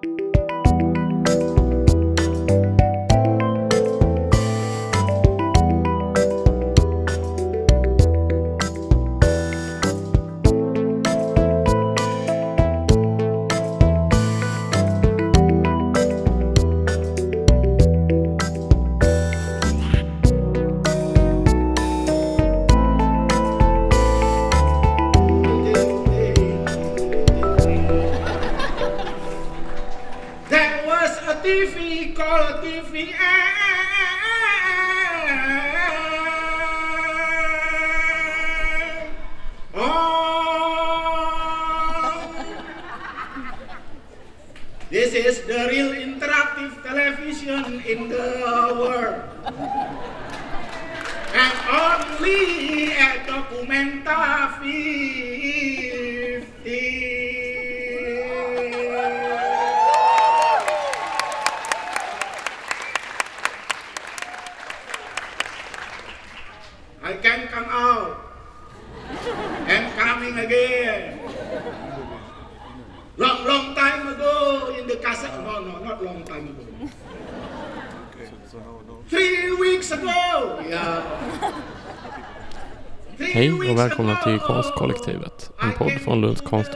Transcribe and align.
There 0.00 0.37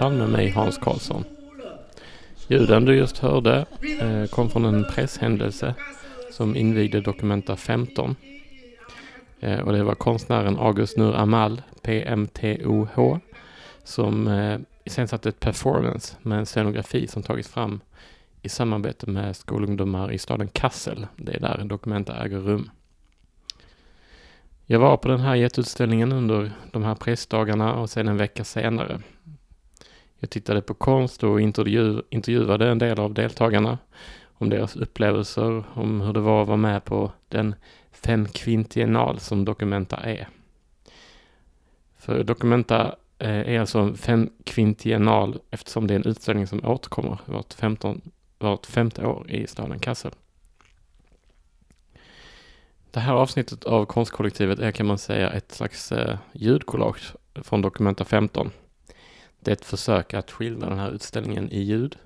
från 0.03 0.19
med 0.19 0.29
mig 0.29 0.51
Hans 0.51 0.79
Karlsson. 0.79 1.25
Ljuden 2.49 2.85
du 2.85 2.95
just 2.95 3.19
hörde 3.19 3.67
eh, 4.01 4.25
kom 4.31 4.51
från 4.51 4.65
en 4.65 4.85
presshändelse 4.85 5.75
som 6.33 6.57
invigde 6.57 7.01
Documenta 7.01 7.57
15. 7.57 8.17
Eh, 9.41 9.61
och 9.61 9.73
det 9.73 9.83
var 9.83 9.95
konstnären 9.95 10.59
August 10.59 10.97
Nur 10.97 11.15
Amal, 11.15 11.63
PMTOH, 11.83 13.19
som 13.85 14.29
eh, 14.29 14.59
iscensatte 14.85 15.29
ett 15.29 15.41
performance 15.41 16.17
med 16.23 16.39
en 16.39 16.47
scenografi 16.47 17.07
som 17.07 17.23
tagits 17.23 17.49
fram 17.49 17.81
i 18.43 18.49
samarbete 18.49 19.11
med 19.11 19.37
skolungdomar 19.37 20.13
i 20.13 20.19
staden 20.19 20.49
Kassel. 20.49 21.07
Det 21.17 21.35
är 21.35 21.41
där 21.41 21.65
Documenta 21.65 22.25
äger 22.25 22.39
rum. 22.39 22.71
Jag 24.67 24.81
var 24.81 24.97
på 24.97 25.09
den 25.09 25.21
här 25.21 25.35
jätteutställningen 25.35 26.13
under 26.13 26.53
de 26.73 26.83
här 26.83 26.95
pressdagarna 26.95 27.75
och 27.75 27.91
sen 27.91 28.09
en 28.09 28.17
vecka 28.17 28.45
senare. 28.45 29.01
Jag 30.23 30.31
tittade 30.31 30.63
på 30.63 30.75
konst 30.75 31.25
och 31.25 31.41
intervju 31.41 32.03
intervjuade 32.11 32.69
en 32.69 32.79
del 32.79 33.01
av 33.01 33.15
deltagarna 33.15 33.79
om 34.35 34.51
deras 34.51 34.77
upplevelser, 34.77 35.65
om 35.75 36.01
hur 36.01 36.13
det 36.13 36.21
var 36.21 36.43
att 36.43 36.49
vara 36.49 36.57
med 36.57 36.85
på 36.85 37.13
den 37.29 37.55
femkvintiennal 37.93 39.21
som 39.21 39.45
Documenta 39.45 39.97
är. 39.97 40.29
För 41.97 42.25
Documenta 42.25 42.95
eh, 43.19 43.55
är 43.55 43.61
alltså 43.61 43.79
en 43.79 43.97
femkvintiennal 43.97 45.41
eftersom 45.51 45.87
det 45.87 45.95
är 45.95 45.99
en 45.99 46.07
utställning 46.07 46.47
som 46.47 46.65
återkommer 46.65 47.19
vart, 47.27 47.53
15, 47.53 48.01
vart 48.39 48.67
femte 48.67 49.07
år 49.07 49.31
i 49.31 49.47
staden 49.47 49.79
Kassel. 49.79 50.13
Det 52.91 53.01
här 53.01 53.13
avsnittet 53.13 53.65
av 53.65 53.85
konstkollektivet 53.85 54.59
är 54.59 54.71
kan 54.71 54.87
man 54.87 54.99
säga 54.99 55.31
ett 55.31 55.53
slags 55.53 55.93
eh, 55.93 56.19
ljudkollage 56.33 57.15
från 57.35 57.63
Documenta 57.63 58.05
15. 58.05 58.51
Det 59.45 59.51
är 59.51 59.53
ett 59.53 59.65
försök 59.65 60.15
att 60.15 60.31
skildra 60.31 60.69
den 60.69 60.79
här 60.79 60.91
utställningen 60.91 61.51
i 61.51 61.61
ljud. 61.61 61.97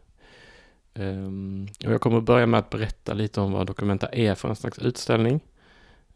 Ehm, 0.95 1.69
och 1.87 1.93
jag 1.93 2.01
kommer 2.01 2.19
att 2.19 2.25
börja 2.25 2.47
med 2.47 2.59
att 2.59 2.71
berätta 2.71 3.15
lite 3.15 3.41
om 3.41 3.53
vad 3.53 3.67
Documenta 3.67 4.07
är 4.07 4.35
för 4.35 4.49
en 4.49 4.57
slags 4.57 4.79
utställning. 4.79 5.41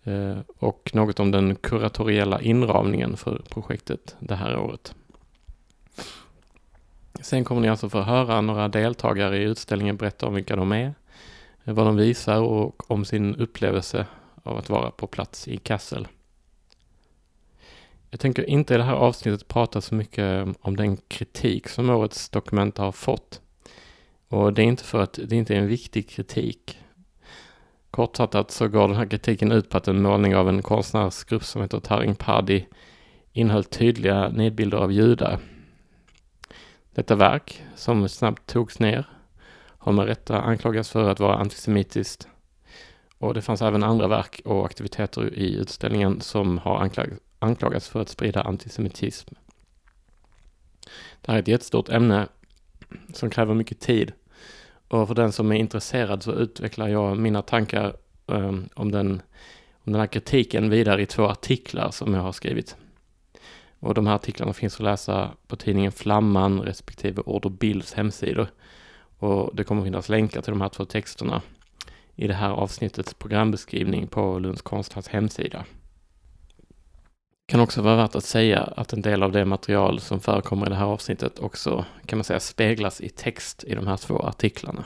Eh, 0.05 0.39
och 0.47 0.91
något 0.95 1.21
om 1.21 1.31
den 1.31 1.57
kuratoriella 1.57 2.41
inramningen 2.41 3.17
för 3.17 3.43
projektet 3.49 4.17
det 4.19 4.35
här 4.35 4.59
året. 4.59 4.95
Sen 7.21 7.45
kommer 7.45 7.61
ni 7.61 7.69
alltså 7.69 7.89
få 7.89 8.01
höra 8.01 8.41
några 8.41 8.69
deltagare 8.69 9.39
i 9.39 9.43
utställningen 9.43 9.97
berätta 9.97 10.27
om 10.27 10.35
vilka 10.35 10.57
de 10.57 10.73
är, 10.73 10.95
eh, 11.65 11.75
vad 11.75 11.87
de 11.87 11.97
visar 11.97 12.41
och 12.41 12.91
om 12.91 13.05
sin 13.05 13.37
upplevelse 13.37 14.07
av 14.43 14.57
att 14.57 14.69
vara 14.69 14.91
på 14.91 15.07
plats 15.07 15.49
i 15.49 15.57
Kassel. 15.57 16.09
Jag 18.11 18.21
tänker 18.21 18.51
inte 18.51 18.75
i 18.75 18.77
det 18.77 18.83
här 18.83 18.95
avsnittet 18.95 19.49
prata 19.49 19.81
så 19.81 19.95
mycket 19.95 20.57
om 20.61 20.77
den 20.77 20.97
kritik 20.97 21.69
som 21.69 21.91
årets 21.91 22.29
dokument 22.29 22.79
har 22.79 22.93
fått. 22.93 23.41
Och 24.29 24.53
det 24.53 24.63
är 24.63 24.67
inte 24.67 24.85
för 24.85 25.03
att 25.03 25.19
det 25.25 25.37
inte 25.37 25.55
är 25.55 25.59
en 25.59 25.67
viktig 25.67 26.09
kritik. 26.09 26.79
Kortfattat 27.91 28.51
så 28.51 28.69
går 28.69 28.89
den 28.89 28.97
här 28.97 29.07
kritiken 29.07 29.53
ut 29.53 29.69
på 29.69 29.77
att 29.77 29.89
en 29.89 30.03
målning 30.03 30.37
av 30.37 30.49
en 30.49 30.63
konstnärsgrupp 30.63 31.45
som 31.45 31.63
heter 31.63 31.81
Taring 31.81 32.15
Paddy 32.15 32.65
innehöll 33.33 33.65
tydliga 33.65 34.29
nidbilder 34.29 34.79
av 34.79 34.93
judar. 34.93 35.39
Detta 36.95 37.15
verk, 37.15 37.63
som 37.75 38.09
snabbt 38.09 38.47
togs 38.47 38.79
ner, 38.79 39.09
har 39.79 39.93
med 39.93 40.07
rätta 40.07 40.41
anklagats 40.41 40.91
för 40.91 41.09
att 41.09 41.21
vara 41.21 41.37
antisemitiskt. 41.37 42.29
Och 43.19 43.35
det 43.35 43.43
fanns 43.43 43.63
även 43.63 43.83
andra 43.83 44.09
verk 44.09 44.41
och 44.45 44.67
aktiviteter 44.67 45.35
i 45.35 45.55
utställningen 45.55 46.21
som 46.21 46.59
har 46.59 46.79
anklagats 46.79 47.21
anklagas 47.41 47.89
för 47.89 48.01
att 48.01 48.09
sprida 48.09 48.43
antisemitism. 48.43 49.35
Det 51.21 51.33
här 51.33 51.39
är 51.39 51.43
ett 51.43 51.49
jättestort 51.49 51.89
ämne 51.89 52.29
som 53.13 53.31
kräver 53.31 53.55
mycket 53.55 53.81
tid. 53.81 54.13
Och 54.89 55.09
för 55.09 55.15
den 55.15 55.33
som 55.33 55.53
är 55.53 55.57
intresserad 55.57 56.23
så 56.23 56.33
utvecklar 56.33 56.89
jag 56.89 57.19
mina 57.19 57.43
tankar 57.43 57.97
um, 58.27 58.69
om, 58.75 58.91
den, 58.91 59.23
om 59.85 59.93
den 59.93 60.01
här 60.01 60.07
kritiken 60.07 60.71
vidare 60.71 61.03
i 61.03 61.07
två 61.07 61.25
artiklar 61.25 61.91
som 61.91 62.15
jag 62.15 62.23
har 62.23 62.33
skrivit. 62.33 62.77
Och 63.79 63.95
de 63.95 64.07
här 64.07 64.15
artiklarna 64.15 64.53
finns 64.53 64.75
att 64.75 64.81
läsa 64.81 65.31
på 65.47 65.57
tidningen 65.57 65.93
Flamman 65.93 66.61
respektive 66.61 67.23
Ord 67.27 67.45
och 67.45 67.51
Bilds 67.51 67.95
hemsidor. 67.95 68.47
Och 69.19 69.51
det 69.57 69.65
kommer 69.65 69.85
finnas 69.85 70.09
länkar 70.09 70.43
till 70.43 70.53
de 70.53 70.61
här 70.61 70.69
två 70.69 70.85
texterna 70.85 71.43
i 72.15 72.27
det 72.27 72.35
här 72.35 72.51
avsnittets 72.51 73.15
programbeskrivning 73.15 74.07
på 74.07 74.39
Lunds 74.39 74.63
konsthalls 74.63 75.09
hemsida 75.09 75.65
kan 77.51 77.61
också 77.61 77.83
vara 77.83 77.97
värt 77.97 78.15
att 78.15 78.25
säga 78.25 78.61
att 78.61 78.93
en 78.93 79.03
del 79.03 79.23
av 79.23 79.33
det 79.33 79.45
material 79.45 80.01
som 80.01 80.21
förekommer 80.21 80.67
i 80.67 80.69
det 80.69 80.75
här 80.75 80.85
avsnittet 80.85 81.39
också 81.39 81.85
kan 82.07 82.19
man 82.19 82.25
säga 82.25 82.41
speglas 82.41 83.01
i 83.01 83.09
text 83.09 83.65
i 83.65 83.75
de 83.75 83.87
här 83.87 83.97
två 83.97 84.19
artiklarna. 84.19 84.85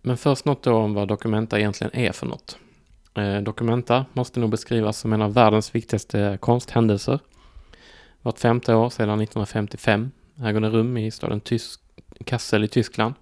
Men 0.00 0.16
först 0.16 0.44
något 0.44 0.62
då 0.62 0.74
om 0.74 0.94
vad 0.94 1.08
Documenta 1.08 1.58
egentligen 1.58 1.96
är 1.96 2.12
för 2.12 2.26
något. 2.26 2.58
Eh, 3.14 3.36
Documenta 3.36 4.06
måste 4.12 4.40
nog 4.40 4.50
beskrivas 4.50 4.98
som 4.98 5.12
en 5.12 5.22
av 5.22 5.34
världens 5.34 5.74
viktigaste 5.74 6.38
konsthändelser. 6.40 7.18
Vart 8.22 8.38
femte 8.38 8.74
år 8.74 8.90
sedan 8.90 9.20
1955 9.20 10.10
äger 10.42 10.60
den 10.60 10.72
rum 10.72 10.96
i 10.96 11.10
staden 11.10 11.40
Tysk 11.40 11.80
Kassel 12.24 12.64
i 12.64 12.68
Tyskland, 12.68 13.14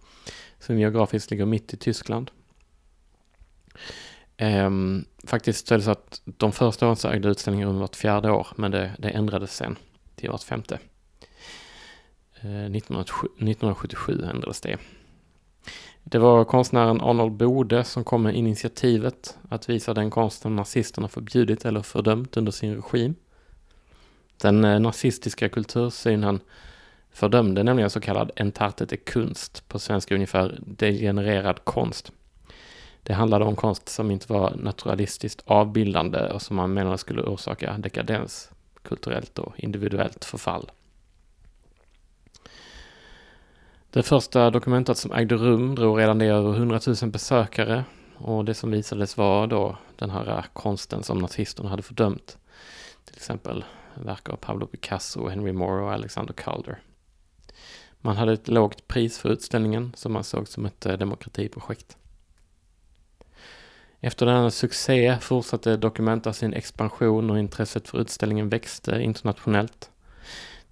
som 0.58 0.78
geografiskt 0.78 1.30
ligger 1.30 1.46
mitt 1.46 1.74
i 1.74 1.76
Tyskland. 1.76 2.30
Ehm, 4.42 5.04
faktiskt 5.24 5.66
så 5.66 5.74
är 5.74 5.78
det 5.78 5.84
så 5.84 5.90
att 5.90 6.22
de 6.24 6.52
första 6.52 6.86
åren 6.86 6.96
så 6.96 7.08
ägde 7.08 7.28
utställningen 7.28 7.68
rum 7.68 7.78
vart 7.78 7.96
fjärde 7.96 8.30
år, 8.30 8.46
men 8.56 8.70
det, 8.70 8.92
det 8.98 9.08
ändrades 9.08 9.56
sen 9.56 9.76
till 10.14 10.30
vart 10.30 10.42
femte. 10.42 10.78
Ehm, 12.40 12.74
1977 12.74 14.24
ändrades 14.32 14.60
det. 14.60 14.76
Det 16.02 16.18
var 16.18 16.44
konstnären 16.44 17.00
Arnold 17.00 17.32
Bode 17.32 17.84
som 17.84 18.04
kom 18.04 18.22
med 18.22 18.34
initiativet 18.34 19.38
att 19.48 19.68
visa 19.68 19.94
den 19.94 20.10
konsten 20.10 20.56
nazisterna 20.56 21.08
förbjudit 21.08 21.64
eller 21.64 21.82
fördömt 21.82 22.36
under 22.36 22.52
sin 22.52 22.74
regim. 22.74 23.14
Den 24.36 24.64
eh, 24.64 24.80
nazistiska 24.80 25.48
kultursynen 25.48 26.40
fördömde 27.10 27.62
nämligen 27.62 27.90
så 27.90 28.00
kallad 28.00 28.30
entartete 28.36 28.96
kunst, 28.96 29.68
på 29.68 29.78
svenska 29.78 30.14
ungefär 30.14 30.58
degenererad 30.66 31.64
konst. 31.64 32.12
Det 33.02 33.12
handlade 33.12 33.44
om 33.44 33.56
konst 33.56 33.88
som 33.88 34.10
inte 34.10 34.32
var 34.32 34.54
naturalistiskt 34.56 35.42
avbildande 35.46 36.18
och 36.18 36.42
som 36.42 36.56
man 36.56 36.74
menade 36.74 36.98
skulle 36.98 37.22
orsaka 37.22 37.78
dekadens, 37.78 38.50
kulturellt 38.82 39.38
och 39.38 39.60
individuellt 39.60 40.24
förfall. 40.24 40.70
Det 43.90 44.02
första 44.02 44.50
dokumentet 44.50 44.98
som 44.98 45.12
ägde 45.12 45.34
rum 45.34 45.74
drog 45.74 45.98
redan 45.98 46.18
det 46.18 46.26
över 46.26 46.54
100 46.54 46.80
000 47.02 47.10
besökare 47.10 47.84
och 48.16 48.44
det 48.44 48.54
som 48.54 48.70
visades 48.70 49.16
var 49.16 49.46
då 49.46 49.76
den 49.96 50.10
här 50.10 50.44
konsten 50.52 51.02
som 51.02 51.18
nazisterna 51.18 51.68
hade 51.68 51.82
fördömt. 51.82 52.38
Till 53.04 53.16
exempel 53.16 53.64
verk 53.94 54.28
av 54.28 54.36
Pablo 54.36 54.66
Picasso, 54.66 55.28
Henry 55.28 55.52
Moore 55.52 55.82
och 55.82 55.92
Alexander 55.92 56.34
Calder. 56.34 56.82
Man 58.00 58.16
hade 58.16 58.32
ett 58.32 58.48
lågt 58.48 58.88
pris 58.88 59.18
för 59.18 59.28
utställningen 59.28 59.92
som 59.96 60.12
man 60.12 60.24
såg 60.24 60.48
som 60.48 60.66
ett 60.66 60.86
eh, 60.86 60.92
demokratiprojekt. 60.92 61.96
Efter 64.00 64.26
denna 64.26 64.50
succé 64.50 65.18
fortsatte 65.20 65.76
Documenta 65.76 66.32
sin 66.32 66.54
expansion 66.54 67.30
och 67.30 67.38
intresset 67.38 67.88
för 67.88 68.00
utställningen 68.00 68.48
växte 68.48 69.02
internationellt. 69.02 69.90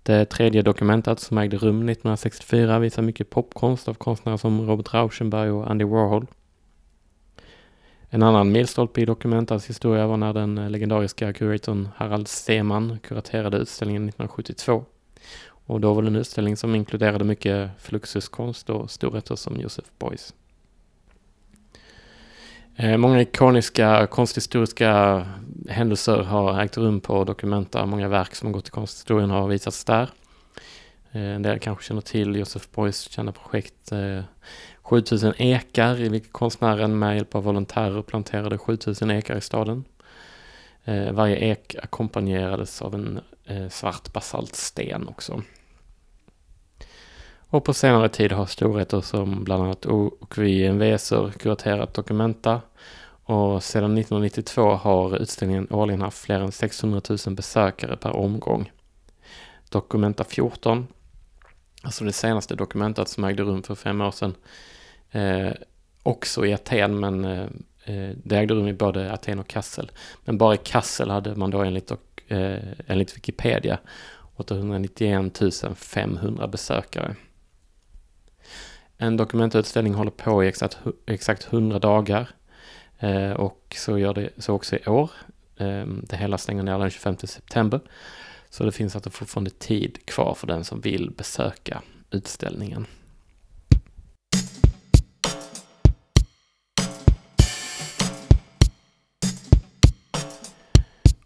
Det 0.03 0.25
tredje 0.25 0.63
dokumentet 0.63 1.21
som 1.21 1.39
ägde 1.39 1.57
rum 1.57 1.77
1964 1.77 2.79
visar 2.79 3.03
mycket 3.03 3.31
popkonst 3.31 3.89
av 3.89 3.95
konstnärer 3.95 4.37
som 4.37 4.67
Robert 4.67 4.95
Rauschenberg 4.95 5.51
och 5.51 5.71
Andy 5.71 5.85
Warhol. 5.85 6.27
En 8.11 8.23
annan 8.23 8.53
milstolpe 8.53 9.01
i 9.01 9.05
Dokumentas 9.05 9.69
historia 9.69 10.07
var 10.07 10.17
när 10.17 10.33
den 10.33 10.73
legendariska 10.73 11.33
kuratorn 11.33 11.89
Harald 11.97 12.29
Seman 12.29 12.99
kuraterade 13.03 13.57
utställningen 13.57 14.03
1972. 14.03 14.85
Och 15.51 15.81
då 15.81 15.95
var 15.95 16.03
det 16.03 16.09
en 16.09 16.17
utställning 16.17 16.57
som 16.57 16.75
inkluderade 16.75 17.25
mycket 17.25 17.71
fluxuskonst 17.79 18.71
och 18.71 18.91
storheter 18.91 19.37
som 19.37 19.61
Joseph 19.61 19.89
Beuys. 19.99 20.35
Eh, 22.81 22.97
många 22.97 23.21
ikoniska 23.21 24.07
konsthistoriska 24.07 25.27
händelser 25.69 26.23
har 26.23 26.61
ägt 26.61 26.77
rum 26.77 27.01
på 27.01 27.25
Documenta. 27.25 27.87
Många 27.87 28.09
verk 28.09 28.35
som 28.35 28.47
har 28.47 28.53
gått 28.53 28.69
i 28.69 28.71
konsthistorien 28.71 29.31
har 29.31 29.49
visats 29.49 29.85
där. 29.85 30.11
Eh, 31.13 31.23
en 31.23 31.43
del 31.43 31.59
kanske 31.59 31.85
känner 31.85 32.01
till 32.01 32.37
Josef 32.37 32.69
Beuys 32.75 33.11
kända 33.11 33.33
projekt 33.33 33.93
eh, 33.93 34.21
7000 34.83 35.35
ekar 35.37 36.01
i 36.01 36.09
vilket 36.09 36.33
konstnären 36.33 36.99
med 36.99 37.17
hjälp 37.17 37.35
av 37.35 37.45
volontärer 37.45 38.03
planterade 38.03 38.59
7000 38.59 39.11
ekar 39.11 39.37
i 39.37 39.41
staden. 39.41 39.85
Varje 41.13 41.37
ek 41.37 41.77
ackompanjerades 41.83 42.83
av 42.83 42.95
en 42.95 43.21
svart 43.71 44.13
basaltsten 44.13 45.09
också. 45.09 45.43
Och 47.51 47.65
på 47.65 47.75
senare 47.75 48.09
tid 48.09 48.33
har 48.33 48.47
storheter 48.47 49.01
som 49.01 49.45
bland 49.45 49.63
annat 49.63 49.87
OKV 49.87 50.43
Weser 50.79 51.31
kuraterat 51.31 51.95
Documenta. 51.95 52.61
Och 53.25 53.63
sedan 53.63 53.99
1992 53.99 54.71
har 54.75 55.17
utställningen 55.23 55.67
årligen 55.71 56.03
haft 56.03 56.19
fler 56.19 56.41
än 56.41 56.53
600 56.53 57.01
000 57.27 57.35
besökare 57.35 57.97
per 57.97 58.17
omgång. 58.17 58.73
Documenta 59.71 60.25
14, 60.25 60.87
alltså 61.83 62.05
det 62.05 62.13
senaste 62.13 62.55
dokumentet 62.55 63.09
som 63.09 63.25
ägde 63.25 63.43
rum 63.43 63.63
för 63.63 63.75
fem 63.75 64.01
år 64.01 64.11
sedan, 64.11 64.35
eh, 65.11 65.51
också 66.03 66.47
i 66.47 66.55
Aten, 66.55 67.01
men 67.01 67.25
eh, 67.25 67.47
eh 67.85 68.11
det 68.25 68.37
ägde 68.37 68.55
rum 68.55 68.69
i 68.69 68.73
både 68.73 69.13
Aten 69.13 69.39
och 69.39 69.49
Kassel. 69.49 69.91
Men 70.25 70.39
bara 70.39 70.55
i 70.55 70.59
Kassel 70.65 71.11
hade 71.11 71.35
man 71.35 71.51
då 71.51 71.63
enligt, 71.63 71.91
och, 71.91 72.23
eh, 72.33 72.63
enligt 72.87 73.17
Wikipedia 73.17 73.79
891 74.37 75.77
500 75.77 76.47
besökare. 76.47 77.17
En 79.01 79.17
dokumentutställning 79.17 79.95
håller 79.95 80.11
på 80.11 80.45
i 80.45 80.49
exakt, 80.49 80.79
exakt 81.07 81.53
100 81.53 81.79
dagar. 81.79 82.29
Eh, 82.99 83.31
och 83.31 83.77
så 83.79 83.99
gör 83.99 84.15
det 84.15 84.31
så 84.37 84.55
också 84.55 84.77
i 84.77 84.87
år. 84.87 85.11
Eh, 85.57 85.87
det 85.87 86.17
hela 86.17 86.39
stänger 86.39 86.63
ner 86.63 86.79
den 86.79 86.91
25 86.91 87.17
september. 87.17 87.81
Så 88.51 88.65
det 88.65 88.73
finns 88.73 88.95
alltså 88.95 89.11
fortfarande 89.11 89.51
tid 89.51 90.07
kvar 90.07 90.35
för 90.35 90.47
den 90.47 90.65
som 90.65 90.81
vill 90.81 91.11
besöka 91.11 91.83
utställningen. 92.11 92.87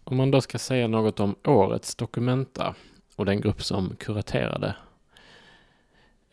Om 0.05 0.17
man 0.17 0.31
då 0.31 0.41
ska 0.41 0.59
säga 0.59 0.89
något 0.89 1.21
om 1.21 1.35
årets 1.45 1.95
Dokumenta 1.95 2.75
och 3.17 3.27
den 3.27 3.41
grupp 3.41 3.63
som 3.63 3.97
kuraterade 3.97 4.75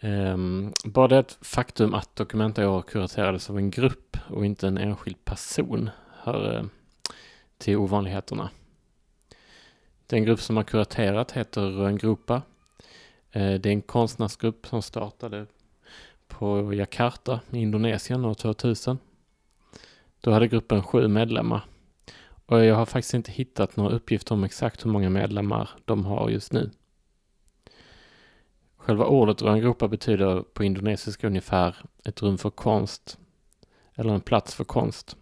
Um, 0.01 0.73
bara 0.85 1.07
det 1.07 1.37
faktum 1.41 1.93
att 1.93 2.15
Dokumenta 2.15 2.63
i 2.63 2.65
år 2.65 2.81
kuraterades 2.81 3.49
av 3.49 3.57
en 3.57 3.69
grupp 3.69 4.17
och 4.29 4.45
inte 4.45 4.67
en 4.67 4.77
enskild 4.77 5.25
person 5.25 5.89
hör 6.23 6.57
uh, 6.57 6.65
till 7.57 7.77
ovanligheterna. 7.77 8.49
Den 10.07 10.23
grupp 10.23 10.41
som 10.41 10.57
har 10.57 10.63
kuraterat 10.63 11.31
heter 11.31 11.61
Röngrupa. 11.61 12.41
Uh, 13.35 13.41
eh, 13.41 13.59
det 13.59 13.69
är 13.69 13.73
en 13.73 13.81
konstnärsgrupp 13.81 14.67
som 14.67 14.81
startade 14.81 15.45
på 16.27 16.73
Jakarta 16.73 17.39
i 17.51 17.57
Indonesien 17.57 18.25
år 18.25 18.33
2000. 18.33 18.97
Då 20.21 20.31
hade 20.31 20.47
gruppen 20.47 20.83
sju 20.83 21.07
medlemmar. 21.07 21.65
Och 22.45 22.65
jag 22.65 22.75
har 22.75 22.85
faktiskt 22.85 23.13
inte 23.13 23.31
hittat 23.31 23.75
några 23.75 23.95
uppgifter 23.95 24.33
om 24.35 24.43
exakt 24.43 24.85
hur 24.85 24.91
många 24.91 25.09
medlemmar 25.09 25.69
de 25.85 26.05
har 26.05 26.29
just 26.29 26.53
nu. 26.53 26.69
Själva 28.89 29.05
ordet 29.05 29.41
Rangrupa 29.41 29.87
betyder 29.87 30.41
på 30.41 30.63
indonesiska 30.63 31.27
ungefär 31.27 31.75
ett 32.05 32.21
rum 32.21 32.37
för 32.37 32.49
konst 32.49 33.17
eller 33.95 34.13
en 34.13 34.21
plats 34.21 34.55
för 34.55 34.63
konst. 34.63 35.17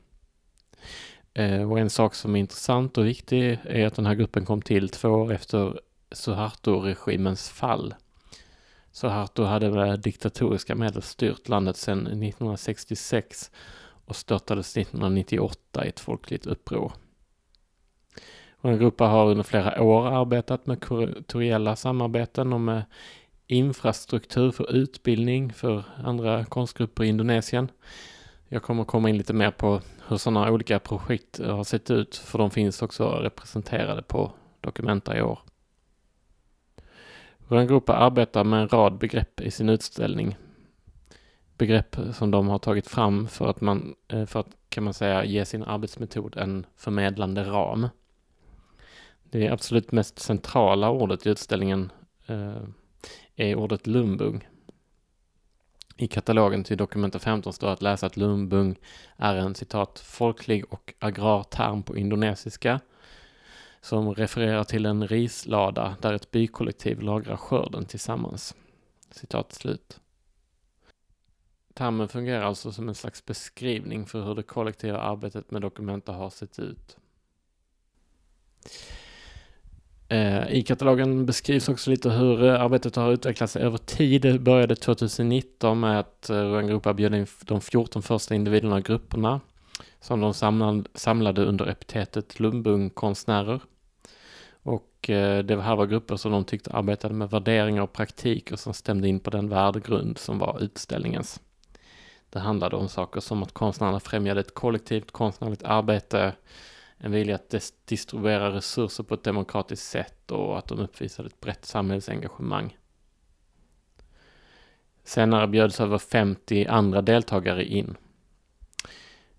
Eh, 1.34 1.72
och 1.72 1.80
en 1.80 1.90
sak 1.90 2.16
som 2.16 2.36
är 2.36 2.40
intressant 2.40 2.98
och 2.98 3.06
viktig 3.06 3.60
är 3.64 3.88
att 3.88 3.96
den 3.96 4.06
här 4.06 4.16
gruppen 4.16 4.46
kom 4.46 4.62
till 4.62 4.90
två 4.90 5.10
år 5.10 5.34
efter 5.34 5.80
Suharto-regimens 6.12 7.50
fall. 7.50 7.94
Suharto 8.92 9.44
hade 9.44 9.72
med 9.72 10.00
diktatoriska 10.00 10.75
medel 10.75 11.02
styrt 11.02 11.48
landet 11.48 11.78
sedan 11.78 12.00
1966 12.00 13.52
och 14.06 14.16
störtades 14.16 14.78
1998 14.78 15.86
i 15.86 15.90
ett 15.90 16.00
folkligt 16.00 16.46
uppror. 16.46 16.92
Rangrupa 18.62 19.06
har 19.06 19.30
under 19.30 19.44
flera 19.44 19.81
år 19.81 20.08
arbetat 20.08 20.66
med 20.66 20.81
kuratoriella 20.81 21.75
samarbeten 21.75 22.54
och 22.54 22.62
med 22.62 22.84
infrastruktur 23.48 24.52
för 24.52 24.76
utbildning 24.76 25.54
för 25.54 25.84
andra 26.04 26.46
konstgrupper 26.46 27.04
i 27.04 27.08
Indonesien. 27.08 27.72
Jag 28.48 28.64
kommer 28.64 28.84
komma 28.84 29.10
in 29.10 29.18
lite 29.18 29.34
mer 29.34 29.52
på 29.52 29.82
hur 30.08 30.18
sådana 30.18 30.52
olika 30.52 30.80
projekt 30.80 31.40
har 31.40 31.64
sett 31.64 31.92
ut, 31.92 32.16
för 32.16 32.38
de 32.38 32.52
finns 32.52 32.82
också 32.82 33.10
representerade 33.10 34.02
på 34.02 34.32
Documenta 34.62 35.18
i 35.18 35.22
år. 35.22 35.40
Röngrupa 37.48 37.94
arbetar 37.94 38.44
med 38.44 38.62
en 38.62 38.68
rad 38.68 38.98
begrepp 38.98 39.42
i 39.42 39.52
sin 39.52 39.70
utställning. 39.70 40.38
Begrepp 41.58 41.98
som 42.13 42.32
de 42.32 42.48
har 42.48 42.60
tagit 42.60 42.88
fram 42.88 43.27
för 43.27 43.50
att 43.50 43.62
man, 43.62 43.96
eh, 44.08 44.25
för 44.25 44.39
att 44.39 44.48
kan 44.70 44.84
man 44.84 44.94
säga, 44.94 45.25
ge 45.25 45.46
sin 45.46 45.63
arbetsmetod 45.63 46.38
en 46.38 46.66
förmedlande 46.75 47.44
ram. 47.44 47.88
Det 49.24 49.50
absolut 49.50 49.92
mest 49.92 50.20
centrala 50.20 50.89
ordet 50.89 51.25
i 51.25 51.30
utställningen 51.30 51.92
eh, 52.27 52.62
är 53.38 53.56
ordet 53.56 53.88
lumbung. 53.88 54.48
I 55.98 56.08
katalogen 56.08 56.63
till 56.63 56.77
Dokumenta 56.77 57.20
15 57.20 57.53
står 57.53 57.70
att 57.70 57.82
läsa 57.82 58.06
att 58.06 58.17
lumbung 58.17 58.75
är 59.17 59.36
en 59.36 59.56
citat 59.56 60.00
folklig 60.00 60.74
och 60.74 60.94
agrar 61.00 61.44
term 61.44 61.84
på 61.84 61.98
indonesiska 61.98 62.79
som 63.82 64.15
refererar 64.15 64.63
till 64.63 64.86
en 64.86 65.08
rislada 65.08 65.96
där 66.01 66.13
ett 66.13 66.32
bykollektiv 66.32 67.01
lagrar 67.01 67.38
skörden 67.38 67.86
tillsammans. 67.86 68.56
Citat 69.12 69.53
slut. 69.53 70.00
Termen 71.74 72.08
fungerar 72.08 72.44
alltså 72.44 72.72
som 72.72 72.89
en 72.89 72.96
slags 72.96 73.25
beskrivning 73.25 74.06
för 74.06 74.24
hur 74.24 74.36
det 74.36 74.44
kollektiva 74.44 75.00
arbetet 75.00 75.51
med 75.51 75.62
Dokumenta 75.62 76.12
har 76.12 76.29
sett 76.29 76.60
ut. 76.60 76.98
Eh, 80.10 80.52
I 80.52 80.64
katalogen 80.64 81.26
beskrivs 81.26 81.70
också 81.70 81.90
lite 81.90 82.10
hur 82.10 82.44
eh, 82.44 82.62
arbetet 82.62 82.96
har 82.96 83.12
utvecklats 83.12 83.56
över 83.56 83.78
tid. 83.78 84.22
Det 84.22 84.40
började 84.40 84.76
2019 84.76 85.80
med 85.80 86.00
att 86.00 86.30
eh, 86.30 86.94
bjöd 86.94 87.16
in 87.16 87.28
de 87.42 87.62
14 87.62 88.02
första 88.02 88.36
individerna 88.36 88.76
och 88.76 88.84
grupperna 88.84 89.42
som 90.00 90.22
de 90.22 90.34
samlade 90.94 91.46
under 91.46 91.68
epitetet 91.68 92.40
Lumbung-konstnärer. 92.40 93.60
Och 94.64 95.10
eh, 95.10 95.44
det 95.44 95.62
här 95.62 95.76
var 95.76 95.86
grupper 95.86 96.16
som 96.16 96.32
de 96.32 96.44
tyckte 96.44 96.72
arbetade 96.72 97.14
med 97.14 97.30
värderingar 97.30 97.82
och 97.82 97.94
praktiker 97.94 98.56
som 98.56 98.74
stämde 98.74 99.08
in 99.08 99.20
på 99.20 99.30
den 99.30 99.50
värdegrund 99.50 100.18
som 100.18 100.40
var 100.40 100.60
utställningens. 100.62 101.40
Det 102.30 102.40
handlade 102.40 102.76
om 102.76 102.90
saker 102.90 103.20
som 103.20 103.44
att 103.44 103.54
konstnärerna 103.54 104.00
främjade 104.00 104.40
ett 104.40 104.54
kollektivt 104.54 105.12
konstnärligt 105.12 105.64
arbete, 105.64 106.34
en 106.98 107.12
vilja 107.12 107.36
att 107.36 107.56
distribuera 107.86 108.51
resurser 108.51 109.04
på 109.04 109.13
ett 109.13 109.24
demokratiskt 109.24 109.88
sätt 109.88 110.32
och 110.32 110.58
att 110.58 110.68
de 110.68 110.80
uppvisade 110.80 111.27
ett 111.27 111.39
brett 111.39 111.66
samhällsengagemang. 111.66 112.77
Senare 115.04 115.48
bjöds 115.48 115.80
över 115.80 115.98
50 115.98 116.66
andra 116.66 117.01
deltagare 117.01 117.66
in. 117.66 117.96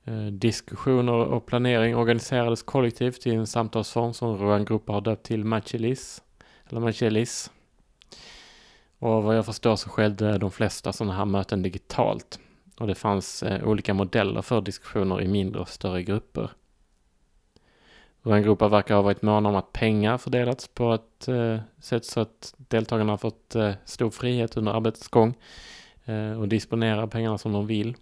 Eh, 0.04 0.26
diskussioner 0.26 1.12
och 1.12 1.46
planering 1.46 1.96
organiserades 1.96 2.62
kollektivt 2.62 3.26
i 3.26 3.34
en 3.34 3.46
samtalsform 3.46 4.14
som 4.14 4.38
Rohan 4.38 4.64
Gruppa 4.64 4.92
har 4.92 5.00
döpt 5.00 5.26
till 5.26 5.44
Machelis, 5.44 6.22
eller 6.68 6.80
Machelis. 6.80 7.50
Och 8.98 9.22
vad 9.22 9.36
jag 9.36 9.46
förstår 9.46 9.76
så 9.76 9.90
skedde 9.90 10.38
de 10.38 10.50
flesta 10.50 10.92
sådana 10.92 11.14
här 11.14 11.24
möten 11.24 11.62
digitalt. 11.62 12.40
Och 12.78 12.86
det 12.86 12.94
fanns 12.94 13.42
eh, 13.42 13.68
olika 13.68 13.94
modeller 13.94 14.42
för 14.42 14.60
diskussioner 14.60 15.22
i 15.22 15.28
mindre 15.28 15.60
och 15.60 15.68
större 15.68 16.02
grupper. 16.02 16.50
Röngropar 18.28 18.68
verkar 18.68 18.94
ha 18.94 19.02
varit 19.02 19.22
måna 19.22 19.48
om 19.48 19.56
att 19.56 19.72
pengar 19.72 20.18
fördelats 20.18 20.68
på 20.68 20.92
ett 20.92 21.28
eh, 21.28 21.58
sätt 21.80 22.04
så 22.04 22.20
att 22.20 22.54
deltagarna 22.56 23.12
har 23.12 23.16
fått 23.16 23.54
eh, 23.54 23.72
stor 23.84 24.10
frihet 24.10 24.56
under 24.56 24.72
arbetets 24.72 25.08
gång 25.08 25.34
eh, 26.04 26.40
och 26.40 26.48
disponera 26.48 27.06
pengarna 27.06 27.38
som 27.38 27.52
de 27.52 27.66
vill. 27.66 27.96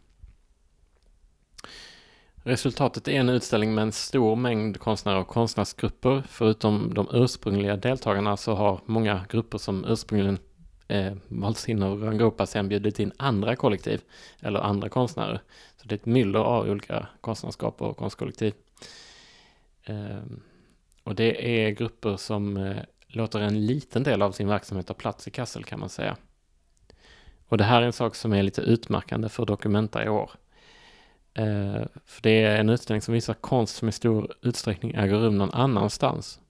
Resultatet 2.37 3.09
är 3.09 3.13
en 3.13 3.29
utställning 3.29 3.75
med 3.75 3.83
en 3.83 3.93
stor 3.93 4.37
mängd 4.37 4.81
konstnärer 4.81 5.19
och 5.19 5.29
konstnärsgrupper. 5.29 6.23
Förutom 6.29 6.95
de 6.95 7.09
ursprungliga 7.13 7.77
deltagarna 7.77 8.37
så 8.37 8.55
har 8.55 8.81
många 8.87 9.25
grupper 9.29 9.59
som 9.59 9.85
ursprungligen 9.85 10.39
eh, 10.89 11.13
valts 11.29 11.69
in 11.69 11.83
av 11.83 12.03
Rangropa 12.03 12.47
sen 12.47 12.69
bjudit 12.69 12.99
in 12.99 13.13
andra 13.17 13.57
kollektiv 13.57 14.01
eller 14.41 14.61
andra 14.61 14.89
konstnärer. 14.89 15.41
Så 15.77 15.89
det 15.89 15.95
är 15.95 15.99
ett 15.99 16.07
myller 16.07 16.41
av 16.41 16.69
olika 16.69 17.07
konstnärskap 17.21 17.83
och 17.83 17.97
konstkollektiv. 17.97 18.53
Ehm, 19.87 20.41
och 21.03 21.15
det 21.15 21.65
är 21.67 21.71
grupper 21.71 22.17
som 22.17 22.57
eh, 22.57 22.77
låter 23.07 23.41
en 23.41 23.67
liten 23.67 24.03
del 24.03 24.23
av 24.23 24.33
sin 24.33 24.49
verksamhet 24.49 24.87
ta 24.87 24.95
plats 24.95 25.29
i 25.29 25.31
Kassel 25.31 25.65
kan 25.65 25.81
man 25.81 25.89
säga. 25.89 26.17
Och 27.49 27.59
det 27.59 27.65
här 27.65 27.83
är 27.83 27.87
en 27.87 27.93
sak 27.93 28.15
som 28.15 28.33
är 28.33 28.43
lite 28.43 28.61
utmärkande 28.61 29.29
för 29.29 29.47
Documenta 29.47 30.05
i 30.05 30.09
år. 30.09 30.31
Ehm, 31.35 31.89
för 32.05 32.23
det 32.23 32.43
är 32.43 32.61
en 32.61 32.69
utställning 32.69 33.03
som 33.03 33.15
visar 33.15 33.35
konst 33.35 33.77
som 33.77 33.89
i 33.89 33.93
stor 33.93 34.35
utsträckning 34.43 34.95
äger 34.95 35.17
rum 35.17 35.39
någon 35.39 35.55
annanstans. 35.55 36.41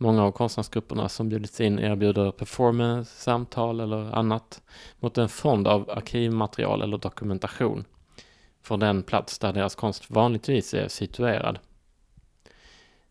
Många 0.00 0.24
av 0.24 0.32
konstnärsgrupperna 0.32 1.08
som 1.08 1.28
bjudits 1.28 1.60
in 1.60 1.78
erbjuder 1.78 2.30
performance, 2.30 3.20
samtal 3.20 3.80
eller 3.80 4.14
annat 4.14 4.62
mot 5.00 5.18
en 5.18 5.28
fond 5.28 5.68
av 5.68 5.90
arkivmaterial 5.90 6.82
eller 6.82 6.98
dokumentation 6.98 7.84
från 8.62 8.80
den 8.80 9.02
plats 9.02 9.38
där 9.38 9.52
deras 9.52 9.74
konst 9.74 10.10
vanligtvis 10.10 10.74
är 10.74 10.88
situerad. 10.88 11.58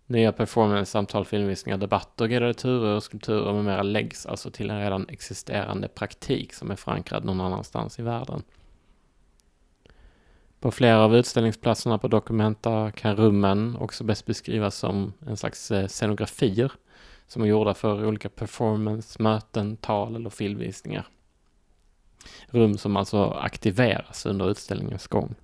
Nya 0.10 0.32
performance, 0.32 0.92
samtal, 0.92 1.26
filmvisningar, 1.26 1.78
debatter, 1.78 2.28
guidade 2.28 2.54
turer, 2.54 3.00
skulpturer 3.00 3.54
med 3.54 3.66
mera 3.66 3.84
läggs 3.84 4.26
alltså 4.26 4.52
till 4.52 4.70
en 4.70 4.80
redan 4.80 5.10
existerande 5.10 5.88
praktik 5.88 6.54
som 6.54 6.72
är 6.72 6.76
förankrad 6.76 7.26
någon 7.26 7.42
annanstans 7.42 8.00
i 8.00 8.04
världen. 8.04 8.44
På 10.60 10.72
flera 10.72 11.00
av 11.00 11.16
utställningsplatserna 11.16 11.98
på 11.98 12.08
Documenta 12.08 12.92
kan 12.92 13.16
rummen 13.16 13.78
också 13.78 14.04
bäst 14.04 14.26
beskrivas 14.26 14.76
som 14.76 15.14
en 15.28 15.38
slags 15.38 15.72
eh, 15.72 15.88
scenografier 15.88 16.72
som 17.28 17.42
är 17.42 17.48
gjorda 17.48 17.74
för 17.74 18.06
olika 18.06 18.30
performance, 18.30 19.24
möten, 19.24 19.78
tal 19.78 20.16
eller 20.16 20.30
filmvisningar. 20.30 21.08
Rum 22.48 22.78
som 22.78 22.98
alltså 22.98 23.24
aktiveras 23.24 24.26
under 24.26 24.50
utställningens 24.50 25.08
gång. 25.08 25.36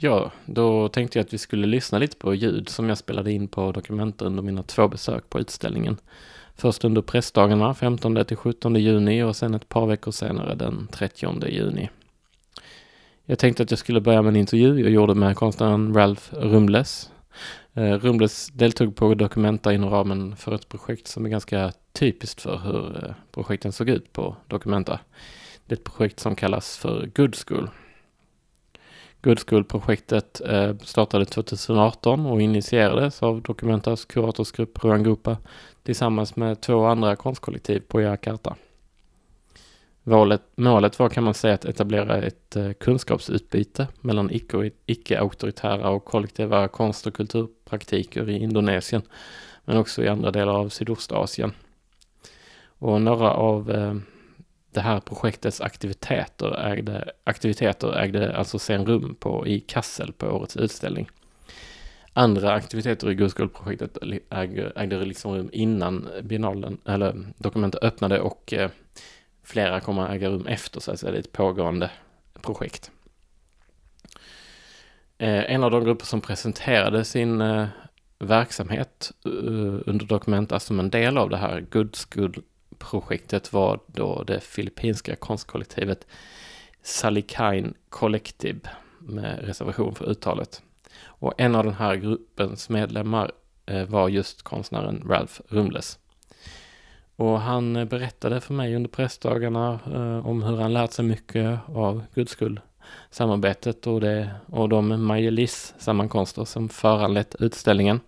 Ja, 0.00 0.32
då 0.46 0.88
tänkte 0.88 1.18
jag 1.18 1.24
att 1.24 1.32
vi 1.32 1.38
skulle 1.38 1.66
lyssna 1.66 1.98
lite 1.98 2.16
på 2.16 2.34
ljud 2.34 2.68
som 2.68 2.88
jag 2.88 2.98
spelade 2.98 3.32
in 3.32 3.48
på 3.48 3.72
Documenta 3.72 4.24
under 4.24 4.42
mina 4.42 4.62
två 4.62 4.88
besök 4.88 5.30
på 5.30 5.40
utställningen. 5.40 5.96
Först 6.56 6.84
under 6.84 7.02
pressdagarna 7.02 7.74
15 7.74 8.24
till 8.24 8.36
17 8.36 8.74
juni 8.74 9.22
och 9.22 9.36
sen 9.36 9.54
ett 9.54 9.68
par 9.68 9.86
veckor 9.86 10.12
senare 10.12 10.54
den 10.54 10.88
30 10.92 11.48
juni. 11.48 11.90
Jag 13.24 13.38
tänkte 13.38 13.62
att 13.62 13.70
jag 13.70 13.78
skulle 13.78 14.00
börja 14.00 14.22
med 14.22 14.30
en 14.30 14.36
intervju 14.36 14.80
jag 14.80 14.90
gjorde 14.90 15.14
med 15.14 15.36
konstnären 15.36 15.94
Ralph 15.94 16.34
Rumles. 16.34 17.10
Eh, 17.74 17.92
Rumles 17.92 18.48
deltog 18.48 18.96
på 18.96 19.14
Documenta 19.14 19.72
inom 19.72 19.90
ramen 19.90 20.36
för 20.36 20.54
ett 20.54 20.68
projekt 20.68 21.06
som 21.06 21.24
är 21.24 21.30
ganska 21.30 21.72
typiskt 21.92 22.40
för 22.40 22.58
hur 22.58 23.04
eh, 23.04 23.14
projekten 23.30 23.72
såg 23.72 23.88
ut 23.88 24.12
på 24.12 24.36
Documenta. 24.46 25.00
Det 25.66 25.74
är 25.74 25.76
ett 25.78 25.84
projekt 25.84 26.20
som 26.20 26.36
kallas 26.36 26.78
för 26.78 27.10
Good 27.14 27.36
School. 27.36 27.68
Good 29.22 29.38
School-projektet 29.38 30.40
eh, 30.40 30.76
startade 30.76 31.24
2018 31.24 32.26
och 32.26 32.42
initierades 32.42 33.22
av 33.22 33.42
Documentas 33.42 34.04
kuratorsgrupp 34.04 34.84
Ruangupa 34.84 35.36
tillsammans 35.82 36.36
med 36.36 36.60
två 36.60 36.84
andra 36.84 37.16
konstkollektiv 37.16 37.80
på 37.88 38.00
Jakarta. 38.00 38.56
Målet, 40.02 40.42
målet 40.54 40.98
var 40.98 41.08
kan 41.08 41.24
man 41.24 41.34
säga 41.34 41.54
att 41.54 41.64
etablera 41.64 42.16
ett 42.16 42.56
eh, 42.56 42.72
kunskapsutbyte 42.72 43.88
mellan 44.00 44.30
icke-auktoritära 44.86 45.90
och 45.90 46.04
kollektiva 46.04 46.68
konst 46.68 47.06
och 47.06 47.14
kulturpraktiker 47.14 48.30
i 48.30 48.38
Indonesien, 48.38 49.02
men 49.64 49.76
också 49.76 50.04
i 50.04 50.08
andra 50.08 50.30
delar 50.30 50.52
av 50.52 50.68
Sydostasien. 50.68 51.52
Och 52.78 53.02
några 53.02 53.30
av 53.32 53.70
eh, 53.70 53.94
det 54.70 54.80
här 54.80 55.00
projektets 55.00 55.60
aktiviteter 55.60 56.66
ägde, 56.66 57.12
aktiviteter 57.24 57.98
ägde 57.98 58.36
alltså 58.36 58.58
sen 58.58 58.86
rum 58.86 59.14
på, 59.20 59.46
i 59.46 59.60
Kassel 59.60 60.12
på 60.12 60.26
årets 60.26 60.56
utställning. 60.56 61.08
Andra 62.12 62.52
aktiviteter 62.52 63.10
i 63.10 63.14
Gudskuldprojektet 63.14 63.98
ägde, 64.30 64.72
ägde 64.76 65.04
liksom 65.04 65.34
rum 65.34 65.50
innan 65.52 66.08
biennalen, 66.22 66.78
eller 66.84 67.26
dokumentet 67.36 67.82
öppnade 67.82 68.20
och 68.20 68.52
eh, 68.52 68.70
flera 69.42 69.80
kommer 69.80 70.02
att 70.02 70.10
äga 70.10 70.28
rum 70.28 70.46
efter 70.46 70.80
så 70.80 70.92
att 70.92 71.00
säga. 71.00 71.12
Det 71.12 71.18
är 71.18 71.20
ett 71.20 71.32
pågående 71.32 71.90
projekt. 72.42 72.90
Eh, 75.18 75.52
en 75.52 75.64
av 75.64 75.70
de 75.70 75.84
grupper 75.84 76.06
som 76.06 76.20
presenterade 76.20 77.04
sin 77.04 77.40
eh, 77.40 77.66
verksamhet 78.18 79.12
uh, 79.26 79.80
under 79.86 80.06
Documenta 80.06 80.54
alltså 80.54 80.66
som 80.66 80.80
en 80.80 80.90
del 80.90 81.18
av 81.18 81.30
det 81.30 81.36
här 81.36 81.60
Good 81.70 81.96
projektet 82.78 83.52
var 83.52 83.80
då 83.86 84.22
det 84.22 84.40
filippinska 84.40 85.16
konstkollektivet 85.16 86.06
Salikain 86.82 87.74
Collective 87.88 88.60
med 88.98 89.44
reservation 89.44 89.94
för 89.94 90.10
uttalet. 90.10 90.62
Och 91.04 91.40
en 91.40 91.54
av 91.54 91.64
den 91.64 91.74
här 91.74 91.96
gruppens 91.96 92.68
medlemmar 92.68 93.32
eh, 93.66 93.84
var 93.84 94.08
just 94.08 94.42
konstnären 94.42 95.02
Ralph 95.08 95.40
Rumles. 95.48 95.98
Och 97.16 97.40
han 97.40 97.76
eh, 97.76 97.84
berättade 97.84 98.40
för 98.40 98.54
mig 98.54 98.76
under 98.76 98.90
pressdagarna 98.90 99.80
eh, 99.94 100.26
om 100.26 100.42
hur 100.42 100.56
han 100.56 100.72
lärt 100.72 100.92
sig 100.92 101.04
mycket 101.04 101.58
av 101.66 102.04
Guds 102.14 102.32
skull 102.32 102.60
samarbetet 103.10 103.86
och, 103.86 104.00
det, 104.00 104.30
och 104.46 104.68
de 104.68 105.04
Majelis 105.04 105.74
sammankomster 105.78 106.44
som 106.44 106.68
föranlett 106.68 107.34
utställningen. 107.38 108.00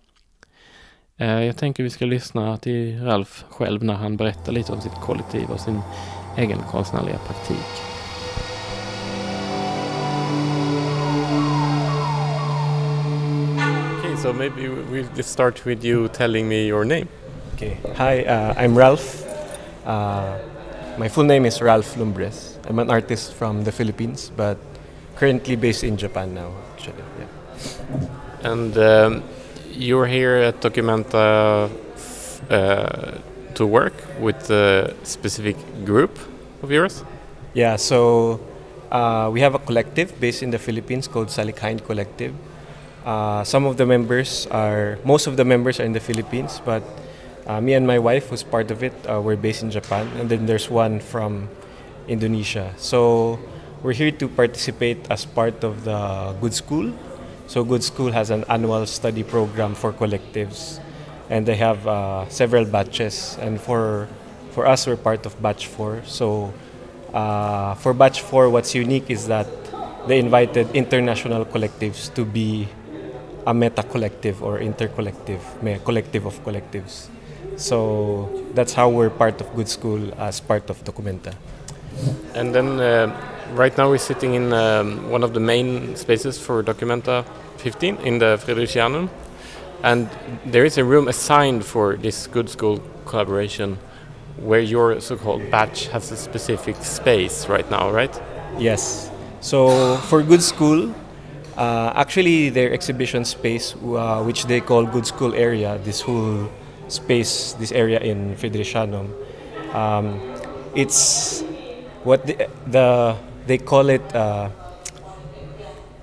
Eh, 1.21 1.45
jag 1.45 1.57
tänker 1.57 1.83
vi 1.83 1.89
ska 1.89 2.05
lyssna 2.05 2.57
till 2.57 3.03
Ralf 3.03 3.45
själv 3.49 3.83
när 3.83 3.93
han 3.93 4.17
berättar 4.17 4.51
lite 4.51 4.71
om 4.71 4.81
sitt 4.81 4.95
kollektiv 5.01 5.49
och 5.49 5.59
sin 5.59 5.81
egen 6.37 6.57
konstnärliga 6.71 7.17
praktik. 7.17 7.57
Okay, 13.99 14.17
so 14.17 14.33
maybe 14.33 14.69
we'll 14.91 15.23
start 15.23 15.65
with 15.65 15.85
you 15.85 16.07
telling 16.07 16.47
me 16.47 16.55
your 16.55 16.85
name. 16.85 17.07
Okay. 17.53 17.77
Hi, 17.97 18.25
uh, 18.25 18.63
I'm 18.63 18.77
Ralph. 18.77 19.25
Uh, 19.85 20.37
my 20.99 21.09
full 21.09 21.25
name 21.25 21.47
is 21.47 21.61
Ralph 21.61 21.97
Lumbres. 21.97 22.57
I'm 22.69 22.79
an 22.79 22.89
artist 22.89 23.33
from 23.33 23.63
the 23.63 23.71
Philippines, 23.71 24.31
but 24.37 24.57
currently 25.15 25.55
based 25.55 25.83
in 25.83 25.97
Japan 25.97 26.33
now. 26.33 26.51
Actually, 26.73 27.03
yeah. 27.19 28.51
And 28.51 28.77
um, 28.77 29.23
you're 29.73 30.07
here 30.07 30.35
at 30.35 30.61
Documenta 30.61 31.69
uh, 32.49 33.17
to 33.55 33.65
work 33.65 33.93
with 34.19 34.49
a 34.49 34.93
specific 35.03 35.57
group 35.85 36.17
of 36.63 36.71
yours. 36.71 37.03
Yeah. 37.53 37.75
So 37.75 38.39
uh, 38.91 39.29
we 39.31 39.41
have 39.41 39.55
a 39.55 39.59
collective 39.59 40.19
based 40.19 40.43
in 40.43 40.51
the 40.51 40.59
Philippines 40.59 41.07
called 41.07 41.27
Salikhain 41.27 41.83
Collective. 41.83 42.33
Uh, 43.05 43.43
some 43.43 43.65
of 43.65 43.77
the 43.77 43.85
members 43.85 44.47
are, 44.51 44.99
most 45.03 45.25
of 45.27 45.35
the 45.35 45.45
members 45.45 45.79
are 45.79 45.83
in 45.83 45.93
the 45.93 45.99
Philippines, 45.99 46.61
but 46.63 46.83
uh, 47.47 47.59
me 47.59 47.73
and 47.73 47.87
my 47.87 47.97
wife, 47.97 48.29
who's 48.29 48.43
part 48.43 48.69
of 48.69 48.83
it, 48.83 48.93
uh, 49.09 49.19
we're 49.19 49.35
based 49.35 49.63
in 49.63 49.71
Japan, 49.71 50.07
and 50.17 50.29
then 50.29 50.45
there's 50.45 50.69
one 50.69 50.99
from 50.99 51.49
Indonesia. 52.07 52.73
So 52.77 53.39
we're 53.81 53.93
here 53.93 54.11
to 54.11 54.27
participate 54.27 55.09
as 55.09 55.25
part 55.25 55.63
of 55.63 55.83
the 55.83 56.35
Good 56.39 56.53
School. 56.53 56.93
So 57.51 57.65
Good 57.65 57.83
School 57.83 58.13
has 58.13 58.29
an 58.29 58.45
annual 58.47 58.85
study 58.85 59.23
program 59.23 59.75
for 59.75 59.91
collectives, 59.91 60.79
and 61.29 61.45
they 61.45 61.57
have 61.57 61.85
uh, 61.85 62.23
several 62.29 62.63
batches. 62.63 63.35
And 63.41 63.59
for 63.59 64.07
for 64.55 64.63
us, 64.65 64.87
we're 64.87 64.95
part 64.95 65.25
of 65.25 65.35
batch 65.43 65.67
four. 65.67 65.99
So 66.07 66.53
uh, 67.11 67.75
for 67.75 67.91
batch 67.91 68.21
four, 68.21 68.47
what's 68.49 68.73
unique 68.73 69.11
is 69.11 69.27
that 69.27 69.51
they 70.07 70.17
invited 70.17 70.71
international 70.71 71.43
collectives 71.43 72.07
to 72.15 72.23
be 72.23 72.69
a 73.45 73.53
meta 73.53 73.83
collective 73.83 74.41
or 74.41 74.63
intercollective, 74.63 75.43
collective 75.83 76.23
of 76.25 76.39
collectives. 76.47 77.11
So 77.57 78.31
that's 78.55 78.71
how 78.71 78.87
we're 78.87 79.11
part 79.11 79.41
of 79.41 79.53
Good 79.57 79.67
School 79.67 79.99
as 80.15 80.39
part 80.39 80.69
of 80.69 80.81
Documenta. 80.85 81.35
And 82.33 82.55
then 82.55 82.79
uh, 82.79 83.11
right 83.51 83.77
now 83.77 83.89
we're 83.89 83.97
sitting 83.97 84.35
in 84.35 84.53
um, 84.53 85.11
one 85.11 85.21
of 85.21 85.33
the 85.33 85.41
main 85.41 85.97
spaces 85.97 86.39
for 86.39 86.63
Documenta 86.63 87.25
15 87.61 87.97
in 87.97 88.19
the 88.19 88.37
Fridericianum. 88.43 89.09
And 89.83 90.09
there 90.45 90.65
is 90.65 90.77
a 90.77 90.83
room 90.83 91.07
assigned 91.07 91.65
for 91.65 91.95
this 91.95 92.27
Good 92.27 92.49
School 92.49 92.81
collaboration. 93.05 93.77
where 94.37 94.59
your 94.59 94.99
so-called 94.99 95.49
batch 95.51 95.87
has 95.87 96.11
a 96.11 96.17
specific 96.17 96.75
space 96.81 97.47
right 97.47 97.69
now, 97.69 97.91
right? 97.91 98.21
Yes. 98.57 99.11
So 99.39 99.97
for 100.09 100.23
Good 100.23 100.41
School, 100.41 100.93
uh, 101.57 101.93
actually 101.95 102.49
their 102.49 102.73
exhibition 102.73 103.25
space, 103.25 103.75
uh, 103.75 104.23
which 104.23 104.45
they 104.45 104.61
call 104.61 104.85
Good 104.85 105.05
School 105.05 105.35
area, 105.35 105.77
this 105.83 106.01
whole 106.01 106.49
space, 106.87 107.53
this 107.53 107.71
area 107.71 107.99
in 107.99 108.35
Fridericianum, 108.35 109.09
um, 109.73 110.19
it's 110.75 111.41
what 112.03 112.25
the, 112.25 112.49
the 112.67 113.15
they 113.47 113.57
call 113.57 113.89
it 113.89 114.03
uh, 114.15 114.49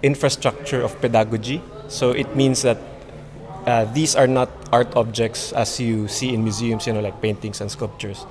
infrastructure 0.03 0.83
of 0.83 1.01
pedagogy. 1.01 1.63
So 1.89 2.11
it 2.11 2.37
means 2.37 2.63
that 2.63 2.79
uh, 3.67 3.85
these 3.93 4.17
are 4.17 4.27
not 4.27 4.49
art 4.73 4.95
objects 4.97 5.53
as 5.53 5.81
you 5.81 6.09
see 6.09 6.35
in 6.35 6.43
museums, 6.43 6.87
you 6.87 6.93
know, 6.93 7.01
like 7.01 7.21
paintings 7.21 7.61
and 7.61 7.71
sculptures, 7.71 8.25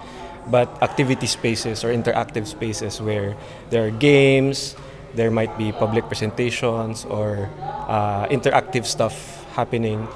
but 0.48 0.70
activity 0.82 1.28
spaces 1.28 1.84
or 1.84 1.94
interactive 1.94 2.48
spaces 2.48 3.02
where 3.02 3.36
there 3.70 3.86
are 3.88 3.92
games, 3.92 4.76
there 5.14 5.32
might 5.32 5.58
be 5.58 5.72
public 5.72 6.08
presentations 6.08 7.06
or 7.06 7.50
uh, 7.88 8.28
interactive 8.28 8.86
stuff 8.86 9.46
happening. 9.54 10.08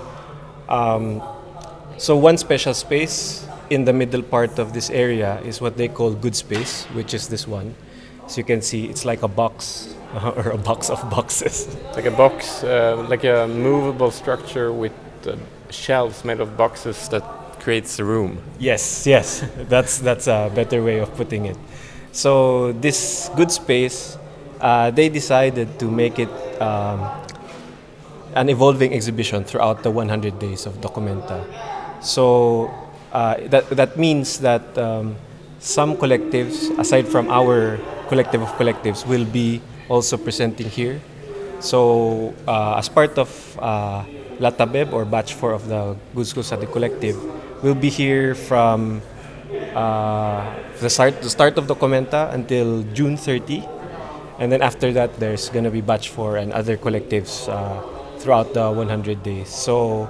Um, 0.70 1.22
so 1.98 2.15
one 2.15 2.38
special 2.38 2.74
space 2.74 3.46
in 3.70 3.86
the 3.86 3.93
middle 3.93 4.22
part 4.22 4.60
of 4.60 4.74
this 4.74 4.89
area 4.89 5.39
is 5.41 5.62
what 5.62 5.77
they 5.77 5.88
call 5.88 6.13
good 6.13 6.36
space, 6.36 6.86
which 6.93 7.13
is 7.13 7.27
this 7.27 7.48
one. 7.48 7.75
So 8.31 8.38
you 8.38 8.45
can 8.45 8.61
see 8.61 8.85
it's 8.85 9.03
like 9.03 9.23
a 9.23 9.27
box 9.27 9.93
or 10.23 10.51
a 10.51 10.57
box 10.57 10.89
of 10.89 11.01
boxes. 11.09 11.67
Like 11.95 12.05
a 12.05 12.11
box, 12.11 12.63
uh, 12.63 13.05
like 13.09 13.25
a 13.25 13.45
movable 13.45 14.09
structure 14.09 14.71
with 14.71 14.93
uh, 15.27 15.35
shelves 15.69 16.23
made 16.23 16.39
of 16.39 16.55
boxes 16.55 17.09
that 17.09 17.23
creates 17.59 18.00
a 18.00 18.05
room. 18.05 18.38
Yes, 18.57 19.05
yes, 19.05 19.43
that's 19.67 20.00
that's 20.00 20.27
a 20.27 20.50
better 20.55 20.81
way 20.81 21.00
of 21.00 21.13
putting 21.17 21.45
it. 21.45 21.57
So 22.13 22.71
this 22.71 23.29
good 23.35 23.51
space, 23.51 24.17
uh, 24.61 24.91
they 24.91 25.09
decided 25.09 25.77
to 25.79 25.91
make 25.91 26.17
it 26.17 26.31
um, 26.61 27.03
an 28.33 28.47
evolving 28.47 28.93
exhibition 28.93 29.43
throughout 29.43 29.83
the 29.83 29.91
100 29.91 30.39
days 30.39 30.65
of 30.65 30.79
Documenta. 30.79 31.43
So 32.01 32.71
uh, 33.11 33.35
that 33.51 33.67
that 33.75 33.97
means 33.97 34.39
that 34.39 34.63
um, 34.77 35.17
some 35.59 35.97
collectives, 35.97 36.71
aside 36.79 37.09
from 37.09 37.27
our 37.27 37.77
collective 38.12 38.44
of 38.44 38.51
collectives, 38.60 39.08
will 39.08 39.24
be 39.24 39.63
also 39.88 40.20
presenting 40.20 40.68
here. 40.68 41.00
So 41.63 42.36
uh, 42.44 42.75
as 42.75 42.91
part 42.91 43.15
of 43.15 43.32
uh, 43.56 44.03
Latabeb 44.44 44.91
or 44.91 45.06
batch 45.06 45.34
4 45.34 45.53
of 45.56 45.72
the 45.72 45.96
Good 46.13 46.27
School 46.27 46.44
Study 46.44 46.68
Collective, 46.68 47.15
we'll 47.63 47.80
be 47.80 47.88
here 47.88 48.36
from 48.36 49.01
uh, 49.72 50.44
the 50.84 50.89
start 50.89 51.22
the 51.22 51.30
start 51.30 51.56
of 51.56 51.72
Documenta 51.72 52.34
until 52.36 52.84
June 52.91 53.15
30. 53.15 53.63
And 54.39 54.51
then 54.51 54.62
after 54.65 54.91
that, 54.91 55.15
there's 55.22 55.48
going 55.48 55.63
to 55.63 55.72
be 55.72 55.80
batch 55.80 56.10
4 56.10 56.38
and 56.38 56.51
other 56.51 56.75
collectives 56.75 57.48
uh, 57.48 57.80
throughout 58.18 58.53
the 58.58 58.74
100 58.74 59.24
days. 59.24 59.48
So, 59.48 60.10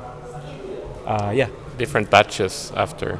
uh, 1.05 1.35
yeah. 1.35 1.51
Different 1.77 2.09
batches 2.09 2.71
after. 2.75 3.19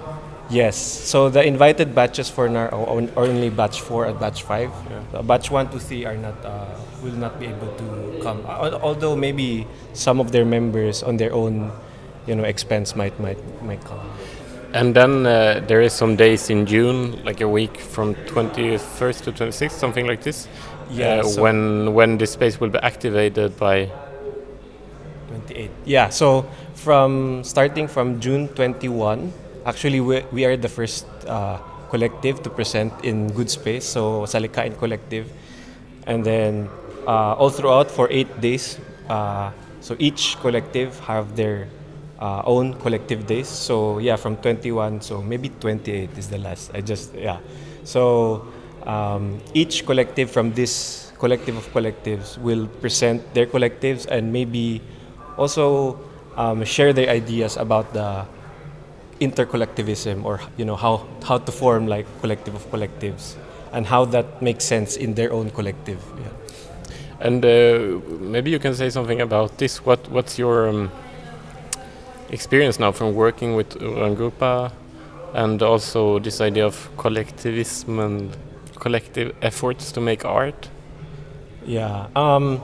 Yes. 0.51 0.75
So 0.75 1.29
the 1.29 1.43
invited 1.43 1.96
batches 1.96 2.29
for 2.29 2.50
now 2.50 2.67
are 2.67 3.08
only 3.15 3.50
batch 3.50 3.79
4 3.81 4.05
and 4.05 4.20
batch 4.20 4.43
5. 4.43 4.70
Yeah. 5.13 5.22
Batch 5.22 5.50
1 5.50 5.70
to 5.72 5.79
3 5.79 6.05
are 6.05 6.17
not 6.17 6.36
uh, 6.46 6.65
will 7.01 7.15
not 7.15 7.39
be 7.39 7.48
able 7.48 7.72
to 7.79 8.20
come. 8.22 8.46
Although 8.46 9.15
maybe 9.15 9.65
some 9.93 10.20
of 10.20 10.31
their 10.31 10.46
members 10.46 11.03
on 11.03 11.17
their 11.17 11.34
own, 11.34 11.72
you 12.27 12.36
know, 12.36 12.43
expense 12.43 12.96
might 12.96 13.17
might 13.20 13.39
might 13.63 13.84
come. 13.86 14.00
And 14.74 14.96
then 14.96 15.25
uh, 15.25 15.63
there 15.67 15.81
is 15.81 15.93
some 15.93 16.15
days 16.15 16.50
in 16.50 16.65
June, 16.65 17.24
like 17.25 17.41
a 17.41 17.48
week 17.48 17.77
from 17.79 18.15
21st 18.27 19.24
to 19.24 19.31
26th, 19.31 19.72
something 19.72 20.08
like 20.08 20.24
this. 20.24 20.48
Yeah, 20.89 21.20
uh, 21.20 21.24
so- 21.24 21.41
when 21.41 21.93
when 21.93 22.17
this 22.17 22.31
space 22.31 22.60
will 22.60 22.69
be 22.69 22.80
activated 22.84 23.56
by 23.58 23.88
28. 25.30 25.71
Yeah, 25.86 26.10
so 26.10 26.45
from 26.76 27.43
starting 27.43 27.88
from 27.88 28.19
June 28.19 28.47
21, 28.49 29.32
actually 29.65 30.02
we, 30.02 30.21
we 30.32 30.45
are 30.45 30.58
the 30.58 30.69
first 30.69 31.06
uh, 31.28 31.58
collective 31.89 32.41
to 32.43 32.50
present 32.50 32.93
in 33.04 33.32
Good 33.32 33.50
Space, 33.50 33.86
so 33.86 34.24
Salikhain 34.24 34.78
Collective. 34.78 35.32
And 36.08 36.24
then 36.26 36.69
uh, 37.08 37.36
all 37.36 37.50
throughout 37.50 37.91
for 37.91 38.08
eight 38.10 38.41
days, 38.41 38.80
uh, 39.10 39.52
so 39.82 39.95
each 40.00 40.38
collective 40.41 41.00
have 41.02 41.36
their 41.36 41.67
uh, 42.19 42.41
own 42.45 42.74
collective 42.76 43.28
days. 43.28 43.47
So 43.47 44.00
yeah, 44.00 44.15
from 44.15 44.38
21, 44.38 45.02
so 45.02 45.21
maybe 45.21 45.50
28 45.50 46.17
is 46.17 46.30
the 46.30 46.38
last. 46.38 46.71
I 46.74 46.82
just, 46.82 47.13
yeah. 47.13 47.39
So 47.84 48.47
um, 48.84 49.39
each 49.54 49.86
collective 49.86 50.32
from 50.32 50.54
this 50.54 51.12
collective 51.19 51.58
of 51.58 51.67
collectives 51.74 52.38
will 52.38 52.67
present 52.67 53.21
their 53.34 53.45
collectives 53.45 54.06
and 54.08 54.34
maybe 54.34 54.82
also 55.38 56.00
um, 56.36 56.63
share 56.63 56.93
their 56.93 57.10
ideas 57.10 57.58
about 57.58 57.93
the 57.93 58.26
intercollectivism 59.21 60.25
or 60.25 60.41
you 60.57 60.65
know 60.65 60.75
how 60.75 61.07
how 61.23 61.38
to 61.38 61.51
form 61.51 61.88
like 61.88 62.05
collective 62.21 62.55
of 62.55 62.69
collectives 62.71 63.36
and 63.71 63.86
how 63.86 64.03
that 64.03 64.41
makes 64.41 64.65
sense 64.65 64.97
in 64.97 65.13
their 65.13 65.31
own 65.31 65.49
collective 65.51 66.01
yeah. 66.19 66.31
And 67.21 67.45
uh, 67.45 68.01
maybe 68.19 68.49
you 68.49 68.57
can 68.57 68.73
say 68.73 68.89
something 68.89 69.21
about 69.21 69.60
this. 69.60 69.86
What 69.86 70.10
what's 70.10 70.39
your 70.39 70.67
um, 70.69 70.91
experience 72.29 72.79
now 72.79 72.91
from 72.91 73.13
working 73.13 73.55
with 73.55 73.77
Ruangrupa, 73.79 74.71
and 75.36 75.62
also 75.62 76.17
this 76.17 76.41
idea 76.41 76.65
of 76.65 76.89
collectivism 76.97 77.99
and 77.99 78.36
collective 78.79 79.36
efforts 79.43 79.91
to 79.91 80.01
make 80.01 80.25
art? 80.25 80.69
Yeah. 81.63 82.07
Um, 82.15 82.60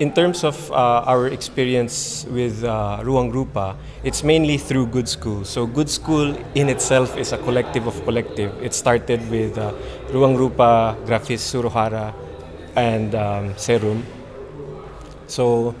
in 0.00 0.12
terms 0.12 0.44
of 0.44 0.70
uh, 0.70 1.02
our 1.06 1.26
experience 1.26 2.24
with 2.30 2.62
uh, 2.62 3.00
Ruangrupa, 3.02 3.76
it's 4.04 4.22
mainly 4.22 4.56
through 4.56 4.86
Good 4.86 5.08
School. 5.08 5.44
So 5.44 5.66
Good 5.66 5.90
School 5.90 6.36
in 6.54 6.68
itself 6.68 7.16
is 7.16 7.32
a 7.32 7.38
collective 7.38 7.86
of 7.86 8.02
collective. 8.04 8.54
It 8.62 8.74
started 8.74 9.28
with 9.30 9.58
uh, 9.58 9.72
Ruangrupa, 10.10 11.04
Grafis 11.04 11.42
Huru 11.52 11.70
Hara, 11.70 12.14
and 12.76 13.14
um, 13.14 13.54
Serrum. 13.56 14.04
So 15.26 15.74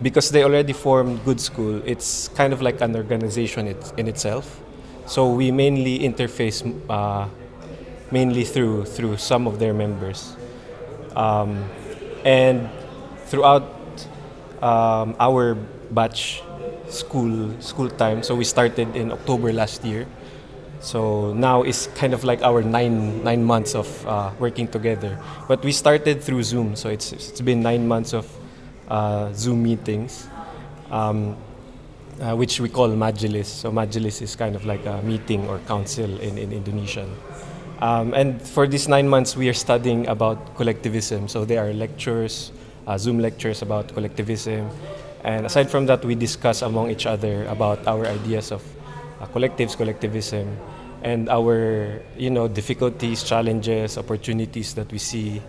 because 0.00 0.30
they 0.30 0.44
already 0.44 0.72
formed 0.72 1.22
Good 1.24 1.40
School, 1.40 1.82
it's 1.84 2.28
kind 2.28 2.52
of 2.52 2.62
like 2.62 2.80
an 2.80 2.96
organization 2.96 3.68
in 3.98 4.08
itself. 4.08 4.60
So 5.06 5.30
we 5.30 5.50
mainly 5.50 5.98
interface 5.98 6.64
uh, 6.88 7.28
mainly 8.10 8.44
through 8.44 8.86
through 8.86 9.18
some 9.18 9.46
of 9.46 9.58
their 9.58 9.74
members. 9.74 10.36
Um, 11.14 11.68
and 12.24 12.68
throughout 13.28 13.64
um, 14.60 15.14
our 15.20 15.54
batch 15.90 16.42
school 16.88 17.52
school 17.60 17.88
time, 17.88 18.22
so 18.22 18.34
we 18.34 18.44
started 18.44 18.96
in 18.96 19.12
October 19.12 19.52
last 19.52 19.84
year. 19.84 20.06
So 20.80 21.34
now 21.34 21.62
it's 21.62 21.88
kind 21.98 22.14
of 22.14 22.24
like 22.24 22.42
our 22.42 22.62
nine 22.62 23.22
nine 23.24 23.42
months 23.44 23.74
of 23.74 23.88
uh, 24.06 24.30
working 24.38 24.68
together. 24.68 25.18
But 25.48 25.62
we 25.64 25.72
started 25.72 26.22
through 26.22 26.42
Zoom, 26.44 26.76
so 26.76 26.88
it's 26.88 27.12
it's 27.12 27.40
been 27.40 27.62
nine 27.62 27.86
months 27.86 28.14
of 28.14 28.26
uh, 28.88 29.32
Zoom 29.34 29.62
meetings, 29.62 30.28
um, 30.90 31.36
uh, 32.20 32.34
which 32.36 32.60
we 32.60 32.68
call 32.68 32.88
Majelis. 32.88 33.48
So 33.48 33.70
Majelis 33.72 34.22
is 34.22 34.36
kind 34.36 34.56
of 34.56 34.64
like 34.64 34.86
a 34.86 35.02
meeting 35.02 35.48
or 35.48 35.58
council 35.66 36.08
in, 36.20 36.38
in 36.38 36.52
Indonesian. 36.52 37.10
Um, 37.80 38.14
and 38.14 38.40
for 38.42 38.66
these 38.66 38.88
nine 38.88 39.08
months, 39.08 39.36
we 39.36 39.48
are 39.48 39.54
studying 39.54 40.06
about 40.08 40.56
collectivism. 40.56 41.28
So 41.28 41.44
there 41.44 41.62
are 41.62 41.72
lectures, 41.72 42.50
uh, 42.88 42.96
Zoom 42.96 43.20
lectures 43.20 43.62
about 43.62 43.92
collectivism. 43.94 44.68
And 45.22 45.44
aside 45.44 45.70
from 45.70 45.86
that, 45.86 46.04
we 46.04 46.14
discuss 46.14 46.62
among 46.62 46.90
each 46.90 47.06
other 47.06 47.44
about 47.46 47.86
our 47.86 48.06
ideas 48.06 48.50
of 48.50 48.64
uh, 49.20 49.26
collectives, 49.26 49.76
collectivism, 49.76 50.56
and 51.02 51.28
our 51.28 52.00
you 52.16 52.30
know 52.30 52.48
difficulties, 52.48 53.22
challenges, 53.22 53.98
opportunities 53.98 54.74
that 54.74 54.90
we 54.90 54.98
see 54.98 55.42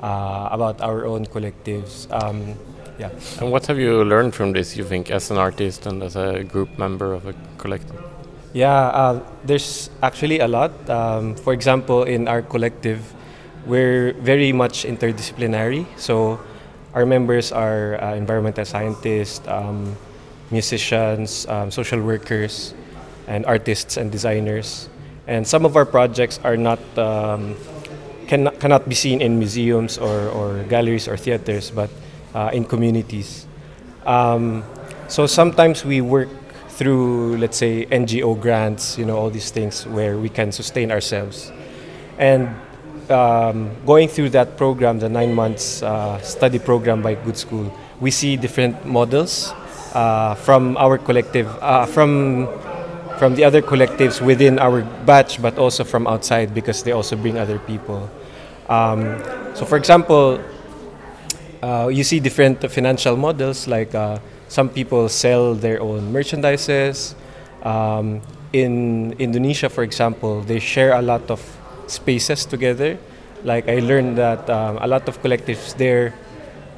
uh, 0.00 0.48
about 0.50 0.80
our 0.80 1.06
own 1.06 1.24
collectives. 1.26 2.10
Um, 2.10 2.58
yeah. 2.98 3.10
And 3.40 3.52
what 3.52 3.66
have 3.66 3.78
you 3.78 4.04
learned 4.04 4.34
from 4.34 4.52
this? 4.52 4.76
You 4.76 4.84
think, 4.84 5.10
as 5.10 5.30
an 5.30 5.38
artist 5.38 5.86
and 5.86 6.02
as 6.02 6.16
a 6.16 6.44
group 6.44 6.78
member 6.78 7.14
of 7.14 7.26
a 7.26 7.34
collective? 7.58 7.96
Yeah, 8.52 8.88
uh, 8.88 9.20
there's 9.44 9.88
actually 10.02 10.40
a 10.40 10.48
lot. 10.48 10.72
Um, 10.90 11.36
for 11.36 11.52
example, 11.52 12.02
in 12.04 12.28
our 12.28 12.42
collective, 12.42 13.00
we're 13.66 14.12
very 14.20 14.52
much 14.52 14.84
interdisciplinary. 14.84 15.86
So 15.96 16.38
our 16.94 17.06
members 17.06 17.52
are 17.52 18.02
uh, 18.02 18.14
environmental 18.14 18.64
scientists, 18.64 19.46
um, 19.48 19.96
musicians, 20.50 21.46
um, 21.46 21.70
social 21.70 22.00
workers, 22.02 22.74
and 23.26 23.46
artists 23.46 23.96
and 23.96 24.12
designers. 24.12 24.88
And 25.26 25.46
some 25.46 25.64
of 25.64 25.76
our 25.76 25.86
projects 25.86 26.40
are 26.44 26.56
not 26.56 26.80
um, 26.98 27.56
cannot, 28.26 28.60
cannot 28.60 28.88
be 28.88 28.94
seen 28.94 29.20
in 29.20 29.38
museums 29.38 29.98
or, 29.98 30.28
or 30.28 30.62
galleries 30.64 31.08
or 31.08 31.16
theaters, 31.16 31.70
but 31.70 31.90
uh, 32.34 32.50
in 32.52 32.64
communities. 32.64 33.46
Um, 34.06 34.64
so 35.08 35.26
sometimes 35.26 35.84
we 35.84 36.00
work 36.00 36.28
through, 36.68 37.36
let's 37.36 37.58
say, 37.58 37.86
NGO 37.86 38.40
grants, 38.40 38.96
you 38.98 39.04
know, 39.04 39.16
all 39.16 39.30
these 39.30 39.50
things 39.50 39.86
where 39.86 40.16
we 40.16 40.28
can 40.28 40.50
sustain 40.50 40.90
ourselves. 40.90 41.52
And 42.18 42.48
um, 43.10 43.70
going 43.86 44.08
through 44.08 44.30
that 44.30 44.56
program, 44.56 44.98
the 44.98 45.08
nine 45.08 45.34
months 45.34 45.82
uh, 45.82 46.18
study 46.20 46.58
program 46.58 47.02
by 47.02 47.14
Good 47.14 47.36
School, 47.36 47.72
we 48.00 48.10
see 48.10 48.36
different 48.36 48.84
models 48.86 49.52
uh, 49.94 50.34
from 50.34 50.76
our 50.76 50.98
collective, 50.98 51.48
uh, 51.60 51.86
from 51.86 52.48
from 53.18 53.36
the 53.36 53.44
other 53.44 53.62
collectives 53.62 54.20
within 54.20 54.58
our 54.58 54.82
batch, 55.06 55.40
but 55.40 55.56
also 55.56 55.84
from 55.84 56.08
outside 56.08 56.52
because 56.52 56.82
they 56.82 56.90
also 56.90 57.14
bring 57.14 57.38
other 57.38 57.58
people. 57.60 58.10
Um, 58.68 59.22
so, 59.54 59.64
for 59.64 59.76
example, 59.76 60.40
uh, 61.62 61.86
you 61.86 62.02
see 62.02 62.18
different 62.18 62.68
financial 62.68 63.16
models 63.16 63.68
like 63.68 63.94
uh, 63.94 64.18
some 64.48 64.68
people 64.68 65.08
sell 65.08 65.54
their 65.54 65.80
own 65.80 66.12
merchandises. 66.12 67.14
Um, 67.62 68.22
in 68.52 69.12
Indonesia, 69.20 69.68
for 69.68 69.84
example, 69.84 70.42
they 70.42 70.58
share 70.58 70.92
a 70.92 71.02
lot 71.02 71.30
of 71.30 71.40
spaces 71.86 72.44
together. 72.46 72.98
Like 73.44 73.68
I 73.68 73.80
learned 73.80 74.18
that 74.18 74.48
um, 74.48 74.78
a 74.78 74.86
lot 74.86 75.08
of 75.08 75.20
collectives 75.22 75.76
there 75.76 76.14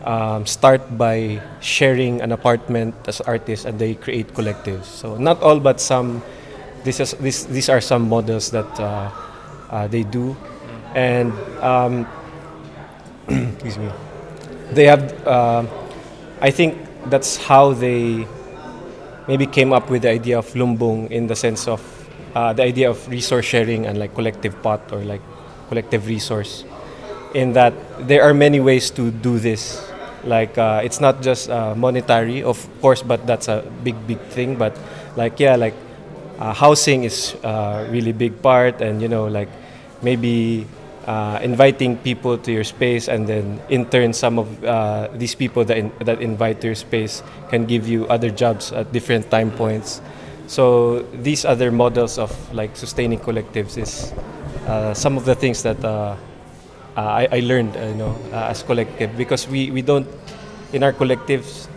um, 0.04 0.46
start 0.46 0.96
by 0.96 1.40
sharing 1.60 2.20
an 2.20 2.32
apartment 2.32 2.94
as 3.08 3.20
artists 3.22 3.64
and 3.64 3.78
they 3.78 3.94
create 3.94 4.28
collectives. 4.34 4.84
So 4.84 5.16
not 5.16 5.42
all, 5.42 5.60
but 5.60 5.80
some. 5.80 6.22
This 6.84 7.00
is, 7.00 7.12
this, 7.12 7.44
these 7.44 7.70
are 7.70 7.80
some 7.80 8.10
models 8.10 8.50
that 8.50 8.68
uh, 8.78 9.10
uh, 9.70 9.88
they 9.88 10.02
do, 10.02 10.36
and 10.94 11.32
um, 11.62 12.06
excuse 13.28 13.78
me. 13.78 13.90
They 14.72 14.84
have. 14.84 15.26
Uh, 15.26 15.64
I 16.42 16.50
think 16.50 16.76
that's 17.06 17.36
how 17.36 17.72
they 17.72 18.26
maybe 19.26 19.46
came 19.46 19.72
up 19.72 19.88
with 19.88 20.02
the 20.02 20.10
idea 20.10 20.38
of 20.38 20.46
lumbung 20.52 21.10
in 21.10 21.26
the 21.26 21.36
sense 21.36 21.66
of 21.66 21.80
uh, 22.34 22.52
the 22.52 22.62
idea 22.62 22.90
of 22.90 23.08
resource 23.08 23.44
sharing 23.44 23.86
and 23.86 23.98
like 23.98 24.14
collective 24.14 24.60
pot 24.62 24.80
or 24.92 25.00
like 25.04 25.20
collective 25.68 26.06
resource 26.06 26.64
in 27.34 27.52
that 27.52 27.74
there 28.06 28.22
are 28.22 28.34
many 28.34 28.60
ways 28.60 28.90
to 28.90 29.10
do 29.10 29.38
this 29.38 29.90
like 30.24 30.56
uh, 30.58 30.80
it's 30.82 31.00
not 31.00 31.22
just 31.22 31.50
uh, 31.50 31.74
monetary 31.74 32.42
of 32.42 32.68
course 32.80 33.02
but 33.02 33.26
that's 33.26 33.48
a 33.48 33.64
big 33.82 33.94
big 34.06 34.20
thing 34.30 34.56
but 34.56 34.76
like 35.16 35.38
yeah 35.38 35.56
like 35.56 35.74
uh, 36.38 36.52
housing 36.52 37.04
is 37.04 37.34
a 37.42 37.48
uh, 37.48 37.86
really 37.90 38.12
big 38.12 38.40
part 38.42 38.80
and 38.80 39.02
you 39.02 39.08
know 39.08 39.26
like 39.26 39.48
maybe 40.02 40.66
uh, 41.06 41.38
inviting 41.42 41.98
people 41.98 42.38
to 42.38 42.50
your 42.50 42.64
space, 42.64 43.08
and 43.08 43.26
then 43.26 43.60
in 43.68 43.84
turn, 43.84 44.14
some 44.14 44.38
of 44.38 44.48
these 45.18 45.34
people 45.34 45.62
that, 45.62 45.76
in, 45.76 45.92
that 46.00 46.22
invite 46.22 46.62
to 46.62 46.68
your 46.68 46.74
space 46.74 47.22
can 47.50 47.66
give 47.66 47.86
you 47.86 48.06
other 48.08 48.30
jobs 48.30 48.72
at 48.72 48.90
different 48.90 49.30
time 49.30 49.50
points. 49.50 50.00
So 50.46 51.00
these 51.12 51.44
other 51.44 51.72
models 51.72 52.18
of 52.18 52.30
like 52.54 52.76
sustaining 52.76 53.18
collectives 53.18 53.78
is 53.78 54.12
uh, 54.66 54.94
some 54.94 55.16
of 55.16 55.24
the 55.24 55.34
things 55.34 55.62
that 55.62 55.82
uh, 55.84 56.16
uh, 56.96 57.00
I, 57.00 57.28
I, 57.32 57.40
learned, 57.40 57.76
uh, 57.76 57.80
you 57.86 57.94
know, 57.94 58.16
as 58.32 58.62
collective 58.62 59.16
because 59.16 59.48
we, 59.48 59.70
we 59.70 59.82
don't 59.82 60.06
in 60.72 60.82
our 60.82 60.92
collectives. 60.92 61.68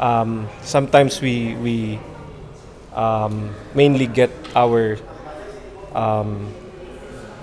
Um, 0.00 0.48
sometimes 0.62 1.22
we 1.22 1.54
we 1.56 1.98
um, 2.94 3.54
mainly 3.74 4.06
get 4.06 4.30
our 4.54 4.98
um, 5.94 6.52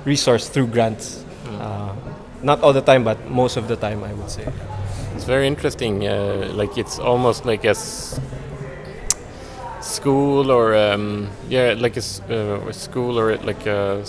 resource 0.06 0.48
through 0.50 0.68
grants 0.68 1.24
uh, 1.60 1.96
not 2.42 2.62
all 2.62 2.74
the 2.74 2.82
time, 2.82 3.04
but 3.04 3.18
most 3.30 3.58
of 3.58 3.68
the 3.68 3.76
time, 3.76 4.04
I 4.04 4.14
would 4.14 4.30
say. 4.30 4.46
It's 5.16 5.24
very 5.24 5.48
interesting. 5.48 6.08
Uh, 6.08 6.52
like 6.54 6.78
it's 6.78 7.00
almost 7.00 7.46
like 7.46 7.64
a 7.66 7.74
school 9.84 10.50
or 10.50 10.76
um, 10.76 11.30
yeah, 11.50 11.76
like 11.78 11.98
a, 11.98 12.04
uh, 12.30 12.70
a, 12.70 12.74
school 12.74 13.20
or 13.20 13.36
like 13.38 13.66
a 13.66 14.04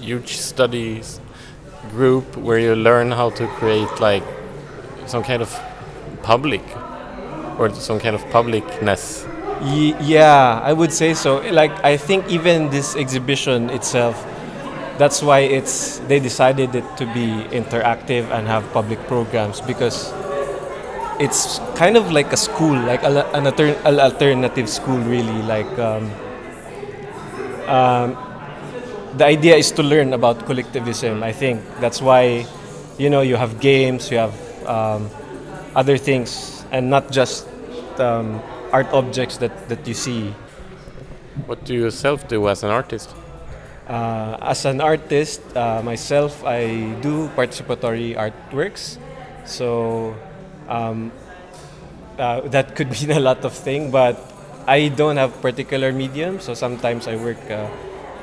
huge 0.00 0.36
studies 0.36 1.20
group 1.90 2.36
where 2.36 2.58
you 2.58 2.74
learn 2.76 3.10
how 3.10 3.30
to 3.30 3.46
create 3.58 4.00
like 4.00 4.22
some 5.06 5.22
kind 5.22 5.42
of 5.42 5.50
public 6.22 6.62
or 7.58 7.72
some 7.74 7.98
kind 7.98 8.14
of 8.14 8.22
publicness. 8.24 9.26
yeah, 10.00 10.60
I 10.62 10.72
would 10.72 10.92
say 10.92 11.14
so. 11.14 11.38
Like 11.50 11.72
I 11.82 11.96
think 11.96 12.28
even 12.28 12.68
this 12.70 12.94
exhibition 12.96 13.70
itself 13.70 14.22
that's 14.98 15.22
why 15.22 15.40
it's 15.40 15.98
they 16.08 16.18
decided 16.18 16.74
it 16.74 16.84
to 16.96 17.04
be 17.12 17.44
interactive 17.52 18.30
and 18.32 18.46
have 18.46 18.64
public 18.72 18.98
programs 19.06 19.60
because 19.60 20.12
it's 21.18 21.58
kind 21.74 21.96
of 21.96 22.12
like 22.12 22.32
a 22.32 22.36
school, 22.36 22.76
like 22.76 23.02
an 23.02 23.46
alter, 23.46 23.74
alternative 23.84 24.68
school, 24.68 24.98
really. 24.98 25.42
Like 25.42 25.70
um, 25.78 26.10
um, 27.66 28.16
the 29.16 29.24
idea 29.26 29.56
is 29.56 29.70
to 29.72 29.82
learn 29.82 30.12
about 30.12 30.44
collectivism. 30.46 31.22
I 31.22 31.32
think 31.32 31.62
that's 31.80 32.00
why 32.00 32.46
you 32.98 33.10
know 33.10 33.20
you 33.20 33.36
have 33.36 33.60
games, 33.60 34.10
you 34.10 34.18
have 34.18 34.34
um, 34.66 35.10
other 35.74 35.96
things, 35.96 36.64
and 36.72 36.90
not 36.90 37.10
just 37.10 37.46
um, 37.98 38.42
art 38.72 38.88
objects 38.92 39.38
that 39.38 39.68
that 39.68 39.86
you 39.86 39.94
see. 39.94 40.34
What 41.46 41.64
do 41.64 41.74
you 41.74 41.82
yourself 41.82 42.28
do 42.28 42.48
as 42.48 42.62
an 42.64 42.70
artist? 42.70 43.14
Uh, 43.88 44.36
as 44.40 44.64
an 44.64 44.80
artist, 44.80 45.40
uh, 45.54 45.80
myself, 45.82 46.42
I 46.44 46.92
do 47.00 47.28
participatory 47.36 48.16
artworks. 48.16 48.98
So 49.44 50.16
um, 50.68 51.12
uh, 52.18 52.40
that 52.48 52.74
could 52.74 52.90
mean 53.00 53.10
a 53.10 53.20
lot 53.20 53.44
of 53.44 53.52
things, 53.52 53.92
but 53.92 54.16
I 54.66 54.88
don't 54.88 55.16
have 55.16 55.40
particular 55.40 55.92
medium. 55.92 56.40
So 56.40 56.54
sometimes 56.54 57.06
I 57.08 57.16
work 57.16 57.38
uh, 57.50 57.68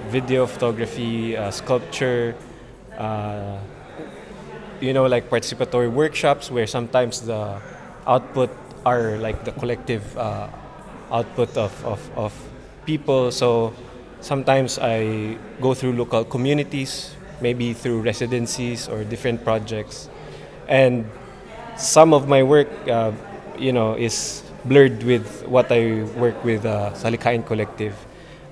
video 0.10 0.46
photography, 0.46 1.38
uh, 1.38 1.52
sculpture, 1.52 2.36
uh, 2.98 3.58
you 4.82 4.94
know, 4.94 5.06
like 5.06 5.30
participatory 5.30 5.92
workshops 5.92 6.52
where 6.52 6.68
sometimes 6.68 7.22
the 7.22 7.62
output 8.06 8.50
are 8.86 9.18
like 9.18 9.46
the 9.46 9.52
collective 9.54 10.04
output 11.12 11.56
of, 11.58 11.86
of, 11.86 12.18
of 12.18 12.34
people. 12.86 13.32
So 13.32 13.74
Sometimes 14.24 14.80
I 14.80 15.36
go 15.60 15.74
through 15.74 16.00
local 16.00 16.24
communities, 16.24 17.12
maybe 17.42 17.74
through 17.74 18.04
residencies 18.04 18.88
or 18.88 19.04
different 19.04 19.44
projects. 19.44 20.08
And 20.70 21.04
some 21.78 22.14
of 22.14 22.28
my 22.28 22.44
work, 22.44 22.70
uh, 22.88 23.12
you 23.58 23.72
know, 23.72 23.96
is 23.96 24.44
blurred 24.66 25.04
with 25.04 25.46
what 25.48 25.72
I 25.72 26.04
work 26.18 26.44
with 26.44 26.66
uh, 26.66 26.92
Salikhain 26.94 27.46
Collective. 27.46 27.96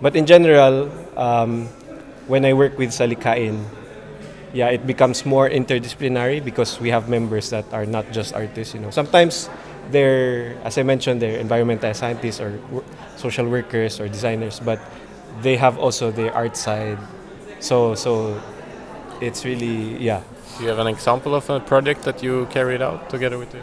But 0.01 0.15
in 0.15 0.25
general, 0.25 0.91
um, 1.17 1.67
when 2.27 2.45
I 2.45 2.53
work 2.53 2.77
with 2.77 2.89
Salikhain, 2.89 3.63
yeah, 4.53 4.67
it 4.69 4.86
becomes 4.86 5.25
more 5.25 5.49
interdisciplinary 5.49 6.43
because 6.43 6.79
we 6.79 6.89
have 6.89 7.07
members 7.10 7.49
that 7.51 7.65
are 7.73 7.86
not 7.86 8.12
just 8.12 8.34
artists. 8.34 8.73
You 8.73 8.81
know, 8.81 8.91
sometimes 8.91 9.49
they're, 9.91 10.57
as 10.63 10.77
I 10.77 10.84
mentioned, 10.84 11.21
they're 11.21 11.39
environmental 11.39 11.93
scientists 11.93 12.39
or 12.41 12.60
social 13.15 13.47
workers 13.47 13.99
or 13.99 14.07
designers, 14.07 14.60
but 14.60 14.79
they 15.41 15.55
have 15.55 15.77
also 15.77 16.12
the 16.12 16.34
art 16.34 16.57
side. 16.57 16.97
So 17.60 17.95
so 17.95 18.41
it's 19.21 19.45
really 19.45 19.97
yeah. 19.97 20.21
Do 20.62 20.65
you 20.65 20.69
have 20.69 20.86
an 20.86 20.93
example 20.93 21.34
of 21.34 21.50
a 21.50 21.60
project 21.60 22.04
that 22.04 22.21
you 22.21 22.45
carried 22.52 22.84
out 22.84 23.10
together 23.10 23.39
with 23.39 23.50
the 23.50 23.58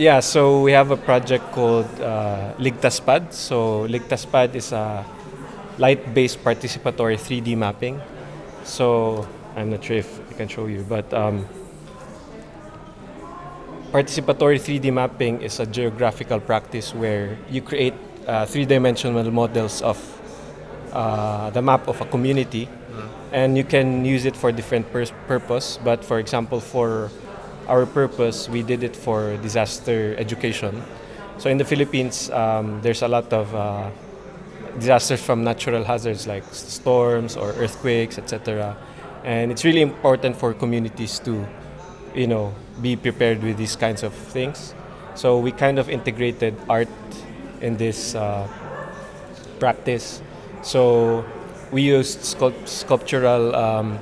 yeah, 0.00 0.18
so 0.18 0.62
we 0.62 0.72
have 0.72 0.90
a 0.90 0.96
project 0.96 1.52
called 1.52 1.86
uh, 2.00 2.54
Ligtaspad. 2.58 3.32
So 3.32 3.86
Ligtaspad 3.86 4.56
is 4.56 4.72
a 4.72 5.06
light-based 5.78 6.42
participatory 6.42 7.20
3D 7.20 7.56
mapping. 7.56 8.00
So 8.64 9.28
I'm 9.54 9.70
not 9.70 9.84
sure 9.84 9.98
if 9.98 10.20
I 10.28 10.32
can 10.32 10.48
show 10.48 10.66
you, 10.66 10.84
but 10.88 11.06
um, 11.14 11.46
participatory 13.92 14.58
3D 14.58 14.92
mapping 14.92 15.42
is 15.42 15.60
a 15.60 15.66
geographical 15.66 16.40
practice 16.40 16.92
where 16.92 17.38
you 17.48 17.62
create 17.62 17.94
uh, 18.26 18.44
three-dimensional 18.44 19.30
models 19.30 19.82
of 19.82 19.98
uh, 20.92 21.50
the 21.50 21.62
map 21.62 21.86
of 21.86 22.00
a 22.00 22.06
community, 22.06 22.66
mm. 22.66 22.79
And 23.32 23.56
you 23.56 23.64
can 23.64 24.04
use 24.04 24.24
it 24.24 24.36
for 24.36 24.52
different 24.52 24.90
pur- 24.92 25.06
purpose. 25.26 25.78
But 25.82 26.04
for 26.04 26.18
example, 26.18 26.60
for 26.60 27.10
our 27.68 27.86
purpose, 27.86 28.48
we 28.48 28.62
did 28.62 28.82
it 28.82 28.96
for 28.96 29.36
disaster 29.38 30.16
education. 30.18 30.82
So 31.38 31.48
in 31.50 31.58
the 31.58 31.64
Philippines, 31.64 32.30
um, 32.30 32.80
there's 32.82 33.02
a 33.02 33.08
lot 33.08 33.32
of 33.32 33.54
uh, 33.54 33.90
disasters 34.78 35.22
from 35.22 35.44
natural 35.44 35.84
hazards 35.84 36.26
like 36.26 36.44
storms 36.52 37.36
or 37.36 37.52
earthquakes, 37.52 38.18
etc. 38.18 38.76
And 39.24 39.50
it's 39.50 39.64
really 39.64 39.82
important 39.82 40.36
for 40.36 40.52
communities 40.52 41.18
to, 41.20 41.46
you 42.14 42.26
know, 42.26 42.54
be 42.82 42.96
prepared 42.96 43.42
with 43.42 43.56
these 43.56 43.76
kinds 43.76 44.02
of 44.02 44.12
things. 44.12 44.74
So 45.14 45.38
we 45.38 45.52
kind 45.52 45.78
of 45.78 45.88
integrated 45.88 46.54
art 46.68 46.88
in 47.60 47.76
this 47.76 48.14
uh, 48.14 48.48
practice 49.58 50.22
so 50.62 51.24
we 51.72 51.82
used 51.82 52.20
sculpt- 52.20 52.68
sculptural 52.68 53.54
um, 53.54 53.98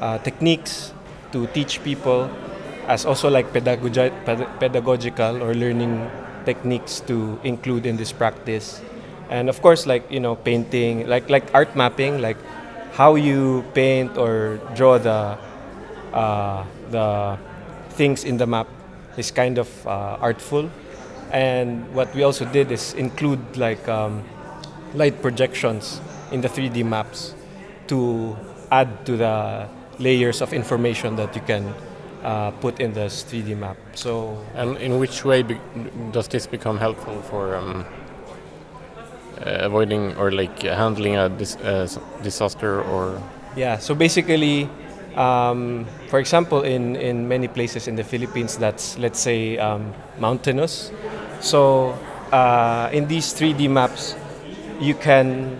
uh, 0.00 0.18
techniques 0.18 0.92
to 1.32 1.46
teach 1.48 1.82
people 1.82 2.30
as 2.88 3.04
also 3.04 3.28
like 3.28 3.52
pedagogi- 3.52 4.12
ped- 4.24 4.48
pedagogical 4.60 5.42
or 5.42 5.54
learning 5.54 6.08
techniques 6.44 7.00
to 7.00 7.38
include 7.44 7.86
in 7.86 7.96
this 7.96 8.12
practice. 8.12 8.80
and 9.26 9.50
of 9.50 9.58
course 9.58 9.90
like 9.90 10.06
you 10.06 10.22
know 10.22 10.38
painting 10.38 11.02
like 11.10 11.26
like 11.26 11.42
art 11.50 11.74
mapping 11.74 12.22
like 12.22 12.38
how 12.94 13.18
you 13.18 13.66
paint 13.74 14.14
or 14.14 14.62
draw 14.78 15.02
the 15.02 15.34
uh, 16.14 16.62
the 16.94 17.36
things 17.98 18.22
in 18.24 18.36
the 18.38 18.46
map 18.46 18.68
is 19.18 19.30
kind 19.30 19.58
of 19.58 19.66
uh, 19.86 20.16
artful 20.22 20.70
and 21.32 21.82
what 21.94 22.06
we 22.14 22.22
also 22.22 22.44
did 22.54 22.70
is 22.70 22.94
include 22.94 23.40
like 23.56 23.82
um, 23.88 24.22
light 24.94 25.20
projections 25.22 26.00
in 26.32 26.40
the 26.40 26.48
3d 26.48 26.82
maps 26.82 27.34
to 27.88 28.36
add 28.70 29.06
to 29.06 29.16
the 29.16 29.68
layers 29.98 30.42
of 30.42 30.52
information 30.52 31.16
that 31.16 31.34
you 31.34 31.42
can 31.42 31.74
uh, 32.24 32.50
put 32.60 32.80
in 32.80 32.92
this 32.92 33.22
3d 33.24 33.54
map 33.54 33.76
so 33.94 34.36
And 34.54 34.76
in 34.78 34.98
which 34.98 35.24
way 35.24 35.42
does 36.12 36.28
this 36.28 36.46
become 36.46 36.78
helpful 36.78 37.22
for 37.22 37.56
um, 37.56 37.84
uh, 39.40 39.58
avoiding 39.68 40.16
or 40.16 40.30
like 40.30 40.62
handling 40.62 41.16
a 41.16 41.28
dis- 41.28 41.56
uh, 41.56 41.86
disaster 42.22 42.82
or 42.82 43.20
Yeah, 43.56 43.78
so 43.78 43.94
basically, 43.94 44.68
um, 45.16 45.86
for 46.08 46.18
example, 46.18 46.60
in, 46.62 46.94
in 46.96 47.26
many 47.26 47.48
places 47.48 47.88
in 47.88 47.96
the 47.96 48.04
Philippines, 48.04 48.58
that's 48.58 48.98
let's 48.98 49.18
say 49.18 49.56
um, 49.56 49.94
mountainous. 50.18 50.92
So 51.40 51.96
uh, 52.32 52.90
in 52.92 53.08
these 53.08 53.32
3D 53.32 53.68
maps, 53.68 54.14
you 54.78 54.94
can 54.94 55.58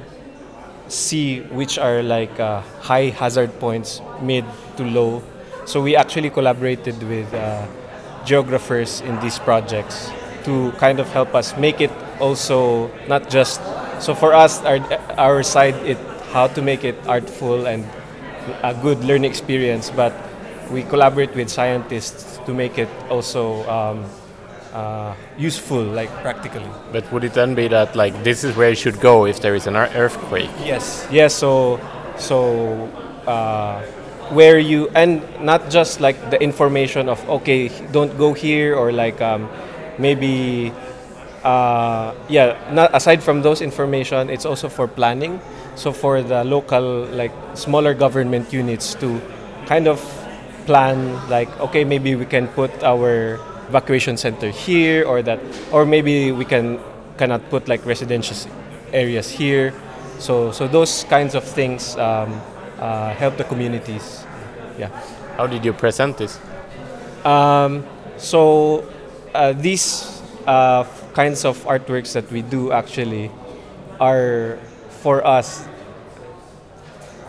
see 0.89 1.41
which 1.53 1.79
are 1.79 2.03
like 2.03 2.39
uh, 2.41 2.61
high 2.81 3.11
hazard 3.11 3.59
points, 3.61 4.01
mid 4.23 4.45
to 4.77 4.85
low. 4.85 5.23
So 5.65 5.83
we 5.83 5.97
actually 5.97 6.31
collaborated 6.31 7.03
with 7.03 7.33
uh, 7.35 7.67
geographers 8.25 9.01
in 9.01 9.19
these 9.21 9.39
projects 9.39 10.11
to 10.45 10.71
kind 10.73 11.01
of 11.01 11.09
help 11.11 11.35
us 11.35 11.57
make 11.57 11.81
it 11.81 11.91
also 12.21 12.91
not 13.09 13.29
just 13.29 13.61
so 14.01 14.15
for 14.15 14.33
us 14.35 14.63
our 14.63 14.79
our 15.19 15.43
side 15.43 15.75
it 15.87 15.99
how 16.33 16.47
to 16.47 16.63
make 16.63 16.85
it 16.85 16.95
artful 17.07 17.67
and 17.67 17.85
a 18.63 18.75
good 18.75 19.03
learning 19.05 19.31
experience 19.31 19.91
but 19.91 20.13
we 20.71 20.83
collaborate 20.83 21.35
with 21.35 21.49
scientists 21.49 22.39
to 22.47 22.55
make 22.55 22.79
it 22.79 22.89
also 23.11 23.63
um, 23.71 24.05
uh, 24.77 25.15
useful 25.39 25.83
like 25.83 26.11
practically 26.21 26.71
but 26.93 27.03
would 27.13 27.25
it 27.25 27.33
then 27.33 27.55
be 27.55 27.67
that 27.69 27.97
like 27.97 28.13
this 28.23 28.45
is 28.45 28.55
where 28.57 28.69
you 28.69 28.77
should 28.77 29.01
go 29.01 29.25
if 29.25 29.41
there 29.41 29.55
is 29.55 29.67
an 29.67 29.77
earthquake 29.77 30.51
Yes. 30.67 31.07
Yes. 31.11 31.35
So, 31.35 31.79
so 32.19 32.91
uh, 33.27 33.81
where 34.35 34.59
you 34.59 34.89
and 34.95 35.23
not 35.41 35.71
just 35.71 36.01
like 36.01 36.19
the 36.31 36.43
information 36.43 37.09
of 37.09 37.23
okay, 37.29 37.69
don't 37.93 38.17
go 38.19 38.33
here 38.33 38.75
or 38.75 38.91
like 38.91 39.21
um, 39.23 39.49
maybe 39.99 40.73
uh, 41.45 42.15
yeah. 42.29 42.59
Not 42.73 42.91
aside 42.95 43.23
from 43.23 43.43
those 43.43 43.63
information, 43.63 44.29
it's 44.29 44.45
also 44.45 44.69
for 44.69 44.89
planning. 44.89 45.41
So 45.77 45.93
for 45.93 46.23
the 46.23 46.43
local 46.43 47.07
like 47.15 47.33
smaller 47.55 47.95
government 47.95 48.53
units 48.53 48.95
to 48.97 49.21
kind 49.67 49.87
of 49.87 50.03
plan 50.67 51.15
like 51.31 51.47
okay 51.61 51.85
maybe 51.85 52.17
we 52.17 52.27
can 52.27 52.49
put 52.49 52.83
our 52.83 53.39
evacuation 53.69 54.17
center 54.17 54.51
here 54.51 55.05
or 55.05 55.23
that 55.23 55.41
or 55.73 55.85
maybe 55.85 56.33
we 56.33 56.45
can 56.45 56.79
cannot 57.19 57.49
put 57.51 57.69
like 57.69 57.85
residential 57.87 58.37
areas 58.93 59.31
here. 59.31 59.73
So 60.19 60.53
so 60.53 60.67
those 60.69 61.05
kinds 61.05 61.35
of 61.35 61.45
things 61.45 61.97
um, 61.97 62.41
uh, 62.79 63.11
help 63.15 63.37
the 63.37 63.45
communities. 63.45 64.25
Yeah. 64.79 64.89
How 65.37 65.47
did 65.47 65.65
you 65.65 65.73
present 65.73 66.17
this? 66.17 66.39
Um, 67.25 67.85
so 68.17 68.85
uh, 69.35 69.53
these 69.53 70.23
uh, 70.47 70.85
kinds 71.13 71.45
of 71.45 71.63
artworks 71.65 72.13
that 72.13 72.31
we 72.31 72.43
do 72.43 72.73
actually 72.73 73.31
are 74.01 74.59
for 75.03 75.27
us. 75.27 75.67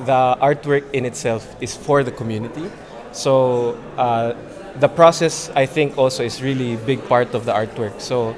The 0.05 0.37
artwork 0.39 0.83
in 0.93 1.05
itself 1.05 1.55
is 1.59 1.75
for 1.75 2.03
the 2.03 2.11
community. 2.11 2.69
So 3.11 3.77
uh, 3.97 4.35
the 4.79 4.87
process 4.87 5.49
i 5.55 5.65
think 5.65 5.97
also 5.97 6.23
is 6.23 6.41
really 6.41 6.75
big 6.85 7.03
part 7.07 7.33
of 7.33 7.45
the 7.45 7.53
artwork. 7.53 7.99
So 8.01 8.35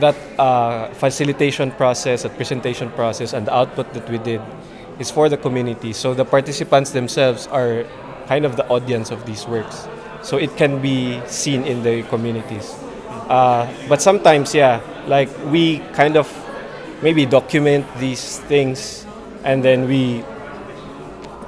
that 0.00 0.14
uh, 0.38 0.92
facilitation 0.94 1.70
process 1.72 2.22
that 2.22 2.36
presentation 2.36 2.90
process 2.90 3.32
and 3.32 3.46
the 3.46 3.54
output 3.54 3.92
that 3.94 4.08
we 4.10 4.18
did 4.18 4.40
is 4.98 5.10
for 5.10 5.28
the 5.28 5.36
community. 5.36 5.92
So 5.92 6.14
the 6.14 6.24
participants 6.24 6.90
themselves 6.90 7.46
are 7.48 7.84
kind 8.26 8.44
of 8.44 8.56
the 8.56 8.66
audience 8.68 9.10
of 9.10 9.24
these 9.26 9.46
works. 9.46 9.88
So 10.22 10.36
it 10.36 10.56
can 10.56 10.82
be 10.82 11.20
seen 11.26 11.64
in 11.64 11.82
the 11.82 12.02
communities. 12.04 12.74
Uh, 13.28 13.66
but 13.88 14.02
sometimes 14.02 14.54
yeah 14.54 14.80
like 15.06 15.28
we 15.46 15.78
kind 15.94 16.16
of 16.16 16.26
maybe 17.02 17.26
document 17.26 17.86
these 17.98 18.38
things 18.50 19.06
and 19.44 19.64
then 19.64 19.86
we 19.86 20.22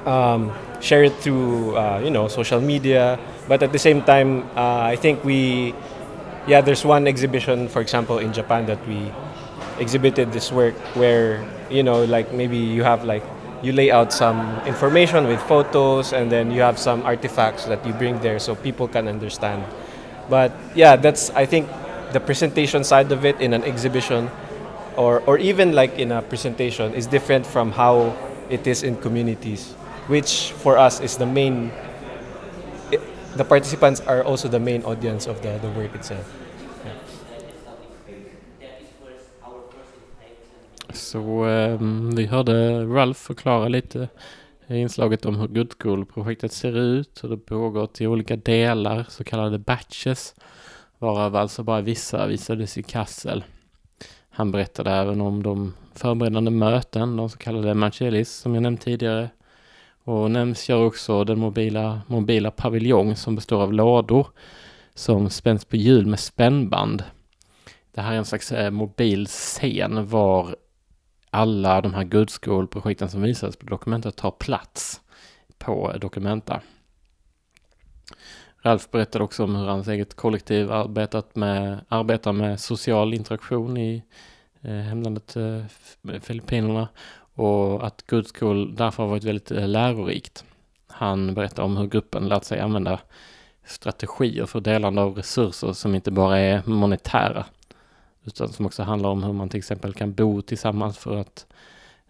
um, 0.07 0.53
share 0.81 1.05
it 1.05 1.15
through 1.17 1.77
uh, 1.77 2.01
you 2.03 2.11
know 2.11 2.29
social 2.29 2.61
media 2.61 3.19
but 3.51 3.65
at 3.67 3.73
the 3.75 3.83
same 3.83 4.01
time 4.07 4.47
uh, 4.55 4.87
i 4.87 4.95
think 4.95 5.25
we 5.27 5.75
yeah 6.47 6.61
there's 6.63 6.85
one 6.87 7.11
exhibition 7.11 7.67
for 7.67 7.83
example 7.83 8.19
in 8.19 8.33
japan 8.33 8.65
that 8.65 8.79
we 8.87 9.11
exhibited 9.83 10.31
this 10.31 10.53
work 10.53 10.75
where 10.95 11.43
you 11.69 11.83
know 11.83 12.05
like 12.05 12.33
maybe 12.33 12.57
you 12.57 12.85
have 12.85 13.03
like 13.03 13.25
you 13.63 13.73
lay 13.73 13.91
out 13.91 14.13
some 14.13 14.39
information 14.67 15.27
with 15.27 15.43
photos 15.43 16.13
and 16.13 16.31
then 16.31 16.51
you 16.51 16.63
have 16.63 16.79
some 16.79 17.03
artifacts 17.03 17.67
that 17.67 17.85
you 17.85 17.93
bring 17.93 18.19
there 18.21 18.39
so 18.39 18.55
people 18.55 18.89
can 18.89 19.07
understand. 19.07 19.63
But 20.31 20.53
yeah 20.75 20.95
that's 20.95 21.29
i 21.31 21.45
think 21.45 21.69
the 22.13 22.21
presentation 22.21 22.85
side 22.85 23.11
of 23.11 23.25
it 23.25 23.41
in 23.41 23.53
an 23.53 23.65
exhibition 23.65 24.31
or, 24.97 25.21
or 25.27 25.39
even 25.39 25.73
like 25.73 25.99
in 25.99 26.13
a 26.13 26.23
presentation 26.23 26.95
is 26.95 27.07
different 27.07 27.45
from 27.47 27.73
how 27.73 28.15
it 28.49 28.67
is 28.67 28.83
in 28.83 28.97
communities 28.97 29.73
which 30.07 30.53
for 30.53 30.79
us 30.79 31.01
is 31.01 31.17
the 31.17 31.27
main 31.27 31.73
the 33.37 33.45
participants 33.45 34.03
are 34.07 34.23
also 34.23 34.49
the 34.49 34.59
main 34.59 34.85
audience 34.85 35.31
of 35.31 35.41
the, 35.41 35.59
the 35.59 35.69
work 35.69 35.95
itself 35.95 36.27
Så 40.93 41.45
ehm, 41.45 42.15
vi 42.17 42.27
hörde 42.27 42.85
Ralph 42.85 43.21
förklara 43.21 43.69
lite 43.69 44.09
i 44.67 44.77
inslaget 44.77 45.27
om 45.27 45.37
hur 45.37 45.49
Good 45.49 45.73
School-projektet 45.79 46.53
ser 46.53 46.77
ut, 46.77 47.25
hur 47.25 47.29
det 47.29 47.37
pågår 47.37 47.87
till 47.87 48.07
olika 48.07 48.37
delar, 48.37 49.07
så 49.09 49.25
kallade 49.25 49.59
batches, 49.59 50.35
varav 50.99 51.37
alltså 51.37 51.63
bara 51.63 51.81
vissa 51.81 52.27
visades 52.27 52.79
i 52.79 52.83
Kassel. 52.83 53.45
Han 54.31 54.53
berättade 54.53 54.91
även 54.91 55.21
om 55.21 55.43
de 55.43 55.75
förberedande 55.95 56.51
möten, 56.51 57.17
de 57.17 57.31
så 57.31 57.39
kallade 57.39 57.75
Marcellis, 57.75 58.33
som 58.33 58.55
jag 58.55 58.63
nämnt 58.63 58.81
tidigare. 58.81 59.31
Och 60.05 60.31
nämns 60.31 60.69
gör 60.69 60.87
också 60.87 61.25
den 61.25 61.39
mobila, 61.39 62.03
mobila 62.07 62.51
paviljong 62.51 63.17
som 63.17 63.35
består 63.35 63.63
av 63.63 63.73
lådor 63.73 64.27
som 64.95 65.31
spänns 65.31 65.65
på 65.65 65.77
hjul 65.77 66.07
med 66.07 66.21
spännband. 66.21 67.05
Det 67.93 68.01
här 68.01 68.13
är 68.13 68.17
en 68.17 68.25
slags 68.25 68.53
eh, 68.53 68.71
mobil 68.71 69.27
scen 69.27 70.07
var 70.07 70.57
alla 71.31 71.81
de 71.81 71.95
här 71.95 72.05
Good 72.05 72.31
School-projekten 72.31 73.09
som 73.09 73.23
visades 73.23 73.57
på 73.57 73.67
Documenta 73.67 74.11
tar 74.11 74.31
plats 74.31 75.01
på 75.59 75.93
Documenta. 76.01 76.61
Ralf 78.63 78.91
berättade 78.91 79.25
också 79.25 79.45
om 79.45 79.57
hur 79.57 79.67
hans 79.67 79.89
eget 79.89 80.17
kollektiv 80.17 80.73
arbetat 80.73 81.37
med, 81.37 81.85
arbetar 81.89 82.33
med 82.33 82.61
social 82.61 83.15
interaktion 83.15 83.77
i 83.77 84.03
eh, 84.61 84.71
hemlandet 84.71 85.37
eh, 85.37 85.65
Filippinerna 86.21 86.89
och 87.41 87.87
att 87.87 88.07
Good 88.07 88.37
School 88.37 88.75
därför 88.75 89.03
har 89.03 89.11
varit 89.11 89.25
väldigt 89.25 89.51
eh, 89.51 89.69
lärorikt. 89.69 90.45
Han 90.87 91.35
berättar 91.35 91.63
om 91.63 91.77
hur 91.77 91.87
gruppen 91.87 92.29
lärt 92.29 92.45
sig 92.45 92.61
använda 92.61 93.01
strategier 93.65 94.47
för 94.47 94.61
delande 94.61 95.03
av 95.03 95.17
resurser 95.17 95.73
som 95.73 95.95
inte 95.95 96.11
bara 96.11 96.39
är 96.39 96.63
monetära 96.67 97.47
utan 98.25 98.49
som 98.49 98.67
också 98.67 98.83
handlar 98.83 99.11
om 99.11 99.23
hur 99.23 99.33
man 99.33 99.49
till 99.49 99.59
exempel 99.59 99.95
kan 99.95 100.15
bo 100.15 100.43
tillsammans 100.43 100.99
för 100.99 101.17
att 101.17 101.47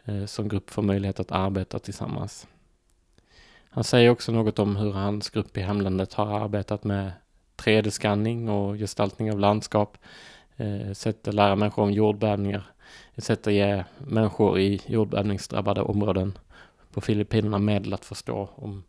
eh, 0.04 0.24
som 0.24 0.48
grupp 0.48 0.70
få 0.70 0.82
möjlighet 0.82 1.20
att 1.20 1.32
arbeta 1.32 1.78
tillsammans. 1.78 2.46
Han 3.70 3.84
säger 3.84 4.10
också 4.10 4.32
något 4.32 4.58
om 4.58 4.76
hur 4.76 4.92
hans 4.92 5.30
grupp 5.30 5.56
i 5.56 5.60
hemlandet 5.60 6.14
har 6.14 6.40
arbetat 6.40 6.84
med 6.84 7.12
3D-skanning 7.56 8.48
och 8.48 8.76
gestaltning 8.76 9.32
av 9.32 9.38
landskap, 9.38 9.98
eh, 10.56 10.92
sätt 10.92 11.28
att 11.28 11.34
lära 11.34 11.56
människor 11.56 11.82
om 11.82 11.92
jordbävningar, 11.92 12.70
ett 13.14 13.24
sätt 13.24 13.46
att 13.46 13.52
ge 13.52 13.84
människor 13.98 14.58
i 14.58 14.80
jordbävningsdrabbade 14.86 15.82
områden 15.82 16.38
på 16.92 17.00
Filippinerna 17.00 17.58
medel 17.58 17.94
att 17.94 18.04
förstå 18.04 18.50
om 18.54 18.84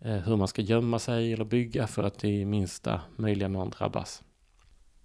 eh, 0.00 0.12
hur 0.16 0.36
man 0.36 0.48
ska 0.48 0.62
gömma 0.62 0.98
sig 0.98 1.32
eller 1.32 1.44
bygga 1.44 1.86
för 1.86 2.02
att 2.02 2.24
i 2.24 2.44
minsta 2.44 3.00
möjliga 3.16 3.48
mån 3.48 3.70
drabbas. 3.70 4.22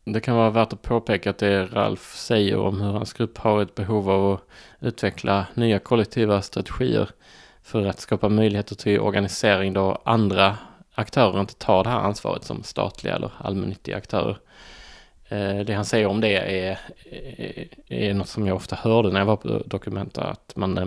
Det 0.05 0.19
kan 0.19 0.35
vara 0.35 0.49
värt 0.49 0.73
att 0.73 0.81
påpeka 0.81 1.29
att 1.29 1.37
det 1.37 1.65
Ralf 1.65 2.15
säger 2.15 2.57
om 2.57 2.81
hur 2.81 2.91
hans 2.91 3.13
grupp 3.13 3.37
har 3.37 3.61
ett 3.61 3.75
behov 3.75 4.09
av 4.09 4.33
att 4.33 4.41
utveckla 4.79 5.45
nya 5.53 5.79
kollektiva 5.79 6.41
strategier 6.41 7.09
för 7.61 7.85
att 7.85 7.99
skapa 7.99 8.29
möjligheter 8.29 8.75
till 8.75 8.99
organisering 8.99 9.73
då 9.73 10.01
andra 10.05 10.57
aktörer 10.93 11.39
inte 11.39 11.55
tar 11.55 11.83
det 11.83 11.89
här 11.89 11.99
ansvaret 11.99 12.43
som 12.43 12.63
statliga 12.63 13.15
eller 13.15 13.31
allmännyttiga 13.37 13.97
aktörer. 13.97 14.37
Eh, 15.33 15.59
det 15.65 15.73
han 15.73 15.85
säger 15.85 16.07
om 16.07 16.21
det 16.21 16.37
är, 16.37 16.79
är, 17.09 17.67
är 17.87 18.13
något 18.13 18.29
som 18.29 18.47
jag 18.47 18.55
ofta 18.55 18.75
hörde 18.75 19.11
när 19.11 19.19
jag 19.19 19.25
var 19.25 19.35
på 19.35 19.63
Dokumenta, 19.65 20.23
att 20.23 20.53
man, 20.55 20.77
eh, 20.77 20.85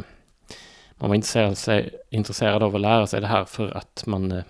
man 0.95 1.09
var 1.09 1.15
intresserad, 1.15 1.59
sig, 1.59 1.91
intresserad 2.11 2.63
av 2.63 2.75
att 2.75 2.81
lära 2.81 3.07
sig 3.07 3.21
det 3.21 3.27
här 3.27 3.45
för 3.45 3.77
att 3.77 4.03
man 4.07 4.33
eh, 4.33 4.43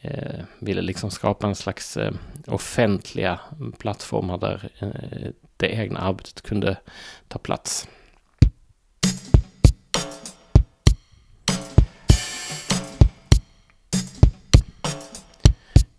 eh 0.00 0.40
ville 0.58 0.82
liksom 0.82 1.10
skapa 1.10 1.46
en 1.46 1.54
slags 1.54 1.96
eh, 1.96 2.12
offentliga 2.46 3.40
plattformar 3.78 4.38
där 4.38 4.70
eh, 4.78 5.30
det 5.56 5.66
egna 5.66 6.00
arbetet 6.00 6.42
kunde 6.42 6.76
ta 7.28 7.38
plats. 7.38 7.88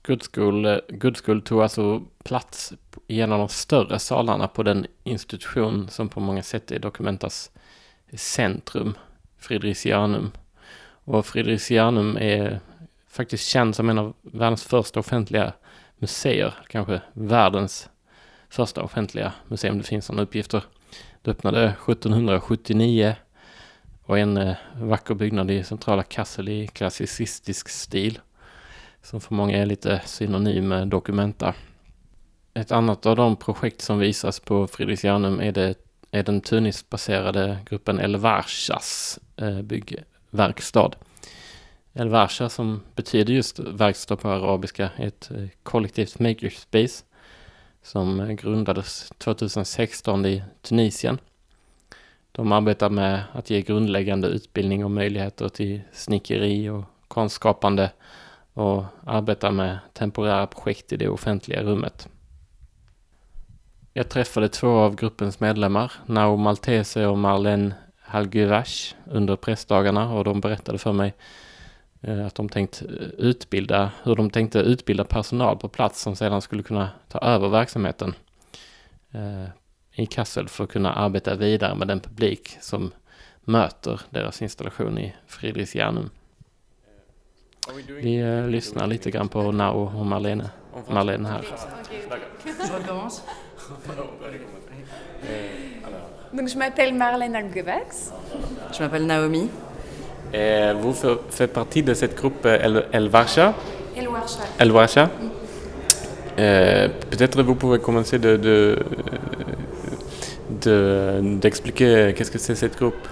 Good 0.06 1.18
School, 1.18 1.42
tog 1.42 1.62
alltså 1.62 2.04
plats 2.24 2.74
i 3.08 3.22
en 3.22 3.32
av 3.32 3.40
de 3.40 3.50
större 3.50 4.00
salarna 4.00 4.48
på 4.48 4.64
den 4.64 4.86
institution 5.04 5.88
som 5.90 6.10
på 6.10 6.20
många 6.20 6.44
sätt 6.44 6.72
är 6.72 6.80
Dokumentas 6.80 7.52
centrum, 8.14 8.94
Fridricianum. 9.38 10.32
Och 11.06 11.26
Fridricianum 11.26 12.18
är 12.18 12.60
faktiskt 13.08 13.48
känd 13.48 13.76
som 13.76 13.90
en 13.90 13.98
av 13.98 14.14
världens 14.22 14.64
första 14.64 15.00
offentliga 15.00 15.54
museer, 15.98 16.54
kanske 16.70 17.02
världens 17.14 17.90
första 18.50 18.84
offentliga 18.84 19.34
museum. 19.48 19.78
Det 19.78 19.84
finns 19.84 20.06
sådana 20.06 20.22
uppgifter. 20.22 20.64
Det 21.22 21.32
öppnade 21.32 21.66
1779 21.66 23.16
och 24.04 24.20
en 24.20 24.38
eh, 24.38 24.56
vacker 24.76 25.14
byggnad 25.14 25.52
i 25.52 25.64
centrala 25.64 26.04
Kassel 26.04 26.50
i 26.50 26.68
klassicistisk 26.68 27.70
stil 27.70 28.20
som 29.04 29.22
för 29.22 29.36
många 29.36 29.58
är 29.58 29.66
lite 29.66 30.02
synonym 30.06 30.68
med 30.68 30.88
Documenta. 30.88 31.56
Ett 32.54 32.72
annat 32.72 33.06
av 33.06 33.16
de 33.16 33.36
projekt 33.36 33.82
som 33.82 34.00
visas 34.00 34.40
på 34.40 34.68
Fridrikianum 34.68 35.40
är, 35.40 35.52
det, 35.52 35.76
är 36.12 36.24
den 36.24 36.42
Tunisbaserade 36.42 37.58
gruppen 37.66 38.00
El 38.00 38.16
Varshas 38.16 39.20
eh, 39.38 39.62
byggverkstad. 39.62 40.92
El 41.94 42.10
Varsha 42.10 42.50
som 42.50 42.82
betyder 42.96 43.34
just 43.34 43.60
verkstad 43.60 44.16
på 44.16 44.30
arabiska 44.30 44.90
är 44.96 45.08
ett 45.08 45.32
eh, 45.32 45.48
kollektivt 45.64 46.20
makerspace 46.20 47.04
som 47.82 48.36
grundades 48.36 49.10
2016 49.18 50.26
i 50.26 50.44
Tunisien. 50.62 51.18
De 52.32 52.52
arbetar 52.52 52.90
med 52.90 53.24
att 53.32 53.50
ge 53.50 53.62
grundläggande 53.62 54.28
utbildning 54.28 54.86
och 54.86 54.92
möjligheter 54.92 55.50
till 55.50 55.82
snickeri 55.92 56.70
och 56.70 56.84
konstskapande 57.08 57.92
och 58.54 58.84
arbetar 59.06 59.52
med 59.52 59.80
temporära 59.94 60.48
projekt 60.48 60.94
i 60.94 60.98
det 60.98 61.10
offentliga 61.10 61.64
rummet. 61.64 62.08
Jag 63.94 64.10
träffade 64.10 64.50
två 64.50 64.70
av 64.70 64.96
gruppens 64.96 65.40
medlemmar, 65.40 65.92
Nao 66.06 66.36
Maltese 66.36 67.08
och 67.08 67.18
Marlene 67.18 67.74
Halguvash, 68.02 68.96
under 69.06 69.36
pressdagarna 69.36 70.14
och 70.14 70.24
de 70.24 70.42
berättade 70.42 70.78
för 70.78 70.94
mig 70.94 71.14
eh, 72.02 72.26
att 72.26 72.36
de 72.36 72.50
tänkt 72.50 72.82
eh, 72.82 73.08
utbilda, 73.18 73.92
hur 74.04 74.16
de 74.16 74.30
tänkte 74.30 74.60
utbilda 74.60 75.04
personal 75.04 75.58
på 75.58 75.70
plats 75.70 76.02
som 76.02 76.16
sedan 76.16 76.42
skulle 76.42 76.64
kunna 76.64 76.90
ta 77.08 77.20
över 77.20 77.50
verksamheten 77.50 78.14
eh, 79.12 79.46
i 79.92 80.06
Kassel 80.06 80.48
för 80.48 80.64
att 80.64 80.72
kunna 80.72 80.94
arbeta 80.94 81.36
vidare 81.36 81.76
med 81.76 81.88
den 81.88 82.00
publik 82.00 82.58
som 82.62 82.92
möter 83.42 84.02
deras 84.10 84.42
installation 84.42 84.98
i 84.98 85.16
Fridriksjärnum. 85.28 86.10
Vi 88.02 88.22
uh, 88.22 88.48
lyssnar 88.48 88.88
lite 88.88 89.12
grann 89.12 89.28
på 89.30 89.52
Nao 89.52 89.92
och 90.00 90.06
Marlene, 90.06 90.50
Marlene 90.90 91.28
här. 91.28 91.46
Donc 96.32 96.50
je 96.50 96.58
m'appelle 96.58 96.94
Marlène 96.94 97.36
Algevax. 97.36 98.12
Je 98.72 98.84
m'appelle 98.84 99.06
Naomi. 99.06 99.50
Et 100.34 100.74
vous 100.74 100.94
faites 101.30 101.54
partie 101.54 101.84
de 101.84 101.94
cette 101.94 102.16
groupe 102.18 102.46
El, 102.46 102.86
El 102.92 103.08
Varsha 103.10 103.54
El 103.96 104.08
Warsha. 104.08 104.44
El 104.60 104.72
Varsha. 104.72 105.10
Euh, 106.40 106.90
Peut-être 107.12 107.44
vous 107.44 107.56
pouvez 107.56 107.80
commencer 107.80 108.18
de, 108.20 108.36
de, 108.38 108.80
de 110.50 111.38
d'expliquer 111.40 112.14
qu'est-ce 112.16 112.32
que 112.32 112.40
c'est 112.40 112.56
cette 112.56 112.78
groupe. 112.78 113.08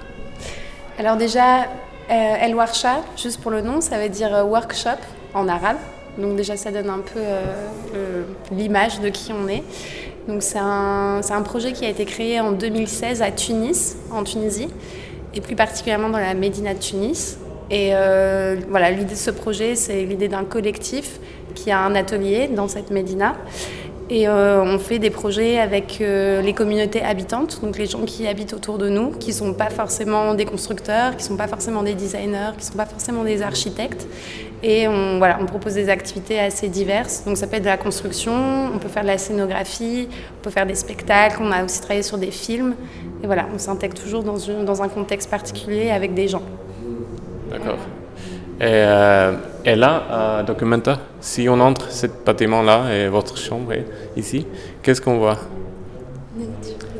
Alors 0.97 1.15
déjà, 1.15 1.67
El 2.13 2.55
Warsha, 2.55 3.03
juste 3.15 3.39
pour 3.39 3.51
le 3.51 3.61
nom, 3.61 3.79
ça 3.79 3.97
veut 3.97 4.09
dire 4.09 4.35
euh, 4.35 4.43
workshop 4.43 4.99
en 5.33 5.47
arabe. 5.47 5.77
Donc 6.17 6.35
déjà, 6.35 6.57
ça 6.57 6.71
donne 6.71 6.89
un 6.89 6.99
peu 6.99 7.19
euh, 7.19 8.23
l'image 8.51 8.99
de 8.99 9.07
qui 9.07 9.31
on 9.31 9.47
est. 9.47 9.63
Donc 10.27 10.43
c'est 10.43 10.59
un, 10.59 11.21
un, 11.27 11.41
projet 11.41 11.71
qui 11.71 11.85
a 11.85 11.89
été 11.89 12.03
créé 12.05 12.41
en 12.41 12.51
2016 12.51 13.21
à 13.21 13.31
Tunis, 13.31 13.95
en 14.11 14.23
Tunisie, 14.23 14.67
et 15.33 15.39
plus 15.39 15.55
particulièrement 15.55 16.09
dans 16.09 16.19
la 16.19 16.33
Médina 16.33 16.73
de 16.73 16.79
Tunis. 16.79 17.37
Et 17.69 17.91
euh, 17.93 18.57
voilà, 18.69 18.91
l'idée 18.91 19.13
de 19.13 19.15
ce 19.17 19.31
projet, 19.31 19.75
c'est 19.75 20.03
l'idée 20.03 20.27
d'un 20.27 20.43
collectif 20.43 21.19
qui 21.55 21.71
a 21.71 21.79
un 21.79 21.95
atelier 21.95 22.49
dans 22.49 22.67
cette 22.67 22.91
Médina 22.91 23.35
et 24.11 24.27
euh, 24.27 24.61
on 24.61 24.77
fait 24.77 24.99
des 24.99 25.09
projets 25.09 25.57
avec 25.57 25.99
euh, 26.01 26.41
les 26.41 26.51
communautés 26.51 27.01
habitantes, 27.01 27.61
donc 27.61 27.77
les 27.77 27.85
gens 27.85 28.03
qui 28.03 28.27
habitent 28.27 28.53
autour 28.53 28.77
de 28.77 28.89
nous, 28.89 29.11
qui 29.11 29.29
ne 29.29 29.35
sont 29.35 29.53
pas 29.53 29.69
forcément 29.69 30.33
des 30.33 30.43
constructeurs, 30.43 31.11
qui 31.11 31.23
ne 31.23 31.29
sont 31.29 31.37
pas 31.37 31.47
forcément 31.47 31.81
des 31.81 31.93
designers, 31.93 32.51
qui 32.57 32.65
ne 32.65 32.71
sont 32.71 32.77
pas 32.77 32.85
forcément 32.85 33.23
des 33.23 33.41
architectes. 33.41 34.05
Et 34.63 34.85
on, 34.89 35.17
voilà, 35.17 35.37
on 35.41 35.45
propose 35.45 35.75
des 35.75 35.87
activités 35.87 36.41
assez 36.41 36.67
diverses. 36.67 37.23
Donc 37.25 37.37
ça 37.37 37.47
peut 37.47 37.55
être 37.55 37.63
de 37.63 37.69
la 37.69 37.77
construction, 37.77 38.33
on 38.75 38.79
peut 38.79 38.89
faire 38.89 39.03
de 39.03 39.07
la 39.07 39.17
scénographie, 39.17 40.09
on 40.39 40.43
peut 40.43 40.51
faire 40.51 40.65
des 40.65 40.75
spectacles, 40.75 41.37
on 41.41 41.49
a 41.49 41.63
aussi 41.63 41.79
travaillé 41.79 42.03
sur 42.03 42.17
des 42.17 42.31
films. 42.31 42.75
Et 43.23 43.27
voilà, 43.27 43.47
on 43.55 43.59
s'intègre 43.59 43.95
toujours 43.95 44.23
dans, 44.23 44.81
un 44.83 44.89
contexte 44.89 45.29
particulier 45.29 45.89
avec 45.89 46.13
des 46.13 46.27
gens. 46.27 46.43
D'accord. 47.49 47.77
Et, 48.61 48.65
euh, 48.65 49.33
et, 49.65 49.75
là, 49.75 50.37
à 50.39 50.43
Documenta, 50.43 50.99
si 51.19 51.49
on 51.49 51.59
entre 51.59 51.91
ce 51.91 52.05
bâtiment-là 52.05 52.93
et 52.93 53.07
votre 53.07 53.35
chambre 53.35 53.73
ici, 54.15 54.45
qu'est-ce 54.83 55.01
qu'on 55.01 55.17
voit? 55.17 55.39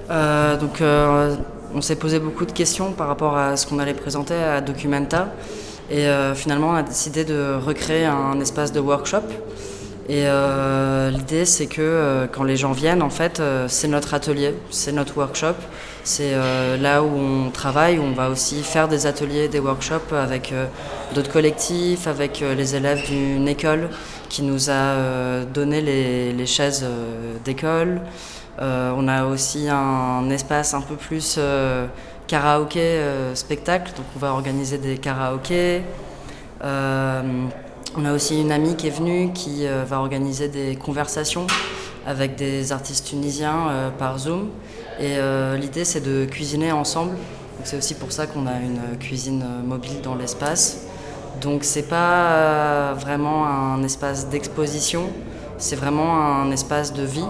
Euh, 0.10 0.58
Donc, 0.58 0.82
euh, 0.82 1.36
on 1.76 1.82
s'est 1.82 1.97
posé 1.97 2.17
beaucoup 2.17 2.47
de 2.47 2.52
questions 2.52 2.93
par 2.93 3.08
rapport 3.08 3.38
à 3.38 3.58
ce 3.58 3.67
qu'on 3.67 3.78
allait 3.78 3.93
présenter 3.93 4.34
à 4.34 4.60
Documenta. 4.60 5.28
Et 5.91 6.08
finalement, 6.36 6.69
on 6.69 6.76
a 6.76 6.84
décidé 6.84 7.26
de 7.26 7.54
recréer 7.54 8.06
un 8.06 8.39
espace 8.39 8.71
de 8.71 8.80
workshop. 8.80 9.24
Et 10.08 10.24
l'idée, 11.12 11.43
c'est 11.43 11.67
que 11.67 12.28
quand 12.32 12.43
les 12.43 12.56
gens 12.56 12.71
viennent, 12.71 13.02
en 13.02 13.10
fait, 13.10 13.41
c'est 13.67 13.89
notre 13.89 14.13
atelier, 14.13 14.56
c'est 14.69 14.93
notre 14.93 15.17
workshop. 15.17 15.56
C'est 16.04 16.34
là 16.80 17.04
où 17.04 17.10
on 17.16 17.50
travaille, 17.52 18.00
où 18.00 18.04
on 18.04 18.14
va 18.14 18.30
aussi 18.30 18.64
faire 18.64 18.88
des 18.88 19.06
ateliers, 19.06 19.48
des 19.48 19.60
workshops 19.60 20.14
avec 20.14 20.54
d'autres 21.14 21.32
collectifs, 21.32 22.08
avec 22.08 22.40
les 22.40 22.76
élèves 22.76 23.06
d'une 23.06 23.48
école 23.48 23.90
qui 24.28 24.42
nous 24.42 24.72
a 24.72 25.44
donné 25.54 25.82
les, 25.82 26.46
chaises 26.48 26.86
d'école. 27.46 28.02
on 28.60 29.08
a 29.08 29.26
aussi 29.26 29.70
un 29.70 30.28
espace 30.32 30.74
un 30.74 30.82
peu 30.82 30.96
plus 30.96 31.40
karaoké 32.28 33.00
spectacle, 33.36 33.92
donc 33.96 34.06
on 34.16 34.20
va 34.20 34.34
organiser 34.34 34.80
des 34.80 34.98
karaokés. 34.98 35.84
On 37.98 38.06
a 38.06 38.14
aussi 38.14 38.40
une 38.40 38.54
amie 38.54 38.78
qui 38.78 38.88
est 38.88 38.98
venue 38.98 39.34
qui 39.34 39.68
euh, 39.68 39.84
va 39.86 40.00
organiser 40.00 40.48
des 40.48 40.78
conversations 40.78 41.46
avec 42.08 42.38
des 42.38 42.72
artistes 42.72 43.06
tunisiens 43.06 43.68
euh, 43.70 43.90
par 43.90 44.18
Zoom. 44.18 44.50
Et 44.99 45.17
euh, 45.17 45.58
l'idée, 45.58 45.86
c'est 45.86 46.01
de 46.01 46.25
cuisiner 46.25 46.71
ensemble. 46.71 47.15
C'est 47.63 47.77
aussi 47.77 47.95
pour 47.95 48.12
ça 48.12 48.27
qu'on 48.27 48.47
a 48.47 48.58
une 48.60 48.97
cuisine 48.99 49.43
mobile 49.65 50.01
dans 50.04 50.15
l'espace. 50.15 50.88
Donc 51.41 51.63
c'est 51.63 51.88
pas 51.88 52.93
vraiment 52.93 53.45
un 53.47 53.82
espace 53.84 54.27
d'exposition, 54.30 55.10
c'est 55.58 55.75
vraiment 55.75 56.41
un 56.41 56.51
espace 56.51 56.93
de 56.93 57.04
vie 57.04 57.25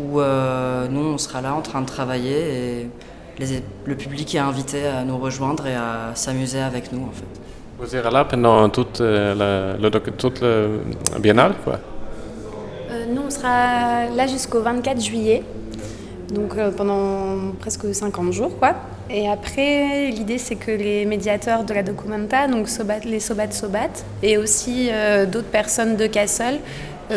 où 0.00 0.20
nous 0.20 1.00
on 1.00 1.18
sera 1.18 1.42
là 1.42 1.54
en 1.54 1.60
train 1.60 1.82
de 1.82 1.86
travailler 1.86 2.80
et 2.80 2.88
le 3.86 3.94
public 3.96 4.34
est 4.34 4.38
invité 4.38 4.86
à 4.86 5.04
nous 5.04 5.18
rejoindre 5.18 5.66
et 5.66 5.74
à 5.74 6.12
s'amuser 6.14 6.60
avec 6.60 6.92
nous 6.92 7.02
en 7.02 7.12
fait. 7.12 7.26
Vous 7.78 7.86
serez 7.86 8.10
là 8.10 8.24
pendant 8.24 8.68
toute, 8.68 9.00
euh, 9.00 9.76
la, 9.80 9.90
toute 10.12 10.40
le 10.40 10.80
biennale 11.18 11.54
quoi? 11.64 11.80
Euh, 12.90 13.06
Nous, 13.12 13.22
on 13.26 13.30
sera 13.30 14.06
là 14.14 14.26
jusqu'au 14.28 14.60
24 14.60 15.00
juillet, 15.00 15.42
donc 16.34 16.56
euh, 16.56 16.70
pendant 16.70 17.52
presque 17.60 17.94
50 17.94 18.32
jours. 18.32 18.58
quoi. 18.58 18.74
Et 19.08 19.28
après, 19.28 20.10
l'idée, 20.10 20.38
c'est 20.38 20.56
que 20.56 20.70
les 20.70 21.04
médiateurs 21.04 21.64
de 21.64 21.72
la 21.72 21.82
Documenta, 21.82 22.48
donc 22.48 22.68
les 23.04 23.20
Sobat 23.20 23.52
Sobat, 23.52 23.90
et 24.22 24.38
aussi 24.38 24.88
d'autres 25.30 25.50
personnes 25.50 25.96
de 25.96 26.06
Cassel, 26.06 26.58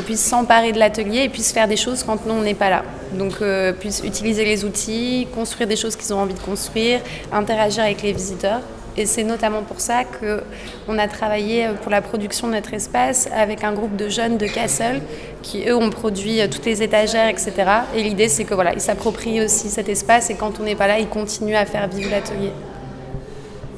puissent 0.06 0.26
s'emparer 0.26 0.74
de 0.74 0.80
l'atelier 0.80 1.24
et 1.24 1.30
puissent 1.30 1.54
faire 1.54 1.68
des 1.68 1.78
choses 1.78 2.04
quand 2.04 2.26
nous, 2.26 2.34
on 2.34 2.42
n'est 2.42 2.54
pas 2.54 2.70
là. 2.70 2.84
Donc, 3.18 3.42
puissent 3.80 4.04
utiliser 4.04 4.44
les 4.44 4.66
outils, 4.66 5.30
construire 5.34 5.70
des 5.70 5.78
choses 5.78 5.96
qu'ils 5.96 6.14
ont 6.14 6.20
envie 6.20 6.34
de 6.34 6.40
construire, 6.40 7.00
interagir 7.32 7.84
avec 7.84 8.02
les 8.02 8.12
visiteurs 8.12 8.60
Et 8.98 9.06
c'est 9.06 9.24
notamment 9.24 9.62
pour 9.62 9.80
ça 9.80 10.04
qu'on 10.06 10.98
a 10.98 11.08
travaillé 11.08 11.70
pour 11.84 11.92
la 11.92 12.02
production 12.02 12.48
de 12.48 12.54
notre 12.54 12.74
espace 12.74 13.30
avec 13.32 13.64
un 13.64 13.72
groupe 13.72 13.96
de 13.96 14.10
jeunes 14.10 14.40
de 14.40 14.48
Kassel 14.48 15.02
qui, 15.44 15.70
eux, 15.70 15.76
ont 15.76 15.92
produit 15.92 16.40
toutes 16.50 16.66
les 16.66 16.82
étagères, 16.82 17.30
etc. 17.30 17.54
Et 17.96 18.02
l'idée, 18.02 18.28
c'est 18.28 18.44
que 18.44 18.56
voilà, 18.56 18.78
s'approprient 18.80 19.42
aussi 19.42 19.70
cet 19.70 19.88
espace 19.88 20.32
et 20.32 20.36
quand 20.36 20.60
on 20.60 20.64
n'est 20.64 20.76
pas 20.76 20.88
là, 20.88 20.98
ils 20.98 21.08
continuent 21.08 21.56
à 21.56 21.66
faire 21.66 21.88
vivre 21.88 22.10
l'atelier. 22.10 22.52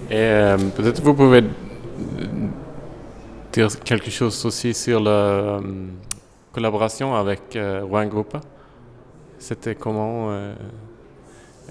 Et 0.10 0.16
euh, 0.16 0.58
peut-être 0.76 1.02
vous 1.04 1.14
pouvez 1.14 1.44
dire 3.52 3.68
quelque 3.82 4.10
chose 4.10 4.44
aussi 4.46 4.74
sur 4.74 5.02
la 5.02 5.12
euh, 5.12 5.60
collaboration 6.54 7.14
avec 7.14 7.56
euh, 7.56 7.82
Rouen 7.84 8.06
Groupe. 8.06 8.38
C'était 9.38 9.76
comment 9.76 10.34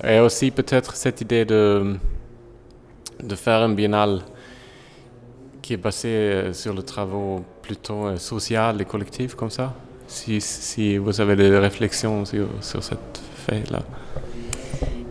Et 0.04 0.20
aussi 0.20 0.50
peut-être 0.50 0.94
cette 0.94 1.20
idée 1.20 1.44
de, 1.44 1.96
de 3.22 3.34
faire 3.34 3.60
un 3.62 3.70
biennale 3.70 4.20
qui 5.62 5.74
est 5.74 5.76
basé 5.76 6.52
sur 6.52 6.74
le 6.74 6.82
travaux 6.82 7.44
plutôt 7.62 8.16
social 8.16 8.80
et 8.80 8.84
collectif 8.84 9.34
comme 9.34 9.50
ça? 9.50 9.74
Si, 10.08 10.96
vous 10.96 11.20
avez 11.20 11.36
des 11.36 11.56
réflexions 11.58 12.24
sur, 12.24 12.48
cette 12.62 13.20
fait-là. 13.46 13.80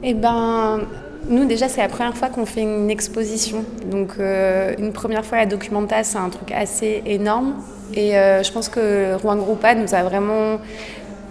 Eh 0.01 0.13
ben, 0.15 0.81
nous, 1.29 1.45
déjà, 1.45 1.69
c'est 1.69 1.81
la 1.81 1.87
première 1.87 2.17
fois 2.17 2.29
qu'on 2.29 2.45
fait 2.45 2.63
une 2.63 2.89
exposition. 2.89 3.63
Donc, 3.91 4.13
euh, 4.19 4.73
une 4.79 4.93
première 4.93 5.23
fois, 5.23 5.37
la 5.37 5.45
Documenta, 5.45 6.03
c'est 6.03 6.17
un 6.17 6.29
truc 6.29 6.51
assez 6.51 7.03
énorme. 7.05 7.55
Et 7.93 8.17
euh, 8.17 8.41
je 8.43 8.51
pense 8.51 8.69
que 8.69 9.15
Rouen 9.15 9.35
Groupa 9.35 9.75
nous 9.75 9.93
a 9.93 10.03
vraiment 10.03 10.59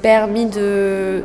permis 0.01 0.47
de 0.47 1.25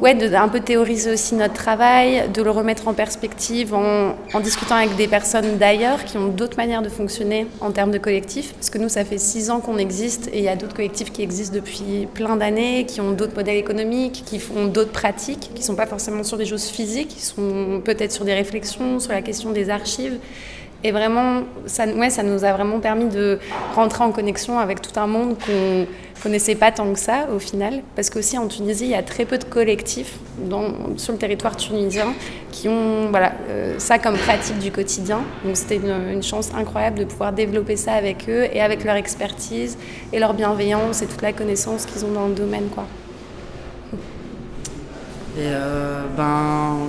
ouais, 0.00 0.14
de 0.14 0.34
un 0.34 0.48
peu 0.48 0.60
théoriser 0.60 1.12
aussi 1.12 1.34
notre 1.34 1.54
travail, 1.54 2.28
de 2.32 2.42
le 2.42 2.50
remettre 2.50 2.88
en 2.88 2.94
perspective 2.94 3.74
en, 3.74 4.14
en 4.32 4.40
discutant 4.40 4.76
avec 4.76 4.96
des 4.96 5.08
personnes 5.08 5.58
d'ailleurs 5.58 6.04
qui 6.04 6.16
ont 6.16 6.28
d'autres 6.28 6.56
manières 6.56 6.82
de 6.82 6.88
fonctionner 6.88 7.46
en 7.60 7.70
termes 7.70 7.90
de 7.90 7.98
collectif. 7.98 8.54
Parce 8.54 8.70
que 8.70 8.78
nous, 8.78 8.88
ça 8.88 9.04
fait 9.04 9.18
six 9.18 9.50
ans 9.50 9.60
qu'on 9.60 9.78
existe 9.78 10.28
et 10.32 10.38
il 10.38 10.44
y 10.44 10.48
a 10.48 10.56
d'autres 10.56 10.74
collectifs 10.74 11.12
qui 11.12 11.22
existent 11.22 11.54
depuis 11.54 12.08
plein 12.14 12.36
d'années, 12.36 12.86
qui 12.86 13.00
ont 13.00 13.12
d'autres 13.12 13.36
modèles 13.36 13.58
économiques, 13.58 14.22
qui 14.24 14.38
font 14.38 14.66
d'autres 14.66 14.92
pratiques, 14.92 15.50
qui 15.54 15.60
ne 15.60 15.66
sont 15.66 15.76
pas 15.76 15.86
forcément 15.86 16.22
sur 16.22 16.38
des 16.38 16.46
choses 16.46 16.66
physiques, 16.66 17.08
qui 17.08 17.22
sont 17.22 17.82
peut-être 17.84 18.12
sur 18.12 18.24
des 18.24 18.34
réflexions, 18.34 19.00
sur 19.00 19.12
la 19.12 19.22
question 19.22 19.50
des 19.50 19.70
archives. 19.70 20.18
Et 20.82 20.92
vraiment, 20.92 21.42
ça, 21.66 21.86
ouais, 21.86 22.08
ça 22.08 22.22
nous 22.22 22.42
a 22.44 22.52
vraiment 22.52 22.80
permis 22.80 23.04
de 23.08 23.38
rentrer 23.74 24.02
en 24.02 24.12
connexion 24.12 24.58
avec 24.58 24.80
tout 24.80 24.98
un 24.98 25.06
monde 25.06 25.36
qu'on 25.44 25.86
connaissait 26.22 26.54
pas 26.54 26.70
tant 26.72 26.92
que 26.92 26.98
ça 26.98 27.28
au 27.34 27.38
final. 27.38 27.82
Parce 27.96 28.10
qu'aussi 28.10 28.38
en 28.38 28.46
Tunisie, 28.46 28.84
il 28.84 28.90
y 28.90 28.94
a 28.94 29.02
très 29.02 29.24
peu 29.24 29.38
de 29.38 29.44
collectifs 29.44 30.18
sur 30.96 31.12
le 31.12 31.18
territoire 31.18 31.56
tunisien 31.56 32.14
qui 32.52 32.68
ont 32.68 33.08
voilà, 33.10 33.32
euh, 33.48 33.74
ça 33.78 33.98
comme 33.98 34.16
pratique 34.16 34.58
du 34.58 34.70
quotidien. 34.70 35.22
Donc 35.44 35.56
c'était 35.56 35.76
une, 35.76 36.12
une, 36.12 36.22
chance 36.22 36.50
incroyable 36.54 37.00
de 37.00 37.04
pouvoir 37.04 37.32
développer 37.32 37.76
ça 37.76 37.92
avec 37.94 38.28
eux 38.28 38.46
et 38.52 38.60
avec 38.60 38.84
leur 38.84 38.96
expertise 38.96 39.78
et 40.12 40.18
leur 40.18 40.34
bienveillance 40.34 41.02
et 41.02 41.06
toute 41.06 41.22
la 41.22 41.32
connaissance 41.32 41.86
qu'ils 41.86 42.04
ont 42.04 42.12
dans 42.12 42.28
le 42.28 42.34
domaine. 42.34 42.68
Quoi. 42.68 42.86
Et 45.38 45.42
euh, 45.44 46.02
ben 46.16 46.88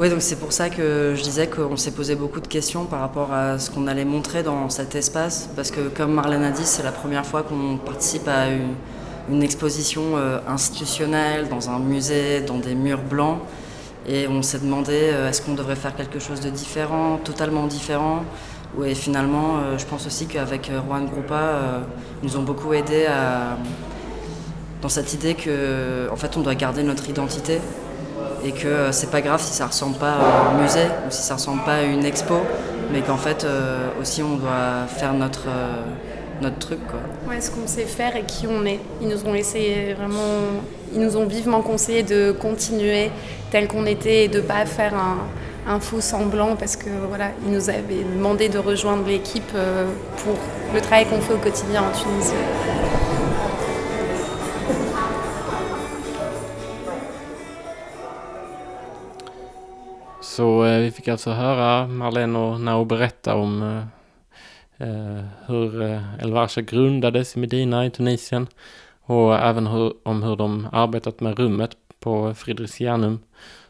oui, 0.00 0.08
donc 0.08 0.22
c'est 0.22 0.36
pour 0.36 0.50
ça 0.50 0.70
que 0.70 1.12
je 1.14 1.22
disais 1.22 1.46
qu'on 1.46 1.76
s'est 1.76 1.90
posé 1.90 2.14
beaucoup 2.14 2.40
de 2.40 2.46
questions 2.46 2.86
par 2.86 3.00
rapport 3.00 3.34
à 3.34 3.58
ce 3.58 3.70
qu'on 3.70 3.86
allait 3.86 4.06
montrer 4.06 4.42
dans 4.42 4.70
cet 4.70 4.94
espace, 4.94 5.50
parce 5.54 5.70
que 5.70 5.88
comme 5.94 6.14
Marlène 6.14 6.42
a 6.42 6.50
dit, 6.50 6.64
c'est 6.64 6.82
la 6.82 6.90
première 6.90 7.26
fois 7.26 7.42
qu'on 7.42 7.76
participe 7.76 8.26
à 8.26 8.46
une, 8.48 9.42
exposition 9.42 10.16
euh, 10.16 10.38
institutionnelle, 10.48 11.50
dans 11.50 11.68
un 11.68 11.78
musée, 11.78 12.40
dans 12.40 12.56
des 12.56 12.74
murs 12.74 13.02
blancs, 13.02 13.40
et 14.08 14.26
on 14.26 14.40
s'est 14.40 14.60
demandé 14.60 15.10
euh, 15.12 15.28
est-ce 15.28 15.42
qu'on 15.42 15.52
devrait 15.52 15.76
faire 15.76 15.94
quelque 15.94 16.18
chose 16.18 16.40
de 16.40 16.48
différent, 16.48 17.18
totalement 17.22 17.66
différent, 17.66 18.24
et 18.82 18.94
finalement, 18.94 19.58
euh, 19.58 19.76
je 19.76 19.84
pense 19.84 20.06
aussi 20.06 20.24
qu'avec 20.24 20.70
Juan 20.70 21.08
Grupa, 21.08 21.82
ils 22.22 22.26
nous 22.30 22.38
ont 22.38 22.42
beaucoup 22.42 22.72
aidé 22.72 23.04
à, 23.04 23.58
dans 24.80 24.88
cette 24.88 25.12
idée 25.12 25.34
qu'en 25.34 26.10
en 26.10 26.16
fait, 26.16 26.38
on 26.38 26.40
doit 26.40 26.54
garder 26.54 26.82
notre 26.84 27.06
identité 27.10 27.60
et 28.44 28.52
que 28.52 28.66
euh, 28.66 28.92
c'est 28.92 29.10
pas 29.10 29.20
grave 29.20 29.40
si 29.40 29.52
ça 29.52 29.66
ressemble 29.66 29.96
pas 29.96 30.12
à 30.12 30.50
un 30.50 30.62
musée 30.62 30.86
ou 31.06 31.10
si 31.10 31.22
ça 31.22 31.34
ressemble 31.34 31.62
pas 31.62 31.76
à 31.76 31.82
une 31.82 32.04
expo, 32.04 32.36
mais 32.92 33.00
qu'en 33.00 33.16
fait 33.16 33.44
euh, 33.44 33.88
aussi 34.00 34.22
on 34.22 34.36
doit 34.36 34.86
faire 34.88 35.12
notre, 35.14 35.48
euh, 35.48 35.82
notre 36.40 36.58
truc. 36.58 36.78
Quoi. 36.88 37.00
Ouais, 37.28 37.40
ce 37.40 37.50
qu'on 37.50 37.66
sait 37.66 37.84
faire 37.84 38.16
et 38.16 38.22
qui 38.22 38.46
on 38.46 38.64
est. 38.64 38.80
Ils 39.00 39.08
nous 39.08 39.24
ont 39.26 39.32
laissé 39.32 39.94
vraiment, 39.98 40.38
ils 40.92 41.00
nous 41.00 41.16
ont 41.16 41.26
vivement 41.26 41.62
conseillé 41.62 42.02
de 42.02 42.32
continuer 42.32 43.10
tel 43.50 43.68
qu'on 43.68 43.86
était 43.86 44.24
et 44.24 44.28
de 44.28 44.40
pas 44.40 44.64
faire 44.66 44.94
un, 44.94 45.18
un 45.72 45.80
faux 45.80 46.00
semblant 46.00 46.56
parce 46.56 46.76
que 46.76 46.90
voilà, 47.08 47.30
ils 47.44 47.52
nous 47.52 47.68
avaient 47.68 48.04
demandé 48.16 48.48
de 48.48 48.58
rejoindre 48.58 49.06
l'équipe 49.06 49.52
pour 50.24 50.34
le 50.74 50.80
travail 50.80 51.06
qu'on 51.06 51.20
fait 51.20 51.34
au 51.34 51.38
quotidien 51.38 51.82
en 51.82 51.96
Tunisie. 51.96 52.89
Eh, 60.70 60.78
vi 60.78 60.90
fick 60.90 61.08
alltså 61.08 61.30
höra 61.30 61.86
Marlene 61.86 62.38
och 62.38 62.60
Nao 62.60 62.84
berätta 62.84 63.34
om 63.34 63.62
eh, 63.62 64.88
eh 64.88 65.24
hur 65.46 65.82
eh, 65.82 66.20
El 66.20 66.32
Varsha 66.32 66.60
grundades 66.60 67.36
i 67.36 67.38
Medina 67.38 67.86
i 67.86 67.90
Tunisien 67.90 68.46
och 69.02 69.34
även 69.38 69.66
hur, 69.66 69.92
om 70.02 70.22
hur 70.22 70.36
de 70.36 70.68
arbetat 70.72 71.20
med 71.20 71.38
rummet 71.38 71.76
på 72.00 72.34
Fridrizianum. 72.34 73.18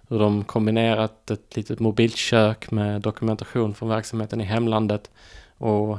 Hur 0.09 0.19
de 0.19 0.45
kombinerat 0.45 1.31
ett 1.31 1.57
litet 1.57 1.81
mobilt 1.81 2.17
kök 2.17 2.71
med 2.71 3.01
dokumentation 3.01 3.75
från 3.75 3.89
verksamheten 3.89 4.41
i 4.41 4.45
hemlandet 4.45 5.11
och 5.59 5.99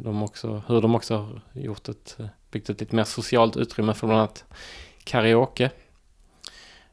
de 0.00 0.22
också, 0.22 0.62
hur 0.66 0.80
de 0.80 0.94
också 0.94 1.16
har 1.16 1.40
gjort 1.52 1.88
ett, 1.88 2.16
byggt 2.50 2.70
ett 2.70 2.80
lite 2.80 2.96
mer 2.96 3.04
socialt 3.04 3.56
utrymme 3.56 3.94
för 3.94 4.06
bland 4.06 4.20
annat 4.20 4.44
karaoke 5.04 5.70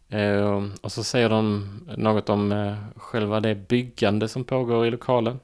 Eh, 0.09 0.63
och 0.81 0.91
så 0.91 1.03
säger 1.03 1.29
de 1.29 1.69
något 1.97 2.29
om 2.29 2.51
eh, 2.51 2.75
själva 2.95 3.39
det 3.39 3.55
byggande 3.55 4.27
som 4.27 4.43
pågår 4.43 4.85
i 4.85 4.91
lokalen. 4.91 5.39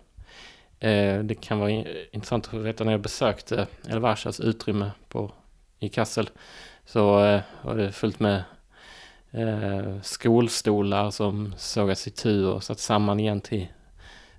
Eh, 0.80 1.20
det 1.20 1.36
kan 1.42 1.60
vara 1.60 1.72
intressant 2.12 2.48
att 2.48 2.54
veta 2.54 2.84
när 2.84 2.92
jag 2.92 3.02
besökte 3.02 3.68
Elvarshas 3.90 4.40
utrymme 4.40 4.92
på, 5.10 5.32
i 5.80 5.90
Kassel. 5.90 6.30
Så 6.86 7.26
eh, 7.26 7.42
var 7.62 7.76
det 7.76 7.92
fullt 7.92 8.20
med 8.20 8.44
eh, 9.32 10.02
skolstolar 10.02 11.12
som 11.12 11.54
sågats 11.58 12.08
itu 12.08 12.46
och 12.46 12.64
satt 12.64 12.80
samman 12.80 13.20
igen 13.20 13.42
till 13.42 13.68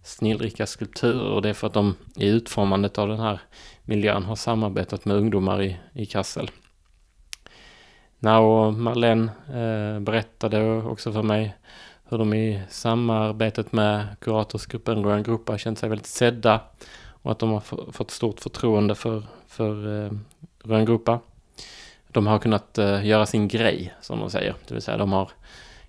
snillrika 0.03 0.66
skulpturer 0.66 1.31
och 1.31 1.43
det 1.43 1.49
är 1.49 1.55
för 1.55 1.66
att 1.66 1.75
de 1.75 1.97
i 2.16 2.29
utformandet 2.29 2.99
av 2.99 3.09
den 3.09 3.20
här 3.20 3.41
miljön 3.85 4.23
har 4.23 4.37
samarbetat 4.37 5.05
med 5.05 5.16
ungdomar 5.16 5.62
i, 5.62 5.77
i 5.93 6.07
Kassel. 6.07 6.51
Nao 8.23 8.45
och 8.45 8.75
Marlene 8.75 9.33
eh, 9.49 10.01
berättade 10.01 10.83
också 10.83 11.12
för 11.12 11.23
mig 11.23 11.57
hur 12.09 12.18
de 12.18 12.35
i 12.35 12.62
samarbetet 12.68 13.73
med 13.73 14.07
kuratorsgruppen 14.20 15.05
Röran 15.05 15.23
Gruppa 15.23 15.59
känt 15.59 15.79
sig 15.79 15.89
väldigt 15.89 16.07
sedda 16.07 16.61
och 17.23 17.33
att 17.33 17.39
de 17.39 17.51
har 17.51 17.93
fått 17.93 18.11
stort 18.11 18.41
förtroende 18.41 18.95
för, 18.95 19.23
för 19.47 20.05
eh, 20.05 20.12
Röran 20.64 20.85
Gruppa. 20.85 21.20
De 22.09 22.27
har 22.27 22.39
kunnat 22.39 22.79
eh, 22.79 23.07
göra 23.07 23.27
sin 23.27 23.49
grej, 23.49 23.95
som 24.01 24.20
de 24.20 24.31
säger. 24.31 24.55
Det 24.68 24.75
vill 24.75 24.83
säga 24.83 24.97
de 24.97 25.12
har 25.12 25.31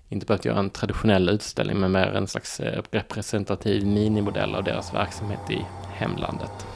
inte 0.08 0.26
behövt 0.26 0.44
göra 0.44 0.58
en 0.58 0.70
traditionell 0.70 1.28
utställning 1.28 1.80
men 1.80 1.92
mer 1.92 2.06
en 2.06 2.26
slags 2.26 2.60
eh, 2.60 2.82
representativ 2.90 3.86
minimodell 3.86 4.54
av 4.54 4.64
deras 4.64 4.94
verksamhet 4.94 5.50
i 5.50 5.66
hemlandet. 5.92 6.73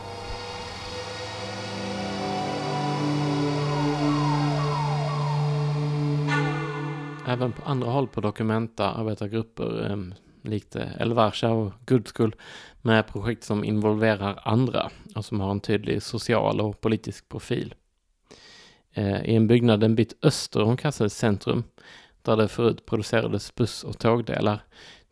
Även 7.28 7.52
på 7.52 7.62
andra 7.64 7.90
håll 7.90 8.08
på 8.08 8.20
Documenta 8.20 8.90
arbetar 8.90 9.26
grupper 9.26 9.90
ehm, 9.90 10.14
eh, 10.42 10.50
likt 10.50 10.76
Elvarsha 10.76 11.50
och 11.50 11.72
Good 11.86 12.34
med 12.82 13.06
projekt 13.06 13.44
som 13.44 13.64
involverar 13.64 14.40
andra 14.44 14.90
och 15.14 15.24
som 15.24 15.40
har 15.40 15.50
en 15.50 15.60
tydlig 15.60 16.02
social 16.02 16.60
och 16.60 16.80
politisk 16.80 17.28
profil. 17.28 17.74
Eh, 18.92 19.24
I 19.24 19.34
en 19.34 19.46
byggnad 19.46 19.84
en 19.84 19.94
bit 19.94 20.18
öster 20.22 20.62
om 20.62 20.76
Kassels 20.76 21.14
centrum, 21.14 21.64
där 22.22 22.36
det 22.36 22.48
förut 22.48 22.86
producerades 22.86 23.54
buss 23.54 23.84
och 23.84 23.98
tågdelar, 23.98 24.62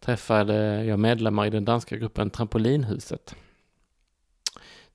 träffade 0.01 0.85
jag 0.85 0.99
medlemmar 0.99 1.47
i 1.47 1.51
den 1.51 1.65
danska 1.65 1.97
gruppen 1.97 2.31
Trampolinhuset. 2.31 3.37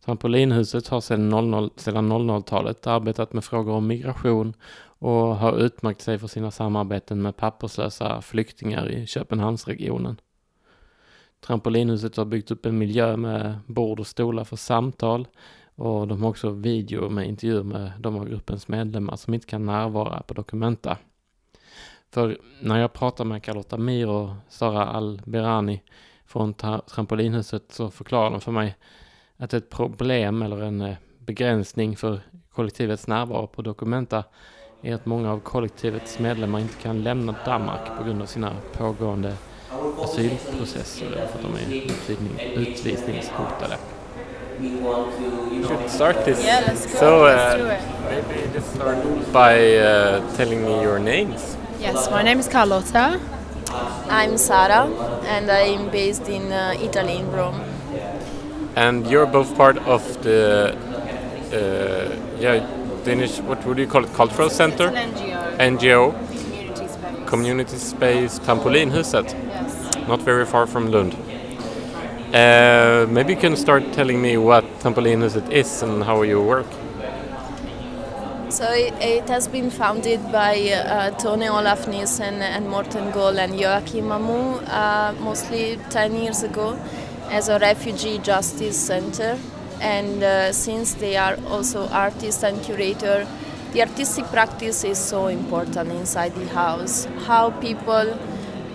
Trampolinhuset 0.06 0.88
har 0.88 1.02
sedan 1.02 1.34
00-talet 1.34 2.88
arbetat 2.88 3.34
med 3.34 3.44
frågor 3.44 3.74
om 3.74 3.88
migration 3.88 4.54
och 5.02 5.36
har 5.36 5.58
utmärkt 5.58 6.02
sig 6.02 6.20
för 6.20 6.28
sina 6.28 6.52
samarbeten 6.52 7.22
med 7.22 7.38
papperslösa 7.38 8.22
flyktingar 8.22 8.92
i 8.92 9.08
Köpenhamnsregionen. 9.08 10.22
Trampolinhuset 11.40 12.18
har 12.18 12.26
byggt 12.26 12.52
upp 12.52 12.66
en 12.66 12.78
miljö 12.78 13.18
med 13.18 13.60
bord 13.68 14.00
och 14.00 14.08
stolar 14.08 14.44
för 14.44 14.56
samtal 14.56 15.28
och 15.76 16.08
de 16.08 16.24
har 16.24 16.30
också 16.30 16.50
video 16.50 17.10
med 17.10 17.28
intervjuer 17.28 17.64
med 17.64 17.92
de 18.00 18.16
av 18.16 18.30
gruppens 18.30 18.68
medlemmar 18.68 19.16
som 19.16 19.34
inte 19.34 19.48
kan 19.48 19.66
närvara 19.66 20.22
på 20.22 20.34
Documenta. 20.34 20.98
För 22.12 22.38
när 22.60 22.80
jag 22.80 22.94
pratar 22.94 23.26
med 23.26 23.44
Carlotta 23.44 23.78
Mir 23.78 24.10
och 24.10 24.30
Sara 24.50 24.86
Al-Berani 24.86 25.84
från 26.26 26.54
trampolinhuset 26.88 27.72
så 27.72 27.90
förklarar 27.90 28.32
de 28.32 28.42
för 28.42 28.52
mig 28.52 28.76
att 29.38 29.54
ett 29.54 29.70
problem 29.70 30.42
eller 30.42 30.62
en 30.62 30.82
eh, 30.82 30.96
begränsning 31.20 31.98
för 31.98 32.20
kollektivets 32.50 33.08
närvaro 33.08 33.48
på 33.48 33.62
Documenta 33.62 34.24
är 34.84 34.96
att 34.96 35.06
många 35.06 35.32
av 35.32 35.40
kollektivets 35.40 36.20
medlemmar 36.20 36.60
inte 36.60 36.76
kan 36.82 37.04
lämna 37.04 37.36
Danmark 37.46 37.98
på 37.98 38.04
grund 38.04 38.22
av 38.22 38.26
sina 38.26 38.52
pågående 38.78 39.34
asylprocesser 40.04 41.06
för 41.10 41.40
att 41.40 41.42
de 41.42 41.56
är 41.56 41.76
utvisning, 41.76 42.54
utvisningshotade. 42.56 43.78
We 44.60 45.68
should 45.68 45.90
start 45.90 46.26
this. 46.26 46.46
Yeah, 46.46 46.62
let's 46.68 46.86
go. 46.86 47.00
So 47.00 47.26
let's 47.26 47.56
uh, 47.56 47.58
do 47.58 47.72
it. 47.72 47.80
maybe 48.10 48.54
just 48.54 48.76
start 48.76 48.98
by 49.34 49.78
uh, 49.78 50.36
telling 50.38 50.62
me 50.62 50.84
your 50.84 51.00
names. 51.00 51.58
Yes, 51.80 52.12
my 52.12 52.24
name 52.24 52.40
is 52.40 52.48
Carlotta. 52.48 53.20
I'm 54.10 54.38
Sara 54.38 54.88
and 55.28 55.50
I'm 55.50 55.90
based 55.90 56.30
in 56.30 56.52
uh, 56.52 56.74
Italy, 56.82 57.18
in 57.18 57.32
Rome. 57.32 57.62
And 58.76 59.08
you're 59.08 59.26
both 59.26 59.56
part 59.56 59.78
of 59.88 60.24
the 60.24 60.76
uh, 61.54 62.40
yeah 62.40 62.81
Danish. 63.04 63.40
What 63.40 63.66
would 63.66 63.78
you 63.78 63.88
call 63.88 64.04
it? 64.04 64.14
Cultural 64.14 64.50
center. 64.50 64.88
An 64.88 65.14
NGO. 65.14 65.58
NGO. 65.58 66.12
Community 66.14 66.88
space. 66.88 67.30
Community 67.30 67.78
Space 67.78 68.40
Trampolinhuset. 68.40 69.26
yes. 69.32 70.08
Not 70.08 70.22
very 70.22 70.46
far 70.46 70.68
from 70.68 70.92
Lund. 70.92 71.14
Uh, 72.34 73.06
maybe 73.10 73.34
you 73.34 73.40
can 73.40 73.56
start 73.56 73.84
telling 73.94 74.22
me 74.22 74.38
what 74.38 74.64
Trampolinhuset 74.80 75.50
is 75.52 75.84
and 75.84 76.04
how 76.04 76.22
you 76.22 76.42
work. 76.42 76.68
So 78.50 78.70
it, 78.72 78.94
it 79.02 79.30
has 79.30 79.48
been 79.48 79.70
founded 79.70 80.20
by 80.32 80.58
uh, 80.72 81.12
Tone 81.12 81.44
Olaf 81.44 81.88
Nielsen 81.88 82.42
and 82.42 82.70
Morten 82.70 83.12
Goll 83.12 83.40
and 83.40 83.58
Joachim 83.58 84.06
Mamou 84.06 84.62
uh, 84.68 85.14
mostly 85.22 85.80
10 85.90 86.16
years 86.16 86.44
ago 86.44 86.78
as 87.30 87.48
a 87.48 87.60
refugee 87.60 88.18
justice 88.18 88.78
center. 88.78 89.38
And 89.82 90.24
uh, 90.24 90.54
since 90.54 90.94
they 90.94 91.18
are 91.18 91.38
also 91.48 91.88
artists 91.90 92.44
and 92.44 92.62
curator, 92.64 93.28
the 93.74 93.82
artistic 93.82 94.26
practice 94.26 94.84
is 94.84 94.98
so 94.98 95.28
important 95.28 95.92
inside 95.92 96.36
the 96.36 96.48
house. 96.50 97.08
How 97.26 97.52
people 97.52 98.18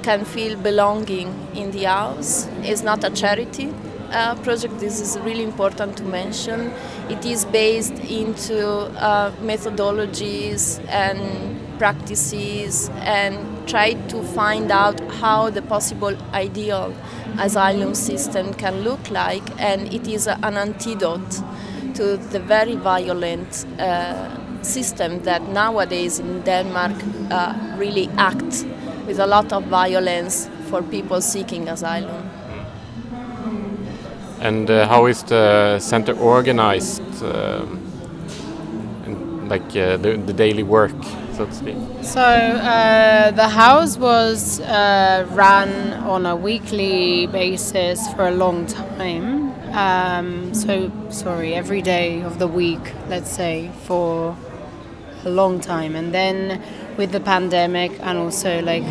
can 0.03 0.25
feel 0.25 0.57
belonging 0.59 1.33
in 1.55 1.71
the 1.71 1.85
house 1.85 2.47
is 2.65 2.83
not 2.83 3.05
a 3.05 3.11
charity 3.11 3.73
uh, 4.11 4.35
project. 4.37 4.79
This 4.79 5.01
is 5.01 5.19
really 5.21 5.43
important 5.45 5.97
to 5.99 6.03
mention. 6.05 6.73
It 7.09 7.25
is 7.25 7.45
based 7.45 7.99
into 8.11 8.67
uh, 9.01 9.33
methodologies 9.43 10.85
and 10.89 11.61
practices 11.79 12.91
and 13.01 13.39
try 13.69 13.95
to 14.09 14.23
find 14.23 14.71
out 14.71 15.01
how 15.21 15.51
the 15.51 15.63
possible 15.63 16.17
ideal 16.33 16.95
asylum 17.39 17.95
system 17.95 18.55
can 18.55 18.81
look 18.83 19.11
like, 19.11 19.43
and 19.59 19.93
it 19.93 20.07
is 20.09 20.27
an 20.27 20.57
antidote 20.57 21.43
to 21.95 22.17
the 22.33 22.39
very 22.39 22.77
violent 22.77 23.67
uh, 23.79 24.63
system 24.63 25.23
that 25.23 25.43
nowadays 25.49 26.19
in 26.19 26.43
Denmark 26.43 26.95
uh, 27.31 27.55
really 27.79 28.09
act 28.17 28.65
with 29.07 29.19
a 29.19 29.27
lot 29.27 29.53
of 29.53 29.65
violence 29.65 30.49
for 30.71 30.83
people 30.83 31.21
seeking 31.21 31.69
asylum. 31.69 32.31
And 34.41 34.71
uh, 34.71 34.87
how 34.89 35.07
is 35.07 35.23
the 35.23 35.79
center 35.79 36.15
organized? 36.19 37.03
Um, 37.23 37.83
like 39.49 39.77
uh, 39.77 39.97
the, 39.97 40.17
the 40.27 40.33
daily 40.33 40.65
work, 40.65 40.97
so 41.37 41.47
to 41.47 41.53
speak. 41.53 41.77
So 42.03 42.21
uh, 42.21 43.31
the 43.33 43.49
house 43.49 43.97
was 43.97 44.61
uh, 44.61 45.27
run 45.31 45.93
on 45.95 46.27
a 46.27 46.35
weekly 46.35 47.27
basis 47.27 48.13
for 48.15 48.27
a 48.27 48.31
long 48.31 48.67
time. 48.67 49.53
Um, 49.75 50.55
so 50.55 50.91
sorry, 51.11 51.55
every 51.55 51.83
day 51.83 52.23
of 52.23 52.39
the 52.39 52.49
week, 52.49 52.93
let's 53.09 53.31
say, 53.31 53.71
for 53.85 54.37
a 55.25 55.31
long 55.31 55.61
time, 55.61 55.95
and 55.95 56.15
then 56.15 56.63
with 56.97 57.13
the 57.13 57.21
pandemic 57.21 57.93
and 58.01 58.17
also 58.17 58.63
like 58.63 58.85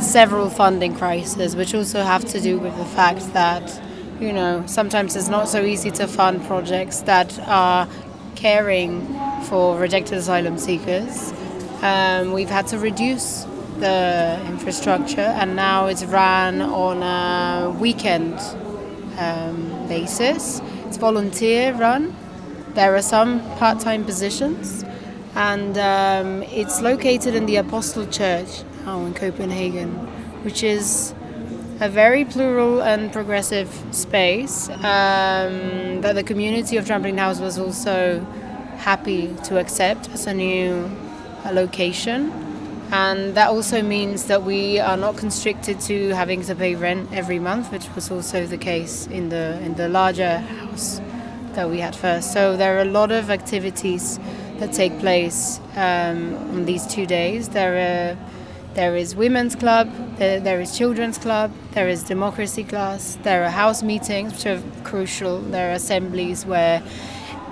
several 0.00 0.48
funding 0.48 0.94
crises, 0.94 1.56
which 1.56 1.74
also 1.74 2.02
have 2.02 2.24
to 2.26 2.40
do 2.40 2.58
with 2.58 2.76
the 2.76 2.84
fact 2.84 3.32
that 3.32 3.80
you 4.20 4.32
know 4.32 4.62
sometimes 4.66 5.16
it's 5.16 5.28
not 5.28 5.48
so 5.48 5.64
easy 5.64 5.90
to 5.90 6.06
fund 6.06 6.44
projects 6.44 7.00
that 7.00 7.38
are 7.48 7.88
caring 8.36 9.04
for 9.44 9.76
rejected 9.78 10.18
asylum 10.18 10.58
seekers. 10.58 11.32
Um, 11.80 12.32
we've 12.32 12.50
had 12.50 12.66
to 12.68 12.78
reduce 12.78 13.46
the 13.78 14.40
infrastructure, 14.46 15.20
and 15.20 15.54
now 15.54 15.86
it's 15.86 16.04
run 16.04 16.60
on 16.60 17.02
a 17.04 17.70
weekend 17.70 18.34
um, 19.16 19.86
basis. 19.86 20.60
It's 20.86 20.96
volunteer 20.96 21.72
run. 21.74 22.16
There 22.74 22.96
are 22.96 23.02
some 23.02 23.40
part-time 23.58 24.04
positions, 24.04 24.84
and 25.36 25.78
um, 25.78 26.42
it's 26.44 26.80
located 26.80 27.36
in 27.36 27.46
the 27.46 27.56
Apostle 27.56 28.06
Church 28.06 28.64
now 28.84 29.04
in 29.04 29.14
Copenhagen, 29.14 29.90
which 30.42 30.64
is 30.64 31.14
a 31.80 31.88
very 31.88 32.24
plural 32.24 32.82
and 32.82 33.12
progressive 33.12 33.68
space 33.92 34.68
um, 34.68 36.00
that 36.00 36.14
the 36.14 36.24
community 36.24 36.76
of 36.76 36.86
Trampoline 36.86 37.18
House 37.18 37.38
was 37.38 37.56
also 37.56 38.18
happy 38.78 39.32
to 39.44 39.60
accept 39.60 40.08
as 40.10 40.26
a 40.26 40.34
new 40.34 40.90
location. 41.52 42.32
And 42.90 43.34
that 43.34 43.48
also 43.48 43.82
means 43.82 44.24
that 44.26 44.44
we 44.44 44.80
are 44.80 44.96
not 44.96 45.16
constricted 45.16 45.78
to 45.80 46.10
having 46.14 46.42
to 46.44 46.54
pay 46.54 46.74
rent 46.74 47.10
every 47.12 47.38
month, 47.38 47.70
which 47.70 47.86
was 47.94 48.10
also 48.10 48.46
the 48.46 48.56
case 48.56 49.06
in 49.08 49.28
the 49.28 49.60
in 49.62 49.74
the 49.74 49.88
larger 49.88 50.38
house 50.38 51.00
that 51.52 51.68
we 51.68 51.80
had 51.80 51.94
first. 51.94 52.32
So 52.32 52.56
there 52.56 52.78
are 52.78 52.82
a 52.82 52.90
lot 53.00 53.10
of 53.10 53.30
activities 53.30 54.18
that 54.58 54.72
take 54.72 54.98
place 55.00 55.60
um, 55.76 56.34
on 56.54 56.64
these 56.64 56.86
two 56.86 57.04
days. 57.04 57.50
There 57.50 57.76
are 57.76 58.16
there 58.74 58.94
is 58.96 59.16
women's 59.16 59.56
club, 59.56 59.90
there, 60.18 60.38
there 60.38 60.60
is 60.60 60.78
children's 60.78 61.18
club, 61.18 61.50
there 61.72 61.88
is 61.88 62.04
democracy 62.04 62.62
class, 62.62 63.18
there 63.24 63.42
are 63.44 63.50
house 63.50 63.82
meetings 63.82 64.32
which 64.32 64.46
are 64.46 64.62
crucial. 64.84 65.40
There 65.40 65.70
are 65.70 65.74
assemblies 65.74 66.46
where 66.46 66.80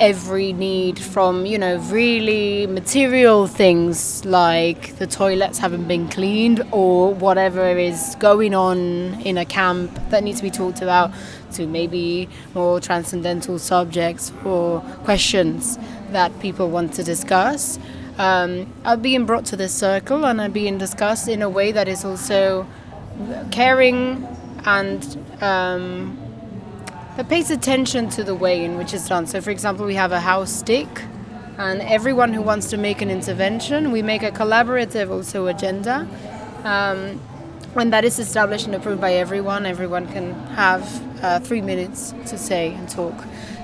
every 0.00 0.52
need 0.52 0.98
from 0.98 1.46
you 1.46 1.56
know 1.56 1.78
really 1.90 2.66
material 2.66 3.46
things 3.46 4.24
like 4.24 4.96
the 4.96 5.06
toilets 5.06 5.58
haven't 5.58 5.88
been 5.88 6.06
cleaned 6.08 6.62
or 6.70 7.14
whatever 7.14 7.66
is 7.68 8.14
going 8.18 8.54
on 8.54 8.78
in 9.22 9.38
a 9.38 9.44
camp 9.44 9.90
that 10.10 10.22
needs 10.22 10.38
to 10.38 10.42
be 10.42 10.50
talked 10.50 10.82
about 10.82 11.10
to 11.52 11.66
maybe 11.66 12.28
more 12.54 12.78
transcendental 12.80 13.58
subjects 13.58 14.32
or 14.44 14.80
questions 15.04 15.78
that 16.10 16.38
people 16.40 16.68
want 16.68 16.92
to 16.94 17.02
discuss. 17.02 17.78
Um, 18.18 18.72
are 18.84 18.96
being 18.96 19.26
brought 19.26 19.44
to 19.46 19.56
this 19.56 19.74
circle 19.74 20.24
and 20.24 20.40
are 20.40 20.48
being 20.48 20.78
discussed 20.78 21.28
in 21.28 21.42
a 21.42 21.50
way 21.50 21.72
that 21.72 21.86
is 21.86 22.04
also 22.04 22.66
caring 23.50 24.26
and 24.64 25.42
um, 25.42 26.18
that 27.16 27.28
pays 27.28 27.50
attention 27.50 28.08
to 28.10 28.22
the 28.22 28.34
way 28.34 28.64
in 28.64 28.76
which 28.76 28.92
it's 28.92 29.08
done. 29.08 29.26
So, 29.26 29.40
for 29.40 29.50
example, 29.50 29.86
we 29.86 29.94
have 29.94 30.12
a 30.12 30.20
house 30.20 30.52
stick, 30.52 30.88
and 31.58 31.80
everyone 31.82 32.34
who 32.34 32.42
wants 32.42 32.68
to 32.70 32.76
make 32.76 33.00
an 33.00 33.10
intervention, 33.10 33.90
we 33.90 34.02
make 34.02 34.22
a 34.22 34.30
collaborative 34.30 35.10
also 35.10 35.46
agenda. 35.46 36.06
Um, 36.64 37.18
when 37.72 37.90
that 37.90 38.04
is 38.04 38.18
established 38.18 38.66
and 38.66 38.74
approved 38.74 39.00
by 39.00 39.14
everyone, 39.14 39.66
everyone 39.66 40.06
can 40.06 40.32
have 40.54 40.82
uh, 41.22 41.40
three 41.40 41.60
minutes 41.60 42.14
to 42.26 42.38
say 42.38 42.72
and 42.72 42.88
talk. 42.88 43.14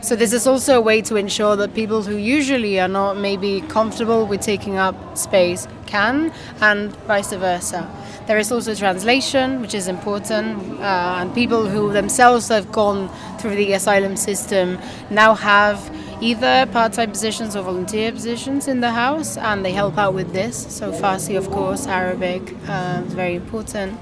So 0.03 0.17
this 0.17 0.33
is 0.33 0.47
also 0.47 0.79
a 0.79 0.81
way 0.81 1.01
to 1.03 1.17
ensure 1.17 1.57
that 1.57 1.75
people 1.75 2.03
who 2.03 2.17
usually 2.17 2.81
are 2.81 2.89
not 2.89 3.17
maybe 3.17 3.61
comfortable 3.63 4.27
with 4.27 4.41
taking 4.41 4.77
up 4.77 5.17
space 5.17 5.67
can, 5.87 6.33
and 6.61 6.95
vice 7.07 7.33
versa. 7.33 7.89
There 8.27 8.39
is 8.39 8.53
also 8.53 8.75
translation, 8.75 9.61
which 9.61 9.75
is 9.75 9.89
important, 9.89 10.81
uh, 10.81 11.19
and 11.19 11.35
people 11.35 11.67
who 11.67 11.93
themselves 11.93 12.49
have 12.49 12.71
gone 12.71 13.11
through 13.39 13.57
the 13.57 13.73
asylum 13.73 14.17
system 14.17 14.79
now 15.11 15.35
have 15.35 15.91
either 16.21 16.67
part-time 16.67 17.11
positions 17.11 17.57
or 17.57 17.63
volunteer 17.63 18.13
positions 18.13 18.69
in 18.69 18.81
the 18.81 18.93
house, 18.93 19.37
and 19.37 19.65
they 19.65 19.73
help 19.73 19.99
out 19.99 20.15
with 20.15 20.33
this. 20.33 20.67
So 20.73 20.93
Farsi, 20.93 21.37
of 21.37 21.51
course, 21.51 21.89
Arabic 21.89 22.55
uh, 22.69 23.03
is 23.05 23.13
very 23.13 23.35
important. 23.35 23.99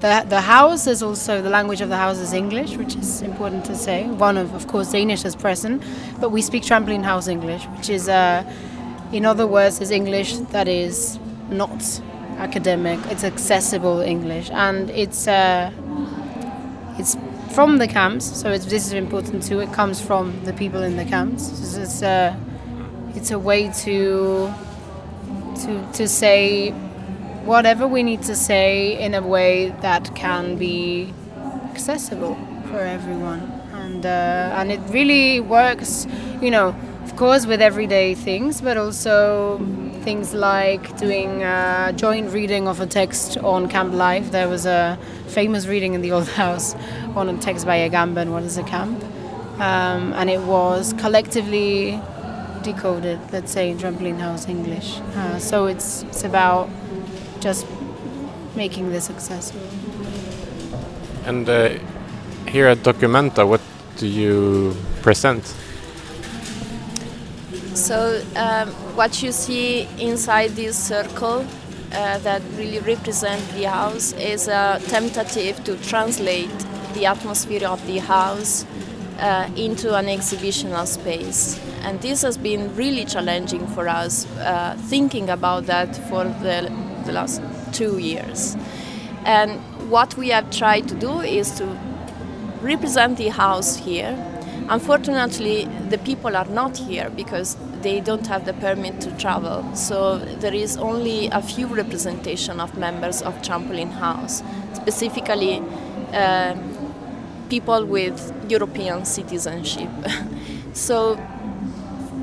The, 0.00 0.24
the 0.26 0.40
house 0.40 0.86
is 0.86 1.02
also 1.02 1.42
the 1.42 1.50
language 1.50 1.82
of 1.82 1.90
the 1.90 1.98
house 1.98 2.18
is 2.18 2.32
English, 2.32 2.76
which 2.76 2.96
is 2.96 3.20
important 3.20 3.66
to 3.66 3.74
say. 3.74 4.06
One 4.06 4.38
of, 4.38 4.54
of 4.54 4.66
course, 4.66 4.92
Danish 4.92 5.26
is 5.26 5.36
present, 5.36 5.82
but 6.20 6.30
we 6.30 6.40
speak 6.40 6.62
trampoline 6.62 7.04
house 7.04 7.28
English, 7.28 7.64
which 7.76 7.90
is, 7.90 8.08
uh, 8.08 8.50
in 9.12 9.26
other 9.26 9.46
words, 9.46 9.80
is 9.80 9.90
English 9.90 10.38
that 10.52 10.68
is 10.68 11.18
not 11.50 12.00
academic. 12.38 12.98
It's 13.10 13.24
accessible 13.24 14.00
English, 14.00 14.50
and 14.50 14.90
it's 14.90 15.28
uh, 15.28 15.70
it's 16.98 17.16
from 17.52 17.78
the 17.78 17.88
camps. 17.88 18.24
So 18.40 18.50
it's, 18.50 18.66
this 18.66 18.86
is 18.86 18.92
important 18.92 19.42
too. 19.42 19.60
It 19.60 19.72
comes 19.72 20.00
from 20.00 20.44
the 20.44 20.52
people 20.52 20.82
in 20.82 20.96
the 20.96 21.04
camps. 21.04 21.76
It's 21.76 22.02
a 22.02 22.36
it's 23.14 23.30
a 23.30 23.38
way 23.38 23.70
to 23.84 24.52
to 25.62 25.92
to 25.92 26.08
say 26.08 26.70
whatever 27.44 27.86
we 27.86 28.02
need 28.02 28.22
to 28.22 28.36
say 28.36 28.98
in 29.00 29.14
a 29.14 29.22
way 29.22 29.70
that 29.80 30.14
can 30.14 30.56
be 30.56 31.12
accessible 31.72 32.36
for 32.70 32.80
everyone, 32.80 33.40
and 33.72 34.04
uh, 34.06 34.58
and 34.58 34.70
it 34.70 34.80
really 34.90 35.40
works. 35.40 36.06
You 36.40 36.50
know, 36.50 36.74
course, 37.18 37.46
with 37.46 37.60
everyday 37.60 38.14
things, 38.14 38.60
but 38.60 38.76
also 38.76 39.58
things 40.04 40.34
like 40.34 40.96
doing 40.98 41.42
a 41.42 41.92
joint 41.96 42.30
reading 42.32 42.68
of 42.68 42.78
a 42.78 42.86
text 42.86 43.36
on 43.38 43.68
Camp 43.68 43.92
Life. 43.92 44.30
There 44.30 44.48
was 44.48 44.66
a 44.66 44.96
famous 45.26 45.66
reading 45.66 45.94
in 45.94 46.00
the 46.00 46.12
old 46.12 46.28
house 46.42 46.76
on 47.16 47.28
a 47.28 47.36
text 47.38 47.66
by 47.66 47.78
Agamben, 47.78 48.30
What 48.30 48.44
is 48.44 48.56
a 48.56 48.62
Camp? 48.62 49.02
Um, 49.58 50.12
and 50.12 50.30
it 50.30 50.40
was 50.42 50.92
collectively 50.92 52.00
decoded, 52.62 53.18
let's 53.32 53.50
say, 53.50 53.70
in 53.70 53.78
Trampoline 53.78 54.20
House 54.20 54.48
English. 54.48 55.00
Uh, 55.16 55.40
so 55.40 55.66
it's, 55.66 56.04
it's 56.04 56.22
about 56.22 56.70
just 57.40 57.66
making 58.54 58.90
this 58.90 59.10
accessible. 59.10 59.66
And 61.26 61.48
uh, 61.48 61.70
here 62.46 62.68
at 62.68 62.78
Documenta, 62.78 63.44
what 63.44 63.60
do 63.96 64.06
you 64.06 64.76
present? 65.02 65.42
So 67.88 68.22
um, 68.36 68.68
what 68.96 69.22
you 69.22 69.32
see 69.32 69.88
inside 69.98 70.50
this 70.50 70.76
circle 70.76 71.46
uh, 71.90 72.18
that 72.18 72.42
really 72.58 72.80
represent 72.80 73.40
the 73.52 73.62
house 73.62 74.12
is 74.12 74.46
a 74.46 74.78
tentative 74.88 75.64
to 75.64 75.74
translate 75.78 76.50
the 76.92 77.06
atmosphere 77.06 77.66
of 77.66 77.80
the 77.86 77.96
house 77.96 78.66
uh, 79.20 79.48
into 79.56 79.96
an 79.96 80.04
exhibitional 80.04 80.86
space. 80.86 81.58
And 81.80 81.98
this 82.02 82.20
has 82.20 82.36
been 82.36 82.76
really 82.76 83.06
challenging 83.06 83.66
for 83.68 83.88
us, 83.88 84.26
uh, 84.36 84.76
thinking 84.88 85.30
about 85.30 85.64
that 85.64 85.96
for 86.10 86.24
the, 86.24 86.70
the 87.06 87.12
last 87.12 87.40
two 87.72 87.96
years. 87.96 88.54
And 89.24 89.62
what 89.90 90.14
we 90.18 90.28
have 90.28 90.50
tried 90.50 90.88
to 90.88 90.94
do 90.94 91.20
is 91.20 91.52
to 91.52 91.64
represent 92.60 93.16
the 93.16 93.28
house 93.28 93.76
here. 93.78 94.27
Unfortunately, 94.68 95.64
the 95.88 95.98
people 95.98 96.36
are 96.36 96.44
not 96.46 96.76
here 96.76 97.10
because 97.10 97.56
they 97.82 98.00
don't 98.00 98.26
have 98.26 98.44
the 98.44 98.52
permit 98.54 99.00
to 99.00 99.10
travel. 99.12 99.64
So 99.74 100.18
there 100.18 100.54
is 100.54 100.76
only 100.76 101.28
a 101.28 101.40
few 101.40 101.66
representation 101.66 102.60
of 102.60 102.76
members 102.76 103.22
of 103.22 103.40
Trampoline 103.42 103.92
House, 103.92 104.42
specifically 104.74 105.62
uh, 106.12 106.56
people 107.48 107.84
with 107.84 108.32
European 108.48 109.04
citizenship. 109.04 109.88
so 110.72 111.18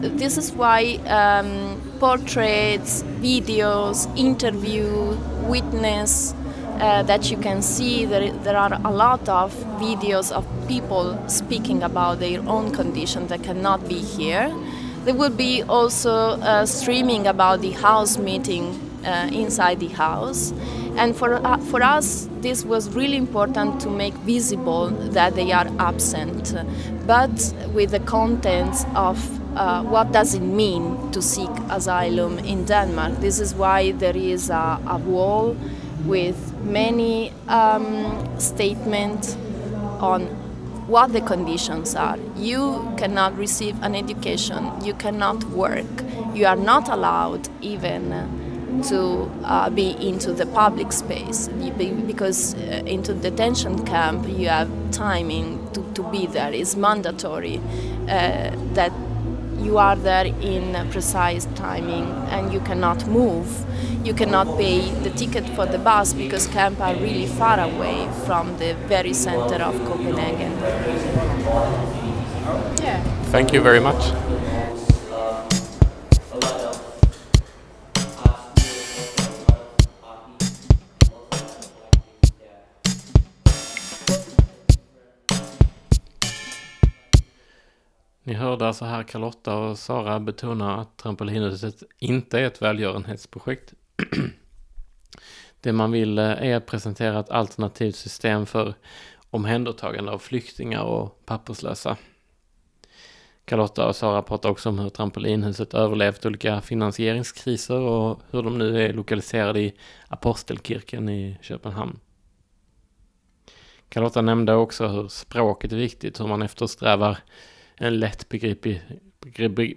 this 0.01 0.37
is 0.37 0.51
why 0.51 0.99
um, 1.07 1.81
portraits, 1.99 3.03
videos, 3.21 4.05
interview, 4.17 5.17
witness 5.47 6.33
uh, 6.79 7.03
that 7.03 7.31
you 7.31 7.37
can 7.37 7.61
see 7.61 8.05
there, 8.05 8.31
there 8.31 8.57
are 8.57 8.79
a 8.83 8.91
lot 8.91 9.27
of 9.29 9.53
videos 9.79 10.31
of 10.31 10.45
people 10.67 11.17
speaking 11.27 11.83
about 11.83 12.19
their 12.19 12.41
own 12.47 12.71
condition 12.71 13.27
that 13.27 13.43
cannot 13.43 13.87
be 13.87 13.99
here. 13.99 14.53
There 15.05 15.13
will 15.13 15.29
be 15.29 15.63
also 15.63 16.11
uh, 16.13 16.65
streaming 16.65 17.27
about 17.27 17.61
the 17.61 17.71
house 17.71 18.17
meeting 18.17 18.79
uh, 19.05 19.29
inside 19.31 19.79
the 19.79 19.89
house. 19.89 20.51
And 20.97 21.15
for, 21.15 21.35
uh, 21.35 21.57
for 21.57 21.83
us, 21.83 22.27
this 22.41 22.65
was 22.65 22.89
really 22.95 23.17
important 23.17 23.79
to 23.81 23.89
make 23.89 24.13
visible 24.15 24.89
that 24.89 25.35
they 25.35 25.51
are 25.51 25.67
absent, 25.77 26.55
but 27.05 27.53
with 27.73 27.91
the 27.91 27.99
contents 27.99 28.85
of 28.95 29.17
uh, 29.57 29.83
what 29.83 30.11
does 30.11 30.33
it 30.33 30.41
mean 30.41 31.11
to 31.11 31.21
seek 31.21 31.49
asylum 31.69 32.39
in 32.39 32.65
Denmark. 32.65 33.19
This 33.19 33.39
is 33.39 33.53
why 33.53 33.91
there 33.91 34.15
is 34.15 34.49
a, 34.49 34.79
a 34.87 34.97
wall 34.97 35.55
with 36.05 36.53
many 36.61 37.31
um, 37.47 38.39
statements 38.39 39.35
on 39.99 40.27
what 40.87 41.13
the 41.13 41.21
conditions 41.21 41.95
are. 41.95 42.17
You 42.35 42.93
cannot 42.97 43.35
receive 43.37 43.81
an 43.81 43.95
education, 43.95 44.69
you 44.83 44.93
cannot 44.93 45.43
work, 45.45 45.85
you 46.33 46.45
are 46.45 46.55
not 46.55 46.89
allowed 46.89 47.49
even 47.61 48.11
to 48.83 49.31
uh, 49.43 49.69
be 49.69 49.91
into 50.07 50.33
the 50.33 50.45
public 50.45 50.91
space 50.91 51.47
because 51.47 52.55
uh, 52.55 52.83
into 52.85 53.13
detention 53.13 53.85
camp 53.85 54.27
you 54.27 54.49
have 54.49 54.69
timing 54.91 55.71
to, 55.71 55.81
to 55.93 56.03
be 56.11 56.27
there. 56.27 56.53
It's 56.53 56.75
mandatory 56.75 57.57
uh, 58.07 58.51
that 58.73 58.91
you 59.65 59.79
are 59.79 59.95
there 59.95 60.27
in 60.27 60.73
precise 60.91 61.47
timing 61.55 62.05
and 62.29 62.53
you 62.53 62.59
cannot 62.59 63.07
move. 63.07 63.65
You 64.05 64.13
cannot 64.13 64.47
pay 64.57 64.91
the 65.03 65.09
ticket 65.09 65.49
for 65.55 65.65
the 65.65 65.79
bus 65.79 66.13
because 66.13 66.45
camp 66.47 66.79
are 66.79 66.93
really 66.93 67.25
far 67.25 67.59
away 67.59 68.07
from 68.25 68.57
the 68.59 68.75
very 68.87 69.13
center 69.13 69.63
of 69.63 69.73
Copenhagen. 69.85 70.51
Yeah. 72.83 73.01
Thank 73.31 73.53
you 73.53 73.61
very 73.61 73.79
much. 73.79 74.11
Ni 88.27 88.33
hörde 88.33 88.67
alltså 88.67 88.85
här 88.85 89.03
Carlotta 89.03 89.57
och 89.57 89.79
Sara 89.79 90.19
betona 90.19 90.77
att 90.77 90.97
Trampolinhuset 90.97 91.83
inte 91.99 92.39
är 92.39 92.43
ett 92.43 92.61
välgörenhetsprojekt. 92.61 93.73
Det 95.61 95.73
man 95.73 95.91
vill 95.91 96.17
eh, 96.17 96.25
är 96.25 96.55
att 96.55 96.65
presentera 96.65 97.19
ett 97.19 97.29
alternativt 97.29 97.95
system 97.95 98.45
för 98.45 98.73
omhändertagande 99.29 100.11
av 100.11 100.19
flyktingar 100.19 100.83
och 100.83 101.25
papperslösa. 101.25 101.97
Carlotta 103.45 103.87
och 103.87 103.95
Sara 103.95 104.21
pratar 104.21 104.49
också 104.49 104.69
om 104.69 104.79
hur 104.79 104.89
Trampolinhuset 104.89 105.73
överlevt 105.73 106.25
olika 106.25 106.61
finansieringskriser 106.61 107.79
och 107.79 108.19
hur 108.31 108.43
de 108.43 108.57
nu 108.57 108.83
är 108.83 108.93
lokaliserade 108.93 109.59
i 109.59 109.73
Apostelkirken 110.07 111.09
i 111.09 111.37
Köpenhamn. 111.41 111.99
Carlotta 113.89 114.21
nämnde 114.21 114.53
också 114.53 114.87
hur 114.87 115.07
språket 115.07 115.71
är 115.71 115.77
viktigt, 115.77 116.19
hur 116.19 116.27
man 116.27 116.41
eftersträvar 116.41 117.17
en 117.77 117.99
lätt 117.99 118.29
begriplig, 118.29 118.81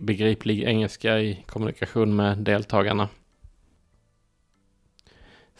begriplig 0.00 0.62
engelska 0.62 1.18
i 1.20 1.44
kommunikation 1.46 2.16
med 2.16 2.38
deltagarna. 2.38 3.08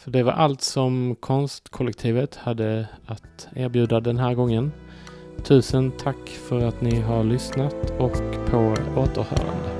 Så 0.03 0.09
det 0.09 0.23
var 0.23 0.31
allt 0.31 0.61
som 0.61 1.15
konstkollektivet 1.15 2.35
hade 2.35 2.87
att 3.05 3.47
erbjuda 3.55 3.99
den 3.99 4.17
här 4.17 4.33
gången. 4.33 4.71
Tusen 5.43 5.91
tack 5.91 6.29
för 6.29 6.67
att 6.67 6.81
ni 6.81 6.99
har 6.99 7.23
lyssnat 7.23 7.75
och 7.99 8.47
på 8.49 8.75
återhörande. 8.95 9.78